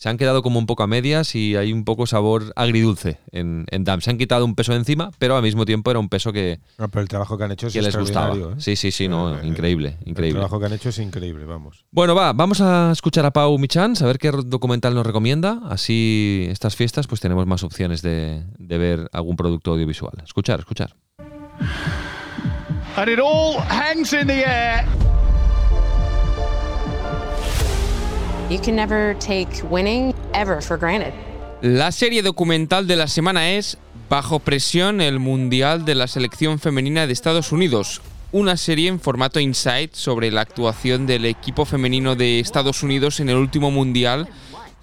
se 0.03 0.09
han 0.09 0.17
quedado 0.19 0.43
como 0.43 0.59
un 0.59 0.67
poco 0.67 0.83
a 0.83 0.89
medias 0.89 1.37
y 1.37 1.55
hay 1.55 1.73
un 1.73 1.85
poco 1.85 2.09
sabor 2.09 2.53
agridulce 2.57 3.19
en, 3.31 3.67
en 3.71 3.85
DAM. 3.85 4.01
Se 4.01 4.11
han 4.11 4.19
quitado 4.19 4.45
un 4.45 4.57
peso 4.57 4.73
de 4.73 4.79
encima, 4.79 5.13
pero 5.21 5.37
al 5.37 5.45
mismo 5.45 5.65
tiempo 5.65 5.93
era 5.93 6.01
un 6.01 6.09
peso 6.09 6.33
que, 6.33 6.59
No, 6.77 6.89
pero 6.89 7.03
el 7.03 7.09
trabajo 7.09 7.39
que 7.39 7.45
han 7.45 7.53
hecho 7.53 7.69
es 7.69 7.73
que 7.73 7.83
les 7.83 7.97
gustaba. 7.97 8.35
¿eh? 8.35 8.55
Sí, 8.59 8.75
sí, 8.75 8.91
sí, 8.91 9.07
no, 9.07 9.39
Eh, 9.39 9.47
increíble, 9.47 9.99
El 10.03 10.09
increíble. 10.09 10.41
trabajo 10.41 10.59
que 10.59 10.67
han 10.67 10.73
hecho 10.73 10.89
es 10.89 10.99
increíble, 10.99 11.45
vamos. 11.45 11.85
Bueno, 11.93 12.17
va, 12.17 12.33
vamos 12.33 12.61
a 12.61 12.91
escuchar 12.91 13.25
a 13.27 13.31
Pau 13.31 13.57
Michan, 13.59 13.95
a 14.01 14.05
ver 14.07 14.19
qué 14.19 14.33
documental 14.45 14.93
nos 14.93 15.07
recomienda. 15.07 15.61
Así 15.71 16.47
estas 16.51 16.75
fiestas 16.75 17.07
pues 17.07 17.21
tenemos 17.21 17.47
más 17.47 17.63
opciones 17.63 18.03
de, 18.03 18.43
de 18.59 18.79
ver 18.79 19.09
algún 19.13 19.37
producto 19.37 19.71
audiovisual. 19.71 20.15
Escuchar, 20.25 20.59
escuchar. 20.59 20.97
and 22.97 23.09
it 23.09 23.21
all 23.21 23.57
hangs 23.69 24.13
in 24.13 24.27
the 24.27 24.45
air. 24.45 24.85
You 28.53 28.61
can 28.61 28.77
never 28.77 29.17
take 29.19 29.49
winning 29.71 30.15
ever 30.35 30.61
for 30.61 30.77
granted. 30.79 31.15
La 31.63 31.91
serie 31.91 32.21
documental 32.21 32.87
de 32.87 32.97
la 32.97 33.07
semana 33.07 33.53
es 33.53 33.79
Bajo 34.11 34.41
presión, 34.41 35.01
el 35.01 35.21
Mundial 35.21 35.87
de 35.87 35.95
la 35.95 36.07
Selección 36.07 36.59
Femenina 36.59 37.07
de 37.07 37.15
Estados 37.15 37.51
Unidos. 37.51 38.03
Una 38.31 38.59
serie 38.59 38.89
en 38.89 39.01
formato 39.01 39.41
Insight 39.41 39.95
sobre 39.95 40.31
la 40.31 40.43
actuación 40.43 41.07
del 41.07 41.25
equipo 41.25 41.65
femenino 41.65 42.15
de 42.15 42.41
Estados 42.41 42.83
Unidos 42.83 43.21
en 43.21 43.31
el 43.31 43.37
último 43.37 43.71
Mundial, 43.71 44.29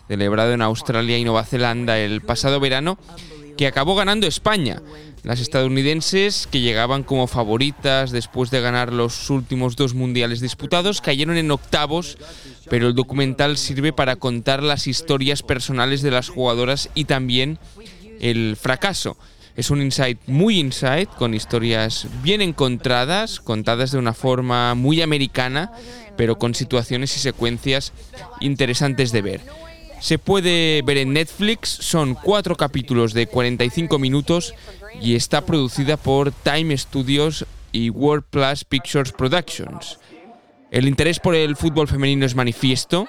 celebrado 0.08 0.54
en 0.54 0.64
Australia 0.64 1.20
y 1.20 1.24
Nueva 1.24 1.46
Zelanda 1.46 2.00
el 2.00 2.22
pasado 2.22 2.60
verano, 2.60 2.98
que 3.56 3.68
acabó 3.68 3.94
ganando 3.94 4.26
España. 4.26 4.82
Las 5.24 5.42
estadounidenses, 5.42 6.48
que 6.50 6.62
llegaban 6.62 7.04
como 7.04 7.28
favoritas 7.28 8.12
después 8.12 8.52
de 8.52 8.62
ganar 8.62 8.94
los 8.94 9.30
últimos 9.30 9.76
dos 9.76 9.94
mundiales 9.94 10.40
disputados, 10.40 11.02
cayeron 11.02 11.36
en 11.36 11.52
octavos, 11.52 12.18
pero 12.70 12.88
el 12.88 12.96
documental 12.96 13.58
sirve 13.58 13.94
para 13.94 14.16
contar 14.16 14.64
las 14.64 14.88
historias 14.88 15.44
personales 15.44 16.02
de 16.02 16.12
las 16.12 16.30
jugadoras 16.30 16.90
y 16.94 17.06
también 17.06 17.60
el 18.20 18.56
fracaso. 18.56 19.18
Es 19.56 19.72
un 19.72 19.82
insight 19.82 20.20
muy 20.28 20.58
insight, 20.58 21.10
con 21.10 21.34
historias 21.34 22.08
bien 22.24 22.42
encontradas, 22.42 23.40
contadas 23.40 23.92
de 23.92 23.98
una 23.98 24.14
forma 24.14 24.74
muy 24.76 25.02
americana, 25.02 25.74
pero 26.16 26.38
con 26.38 26.56
situaciones 26.56 27.16
y 27.18 27.20
secuencias 27.20 27.92
interesantes 28.40 29.12
de 29.12 29.22
ver. 29.22 29.42
Se 30.00 30.18
puede 30.18 30.82
ver 30.84 30.98
en 30.98 31.12
Netflix, 31.12 31.70
son 31.70 32.16
cuatro 32.16 32.56
capítulos 32.56 33.14
de 33.14 33.28
45 33.28 34.00
minutos 34.00 34.54
y 35.02 35.16
está 35.16 35.46
producida 35.46 35.98
por 35.98 36.32
Time 36.32 36.78
Studios 36.78 37.46
y 37.74 37.90
World 37.90 38.24
Plus 38.30 38.64
Pictures 38.64 39.12
Productions. 39.12 40.00
El 40.72 40.88
interés 40.88 41.20
por 41.20 41.34
el 41.34 41.56
fútbol 41.56 41.88
femenino 41.88 42.26
es 42.26 42.36
manifiesto 42.36 43.08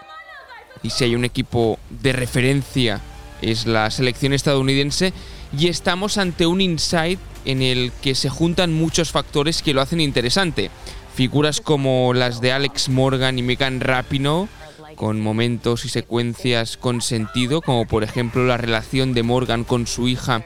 y 0.83 0.91
si 0.91 1.05
hay 1.05 1.15
un 1.15 1.27
equipo 1.27 1.79
de 1.91 2.13
referencia 2.13 3.01
es 3.43 3.67
la 3.67 3.91
selección 3.91 4.33
estadounidense 4.33 5.13
y 5.57 5.69
estamos 5.69 6.17
ante 6.17 6.47
un 6.47 6.61
insight 6.61 7.19
en 7.45 7.61
el 7.61 7.93
que 8.03 8.15
se 8.15 8.31
juntan 8.31 8.73
muchos 8.73 9.11
factores 9.11 9.63
que 9.63 9.75
lo 9.75 9.83
hacen 9.83 10.01
interesante. 10.01 10.71
Figuras 11.15 11.61
como 11.61 12.15
las 12.15 12.41
de 12.41 12.53
Alex 12.53 12.89
Morgan 12.89 13.39
y 13.39 13.43
Megan 13.43 13.81
Rapinoe, 13.81 14.49
con 14.97 15.21
momentos 15.21 15.85
y 15.85 15.89
secuencias 15.89 16.77
con 16.77 17.03
sentido, 17.03 17.61
como 17.61 17.87
por 17.87 18.05
ejemplo 18.05 18.47
la 18.47 18.57
relación 18.57 19.13
de 19.13 19.23
Morgan 19.23 19.65
con 19.65 19.87
su 19.87 20.09
hija 20.09 20.43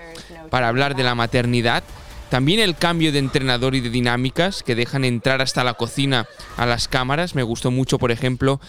para 0.51 0.69
hablar 0.69 0.97
de 0.97 1.05
la 1.05 1.15
maternidad. 1.15 1.85
También 2.31 2.61
el 2.61 2.77
cambio 2.77 3.12
de 3.12 3.18
entrenador 3.20 3.75
y 3.75 3.81
de 3.81 3.91
dinámicas 3.91 4.62
que 4.62 4.75
dejan 4.75 5.05
entrar 5.05 5.41
hasta 5.41 5.64
la 5.64 5.75
cocina 5.75 6.27
a 6.57 6.66
las 6.66 6.89
cámaras. 6.89 7.35
Me 7.35 7.43
gustó 7.43 7.70
mucho, 7.70 7.99
por 7.99 8.11
ejemplo, 8.11 8.61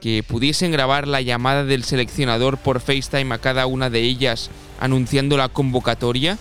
que 0.00 0.22
pudiesen 0.22 0.72
grabar 0.72 1.06
la 1.06 1.20
llamada 1.20 1.64
del 1.64 1.84
seleccionador 1.84 2.58
por 2.58 2.80
FaceTime 2.80 3.34
a 3.34 3.38
cada 3.38 3.66
una 3.66 3.90
de 3.90 4.00
ellas 4.00 4.50
anunciando 4.80 5.36
la 5.36 5.48
convocatoria. 5.48 6.38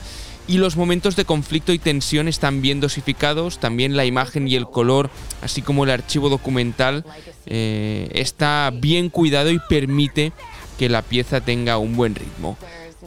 Y 0.47 0.57
los 0.57 0.77
momentos 0.77 1.15
de 1.15 1.25
conflicto 1.25 1.73
y 1.73 1.79
tensión 1.79 2.27
están 2.27 2.63
bien 2.63 2.79
dosificados, 2.79 3.59
también 3.59 3.95
la 3.95 4.05
imagen 4.05 4.47
y 4.47 4.55
el 4.55 4.65
color, 4.65 5.11
así 5.43 5.61
como 5.61 5.83
el 5.83 5.91
archivo 5.91 6.27
documental, 6.29 7.05
eh, 7.45 8.09
está 8.13 8.71
bien 8.73 9.09
cuidado 9.09 9.51
y 9.51 9.59
permite 9.69 10.31
que 10.79 10.89
la 10.89 11.03
pieza 11.03 11.41
tenga 11.41 11.77
un 11.77 11.95
buen 11.95 12.15
ritmo. 12.15 12.57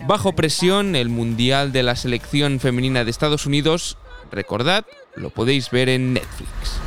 Bajo 0.06 0.32
presión, 0.32 0.96
el 0.96 1.08
Mundial 1.08 1.72
de 1.72 1.82
la 1.82 1.96
Selección 1.96 2.60
Femenina 2.60 3.04
de 3.04 3.10
Estados 3.10 3.46
Unidos, 3.46 3.98
recordad, 4.30 4.84
lo 5.14 5.30
podéis 5.30 5.70
ver 5.70 5.88
en 5.88 6.14
Netflix. 6.14 6.80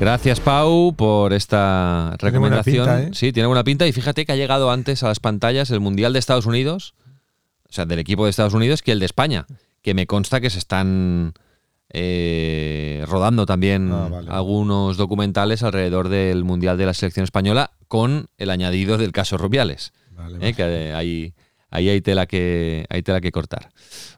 Gracias, 0.00 0.40
Pau, 0.40 0.94
por 0.96 1.32
esta 1.32 2.16
Tiene 2.18 2.30
recomendación. 2.32 2.86
pinta, 2.86 3.02
¿eh? 3.02 3.10
Sí, 3.12 3.32
tiene 3.32 3.46
buena 3.46 3.62
pinta. 3.62 3.86
Y 3.86 3.92
fíjate 3.92 4.26
que 4.26 4.32
ha 4.32 4.36
llegado 4.36 4.70
antes 4.70 5.02
a 5.02 5.08
las 5.08 5.20
pantallas 5.20 5.70
el 5.70 5.80
Mundial 5.80 6.12
de 6.12 6.18
Estados 6.18 6.46
Unidos, 6.46 6.94
o 7.68 7.72
sea, 7.72 7.86
del 7.86 8.00
equipo 8.00 8.24
de 8.24 8.30
Estados 8.30 8.54
Unidos, 8.54 8.82
que 8.82 8.92
el 8.92 8.98
de 8.98 9.06
España. 9.06 9.46
Que 9.82 9.94
me 9.94 10.06
consta 10.06 10.40
que 10.40 10.50
se 10.50 10.58
están 10.58 11.34
eh, 11.94 13.04
rodando 13.06 13.46
también 13.46 13.90
Ah, 13.92 14.08
vale. 14.10 14.30
algunos 14.30 14.96
documentales 14.96 15.62
alrededor 15.62 16.08
del 16.08 16.44
Mundial 16.44 16.78
de 16.78 16.86
la 16.86 16.94
Selección 16.94 17.24
Española 17.24 17.72
con 17.88 18.26
el 18.38 18.50
añadido 18.50 18.96
del 18.98 19.12
caso 19.12 19.36
Rubiales. 19.36 19.92
Vale, 20.10 20.38
¿eh? 20.48 20.54
que 20.54 20.62
hay, 20.94 21.34
ahí 21.72 21.88
hay 21.88 22.00
tela 22.00 22.26
que, 22.26 22.86
hay 22.88 23.02
tela 23.02 23.20
que 23.20 23.32
cortar. 23.32 23.70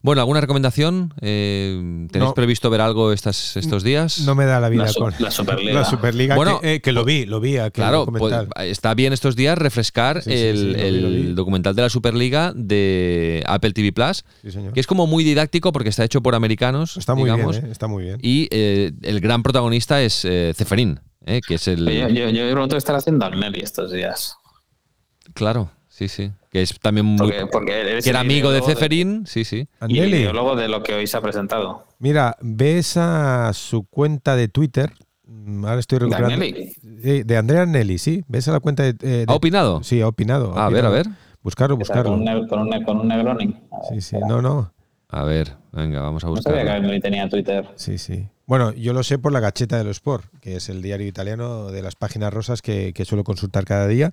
Bueno, 0.02 0.20
¿alguna 0.20 0.40
recomendación? 0.40 1.14
Eh, 1.22 2.06
¿Tenéis 2.12 2.28
No. 2.30 2.34
previsto 2.34 2.68
ver 2.68 2.80
algo 2.82 3.12
estas, 3.12 3.56
estos 3.56 3.82
días? 3.82 4.20
No 4.20 4.34
me 4.34 4.44
da 4.44 4.60
la 4.60 4.68
vida 4.68 4.84
La 4.84 4.92
con 4.92 5.14
la 5.18 5.30
Superliga. 5.30 5.72
La 5.80 5.84
Superliga, 5.84 6.36
Bueno, 6.36 6.60
que, 6.60 6.74
eh, 6.74 6.80
que 6.80 6.92
lo 6.92 7.04
vi, 7.04 7.24
lo 7.24 7.40
vi. 7.40 7.56
aquel 7.56 7.72
Claro, 7.72 8.04
pues, 8.06 8.34
está 8.58 8.92
bien 8.94 9.12
estos 9.12 9.34
días 9.36 9.56
refrescar 9.56 10.22
Sí, 10.22 10.30
sí, 10.30 10.36
el, 10.36 10.76
sí, 10.76 11.26
vi, 11.28 11.32
documental 11.34 11.74
de 11.74 11.82
la 11.82 11.88
Superliga 11.88 12.52
de 12.54 13.42
Apple 13.46 13.72
TV 13.72 13.92
Plus, 13.92 14.24
que 14.74 14.80
es 14.80 14.86
como 14.86 15.06
muy 15.06 15.24
didáctico 15.24 15.72
porque 15.72 15.88
está 15.88 16.04
hecho 16.04 16.22
por 16.22 16.34
americanos, 16.34 16.96
Está 16.96 17.14
muy 17.14 17.24
digamos, 17.30 17.56
bien, 17.56 17.68
¿eh? 17.68 17.72
está 17.72 17.86
muy 17.86 18.04
bien. 18.04 18.18
y 18.22 18.48
eh, 18.50 18.92
el 19.02 19.20
gran 19.20 19.42
protagonista 19.42 20.02
es 20.02 20.24
eh, 20.24 20.52
Ceferín, 20.56 21.00
eh, 21.24 21.40
que 21.46 21.54
es 21.54 21.68
el... 21.68 21.84
Yo, 21.86 22.08
yo, 22.08 22.28
yo 22.30 22.44
me 22.44 22.50
pregunto 22.52 22.74
qué 22.74 22.78
estará 22.78 22.98
haciendo 22.98 23.28
Nelly 23.30 23.60
estos 23.60 23.92
días. 23.92 24.36
Claro, 25.34 25.70
sí, 25.88 26.08
sí, 26.08 26.30
que 26.54 26.62
es 26.62 26.78
también 26.78 27.04
muy... 27.04 27.18
Porque, 27.18 27.46
porque 27.50 27.80
él 27.80 27.88
es 27.98 28.04
que 28.04 28.10
era 28.10 28.20
el 28.20 28.26
amigo 28.26 28.52
de 28.52 28.62
Ceferín, 28.62 29.26
sí, 29.26 29.42
sí. 29.44 29.66
Y 29.88 29.98
el 29.98 30.14
ideólogo 30.14 30.54
de 30.54 30.68
lo 30.68 30.84
que 30.84 30.94
hoy 30.94 31.08
se 31.08 31.16
ha 31.16 31.20
presentado. 31.20 31.88
mira, 31.98 32.36
ves 32.40 32.96
a 32.96 33.50
su 33.52 33.82
cuenta 33.88 34.36
de 34.36 34.46
Twitter. 34.46 34.92
mm, 35.26 35.64
Ahora 35.64 35.80
estoy 35.80 35.98
¿De 35.98 36.04
recuperando. 36.04 36.34
Agnelli? 36.34 36.72
Sí, 37.02 37.22
de 37.24 37.36
Andrea 37.36 37.62
Agnelli, 37.62 37.98
sí. 37.98 38.22
¿Ves 38.28 38.46
a 38.46 38.52
la 38.52 38.60
cuenta 38.60 38.84
de. 38.84 38.90
eh, 38.90 38.94
de- 39.02 39.24
¿Ha 39.26 39.34
opinado? 39.34 39.82
Sí, 39.82 40.00
ha 40.00 40.06
opinado. 40.06 40.56
ha 40.56 40.66
A 40.66 40.68
ver, 40.68 40.84
a 40.84 40.90
opinado. 40.90 41.10
ver. 41.10 41.18
Buscarlo, 41.42 41.76
buscarlo. 41.76 42.12
Con 42.12 42.20
un, 42.28 42.46
con 42.46 42.60
un, 42.60 42.84
con 42.84 43.00
un 43.00 43.08
Negroni. 43.08 43.56
Sí, 43.90 44.00
sí. 44.00 44.16
No, 44.28 44.40
no. 44.40 44.72
A 45.08 45.24
ver, 45.24 45.56
venga, 45.72 46.02
vamos 46.02 46.22
a 46.22 46.28
No 46.28 46.36
sabía 46.36 46.58
que 46.58 46.62
buscar. 46.66 46.76
Agnelli 46.76 47.00
tenía 47.00 47.28
Twitter. 47.28 47.68
Sí, 47.74 47.98
sí. 47.98 48.28
Bueno, 48.46 48.72
yo 48.74 48.92
lo 48.92 49.02
sé 49.02 49.18
por 49.18 49.32
la 49.32 49.40
Gacheta 49.40 49.76
de 49.76 49.82
los 49.82 49.96
Sport, 49.96 50.26
que 50.40 50.54
es 50.54 50.68
el 50.68 50.82
diario 50.82 51.08
italiano 51.08 51.72
de 51.72 51.82
las 51.82 51.96
páginas 51.96 52.32
rosas 52.32 52.62
que, 52.62 52.92
que 52.92 53.04
suelo 53.04 53.24
consultar 53.24 53.64
cada 53.64 53.88
día 53.88 54.12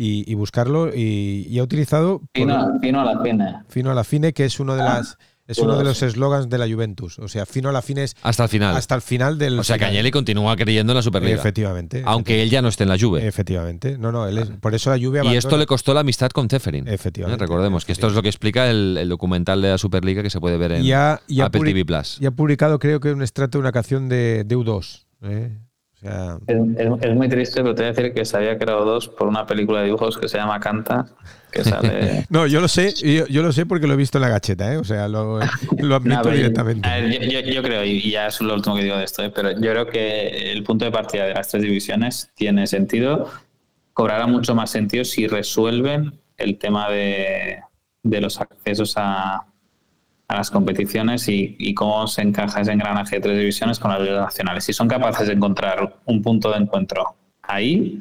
y, 0.00 0.30
y 0.30 0.34
buscarlo. 0.34 0.94
Y, 0.94 1.46
y 1.50 1.58
ha 1.58 1.62
utilizado 1.64 2.20
por- 2.20 2.28
Fino, 2.34 2.54
a 3.00 3.04
la 3.04 3.20
fina. 3.20 3.64
fino 3.68 3.90
a 3.90 3.94
la 3.94 4.04
fine, 4.04 4.32
que 4.32 4.44
es 4.44 4.60
uno 4.60 4.76
de 4.76 4.84
las 4.84 5.18
es 5.48 5.56
uno 5.60 5.78
de 5.78 5.84
los 5.84 6.02
eslogans 6.02 6.50
de 6.50 6.58
la 6.58 6.68
Juventus. 6.68 7.18
O 7.20 7.26
sea, 7.26 7.46
fino 7.46 7.70
a 7.70 7.72
la 7.72 7.80
fine 7.80 8.04
es 8.04 8.14
Hasta 8.22 8.42
el 8.42 8.48
final. 8.50 8.76
hasta 8.76 8.94
el 8.94 9.00
final 9.00 9.38
del. 9.38 9.58
o 9.58 9.64
sea 9.64 9.76
que 9.76 9.78
final. 9.80 9.90
Agnelli 9.92 10.10
continúa 10.10 10.54
creyendo 10.56 10.92
en 10.92 10.96
la 10.96 11.02
Superliga. 11.02 11.34
Efectivamente. 11.36 12.02
Aunque 12.04 12.42
él 12.42 12.50
ya 12.50 12.60
no 12.60 12.68
esté 12.68 12.82
en 12.82 12.90
la 12.90 12.98
Juve. 12.98 13.26
Efectivamente. 13.26 13.96
No, 13.96 14.12
no, 14.12 14.28
él 14.28 14.36
es, 14.36 14.50
por 14.50 14.74
eso 14.74 14.90
la 14.90 14.98
lluvia 14.98 15.24
Y 15.24 15.36
esto 15.36 15.56
le 15.56 15.64
costó 15.64 15.94
la 15.94 16.00
amistad 16.00 16.28
con. 16.30 16.48
Efectivamente. 16.50 17.42
Eh, 17.42 17.46
Recordemos 17.46 17.86
que 17.86 17.92
esto 17.92 18.08
es 18.08 18.12
lo 18.12 18.20
que 18.22 18.28
explica 18.28 18.68
el, 18.70 18.98
el 18.98 19.08
documental 19.08 19.62
de 19.62 19.70
la 19.70 19.78
Superliga 19.78 20.22
que 20.22 20.28
se 20.30 20.38
puede 20.38 20.58
ver 20.58 20.72
en 20.72 20.84
y 20.84 20.92
ha, 20.92 21.20
y 21.26 21.40
ha 21.40 21.46
Apple 21.46 21.62
TV 21.62 21.84
Plus. 21.86 22.18
y 22.20 22.26
ha 22.26 22.30
publicado, 22.30 22.78
creo 22.78 23.00
que 23.00 23.10
un 23.12 23.22
extracto 23.22 23.56
de 23.58 23.60
una 23.60 23.72
canción 23.72 24.08
de, 24.10 24.44
de 24.44 24.54
U2. 24.56 25.06
¿eh? 25.22 25.58
O 25.98 26.06
sea, 26.06 26.38
Es, 26.46 26.56
es- 26.78 27.02
es 27.02 27.14
muy 27.16 27.28
triste, 27.28 27.60
pero 27.62 27.74
te 27.74 27.82
voy 27.82 27.90
a 27.90 27.92
decir 27.92 28.14
que 28.14 28.24
se 28.24 28.36
había 28.36 28.56
creado 28.58 28.84
dos 28.84 29.08
por 29.08 29.26
una 29.28 29.46
película 29.46 29.80
de 29.80 29.86
dibujos 29.86 30.16
que 30.16 30.28
se 30.28 30.38
llama 30.38 30.60
Canta, 30.60 31.06
que 31.50 31.64
sale... 31.64 32.24
no, 32.30 32.46
yo 32.46 32.60
lo 32.60 32.68
sé, 32.68 32.94
yo, 32.94 33.26
yo 33.26 33.42
lo 33.42 33.52
sé 33.52 33.66
porque 33.66 33.86
lo 33.88 33.94
he 33.94 33.96
visto 33.96 34.18
en 34.18 34.22
la 34.22 34.28
gacheta, 34.28 34.72
¿eh? 34.72 34.76
o 34.76 34.84
sea, 34.84 35.08
lo, 35.08 35.40
lo 35.78 35.94
admito 35.96 36.22
No, 36.22 36.30
directamente. 36.30 36.88
ver, 36.88 37.44
yo 37.52 37.62
creo, 37.62 37.84
y 37.84 38.10
ya 38.10 38.28
es 38.28 38.40
lo 38.40 38.54
último 38.54 38.76
que 38.76 38.82
digo 38.84 38.96
de 38.96 39.04
esto, 39.04 39.24
¿eh? 39.24 39.32
pero 39.34 39.50
yo 39.52 39.70
creo 39.72 39.86
que 39.86 40.52
el 40.52 40.62
punto 40.62 40.84
de 40.84 40.92
partida 40.92 41.24
de 41.26 41.34
las 41.34 41.48
tres 41.48 41.62
divisiones 41.64 42.30
tiene 42.36 42.66
sentido, 42.68 43.30
cobrará 43.92 44.26
mucho 44.28 44.54
más 44.54 44.70
sentido 44.70 45.04
si 45.04 45.26
resuelven 45.26 46.20
el 46.36 46.58
tema 46.58 46.88
de, 46.88 47.58
de 48.04 48.20
los 48.20 48.40
accesos 48.40 48.94
a, 48.96 49.44
a 50.28 50.36
las 50.36 50.50
competiciones 50.50 51.28
y, 51.28 51.56
y 51.58 51.74
cómo 51.74 52.06
se 52.06 52.22
encaja 52.22 52.60
ese 52.60 52.72
engranaje 52.72 53.16
de 53.16 53.22
tres 53.22 53.38
divisiones 53.38 53.78
con 53.78 53.90
las 53.90 54.00
ligas 54.00 54.20
nacionales. 54.26 54.64
Si 54.64 54.72
son 54.72 54.86
capaces 54.86 55.26
de 55.26 55.32
encontrar 55.32 56.00
un 56.04 56.22
punto 56.22 56.50
de 56.52 56.58
encuentro 56.58 57.16
ahí, 57.42 57.98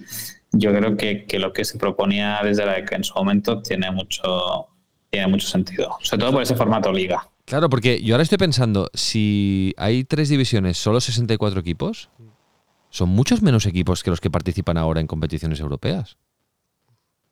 yo 0.52 0.74
creo 0.74 0.98
que, 0.98 1.26
lo 1.40 1.54
que 1.54 1.66
se 1.66 1.78
proponía 1.78 2.40
desde 2.44 2.66
la 2.66 2.78
ECA 2.78 2.96
en 2.96 3.04
su 3.04 3.14
momento 3.16 3.62
tiene 3.62 3.92
mucho, 3.92 4.68
tiene 5.10 5.28
mucho 5.28 5.48
sentido, 5.48 5.98
sobre 6.02 6.22
todo 6.22 6.32
por 6.34 6.42
ese 6.42 6.56
formato 6.56 6.92
liga. 6.92 7.28
Claro, 7.46 7.70
porque 7.70 8.02
yo 8.02 8.16
ahora 8.16 8.24
estoy 8.24 8.38
pensando, 8.38 8.90
si 8.94 9.74
hay 9.78 10.04
tres 10.04 10.30
divisiones, 10.30 10.78
solo 10.78 11.00
64 11.00 11.60
equipos, 11.60 12.10
son 12.90 13.10
muchos 13.10 13.42
menos 13.42 13.66
equipos 13.66 14.04
que 14.04 14.10
los 14.10 14.20
que 14.20 14.30
participan 14.30 14.78
ahora 14.78 15.00
en 15.00 15.08
competiciones 15.08 15.60
europeas. 15.60 16.18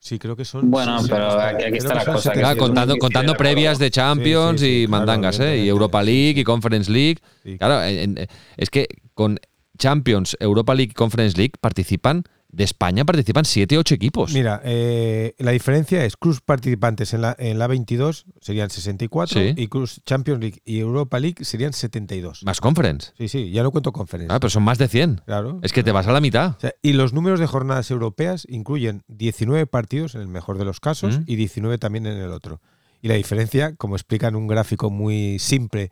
Sí, 0.05 0.19
creo 0.19 0.35
que 0.35 0.45
son. 0.45 0.69
Bueno, 0.69 0.99
sí, 1.01 1.07
pero 1.09 1.31
aquí- 1.31 1.63
está 1.77 1.89
que 1.89 1.95
la 1.95 2.05
cosa, 2.05 2.29
que 2.31 2.35
700. 2.37 2.43
Ah, 2.45 2.53
sí, 2.53 2.59
contando, 2.59 2.97
contando 2.97 3.33
previas 3.33 3.79
de 3.79 3.89
Champions 3.89 4.59
Sí, 4.61 4.67
sí, 4.67 4.71
sí, 4.73 4.83
y 4.83 4.85
claro, 4.85 4.99
mandangas, 4.99 5.39
¿eh? 5.39 5.57
Y 5.63 5.67
Europa 5.67 6.03
League 6.03 6.35
sí. 6.35 6.41
y 6.41 6.43
Conference 6.43 6.91
League. 6.91 7.17
Sí. 7.43 7.57
Claro, 7.57 7.83
en- 7.83 8.15
en- 8.19 8.27
es 8.55 8.69
que 8.69 8.87
con 9.15 9.39
Champions, 9.79 10.37
Europa 10.39 10.75
League 10.75 10.91
y 10.91 10.93
Conference 10.93 11.35
League 11.35 11.53
participan, 11.59 12.23
de 12.55 12.63
España 12.63 13.03
participan 13.05 13.45
7 13.45 13.77
8 13.77 13.95
equipos. 13.95 14.33
Mira, 14.33 14.61
eh, 14.63 15.35
la 15.39 15.51
diferencia 15.51 16.05
es 16.05 16.15
Cruz 16.17 16.41
participantes 16.41 17.13
en 17.13 17.21
la, 17.21 17.35
en 17.37 17.59
la 17.59 17.67
22 17.67 18.25
serían 18.41 18.69
64 18.69 19.39
Sí. 19.41 19.53
y 19.57 19.67
Cruz 19.67 20.01
Champions 20.05 20.39
League 20.41 20.59
y 20.65 20.79
Europa 20.79 21.19
League 21.19 21.43
serían 21.43 21.73
72. 21.73 22.43
Más 22.43 22.61
Conference. 22.61 23.11
Sí, 23.17 23.27
sí, 23.27 23.51
ya 23.51 23.63
no 23.63 23.71
cuento 23.71 23.91
conferencia. 23.91 24.35
Ah, 24.35 24.39
pero 24.39 24.49
son 24.49 24.63
más 24.63 24.77
de 24.77 24.87
100. 24.87 25.21
Claro. 25.25 25.59
Es 25.61 25.73
que 25.73 25.83
te 25.83 25.91
vas 25.91 26.07
a 26.07 26.11
la 26.13 26.21
mitad. 26.21 26.55
O 26.57 26.59
sea, 26.59 26.73
y 26.81 26.93
los 26.93 27.13
números 27.13 27.39
de 27.39 27.47
jornadas 27.47 27.91
europeas 27.91 28.45
incluyen 28.49 29.03
19 29.07 29.67
partidos 29.67 30.15
en 30.15 30.21
el 30.21 30.27
mejor 30.27 30.57
de 30.57 30.65
los 30.65 30.79
casos 30.79 31.19
Mm. 31.19 31.23
y 31.27 31.35
19 31.35 31.77
también 31.77 32.05
en 32.05 32.17
el 32.17 32.31
otro. 32.31 32.61
Y 33.01 33.07
la 33.07 33.15
diferencia, 33.15 33.75
como 33.75 33.95
explica 33.95 34.27
en 34.29 34.35
un 34.35 34.47
gráfico 34.47 34.89
muy 34.89 35.37
simple, 35.39 35.91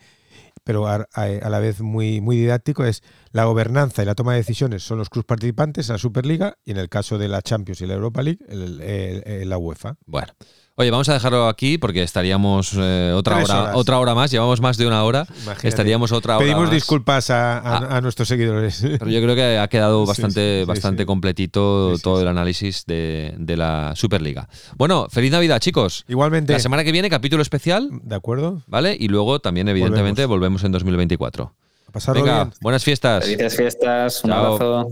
pero 0.64 0.88
a, 0.88 1.07
a- 1.14 1.28
la 1.49 1.59
vez 1.59 1.82
muy, 1.82 2.22
muy 2.22 2.38
didáctico, 2.38 2.86
es 2.86 3.03
la 3.32 3.45
gobernanza 3.45 4.01
y 4.03 4.05
la 4.05 4.16
toma 4.16 4.34
de 4.34 4.39
decisiones 4.39 4.84
son 4.84 4.97
los 4.97 5.09
clubes 5.09 5.26
participantes 5.26 5.89
en 5.89 5.93
la 5.93 5.99
Superliga 5.99 6.57
y 6.64 6.72
en 6.72 6.78
el 6.78 6.89
caso 6.89 7.18
de 7.18 7.28
la 7.28 7.41
Champions 7.41 7.82
y 7.82 7.88
la 7.88 7.95
Europa 7.95 8.22
League, 8.24 8.39
el- 8.49 9.49
la 9.49 9.57
UEFA. 9.57 9.97
Bueno. 10.05 10.28
Oye, 10.76 10.90
vamos 10.90 11.08
a 11.08 11.14
dejarlo 11.14 11.48
aquí 11.48 11.78
porque 11.78 12.02
estaríamos 12.02 12.74
eh, 12.76 13.14
otra 13.16 13.36
Tres 13.36 13.50
hora, 13.52 13.62
horas. 13.62 13.76
otra 13.76 14.00
hora 14.00 14.16
más. 14.16 14.32
Llevamos 14.32 14.60
más 14.60 14.76
de 14.76 14.88
una 14.88 15.04
hora. 15.04 15.28
Imagínate. 15.44 15.68
Estaríamos 15.68 16.12
otra 16.12 16.38
hora 16.38 16.44
Pedimos 16.44 16.64
más. 16.64 16.72
disculpas 16.72 17.30
a, 17.30 17.60
a- 17.60 17.78
Ah. 17.78 17.98
a 17.98 18.02
nuestros 18.02 18.28
seguidores. 18.28 18.82
Pero 19.00 19.08
yo 19.08 19.22
creo 19.22 19.36
que 19.36 19.60
ha 19.60 19.68
quedado 19.68 20.04
bastante, 20.08 20.58
sí, 20.58 20.62
sí, 20.62 20.66
bastante 20.66 21.04
sí. 21.04 21.06
completito 21.06 21.94
todo 22.02 22.16
sí. 22.16 22.22
el 22.24 22.28
análisis 22.28 22.86
de, 22.88 23.36
de 23.38 23.56
la 23.56 23.94
Superliga. 23.96 24.50
Bueno, 24.76 25.06
feliz 25.12 25.32
Navidad, 25.32 25.60
chicos. 25.60 26.06
Igualmente, 26.08 26.54
La 26.54 26.60
semana 26.60 26.84
que 26.84 26.92
viene, 26.92 27.08
capítulo 27.08 27.44
especial, 27.44 27.90
¿de 28.02 28.16
acuerdo? 28.16 28.64
¿vale? 28.66 28.98
Y 29.00 29.10
luego 29.10 29.40
también, 29.40 29.68
evidentemente, 29.70 30.26
volvemos, 30.26 30.64
en 30.64 30.72
2024. 30.72 31.54
A 31.88 31.92
pasarlo 31.92 32.24
Venga, 32.24 32.46
bien. 32.46 32.56
buenas 32.62 32.84
fiestas. 32.84 33.26
Felices 33.26 33.56
fiestas, 33.56 34.24
un 34.24 34.32
Chao. 34.32 34.56
abrazo. 34.56 34.92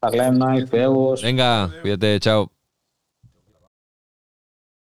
Parlem, 0.00 0.32
nois, 0.32 0.64
cuideu-vos. 0.68 1.20
venga, 1.20 1.74
cuídate, 1.80 2.20
chao. 2.20 2.57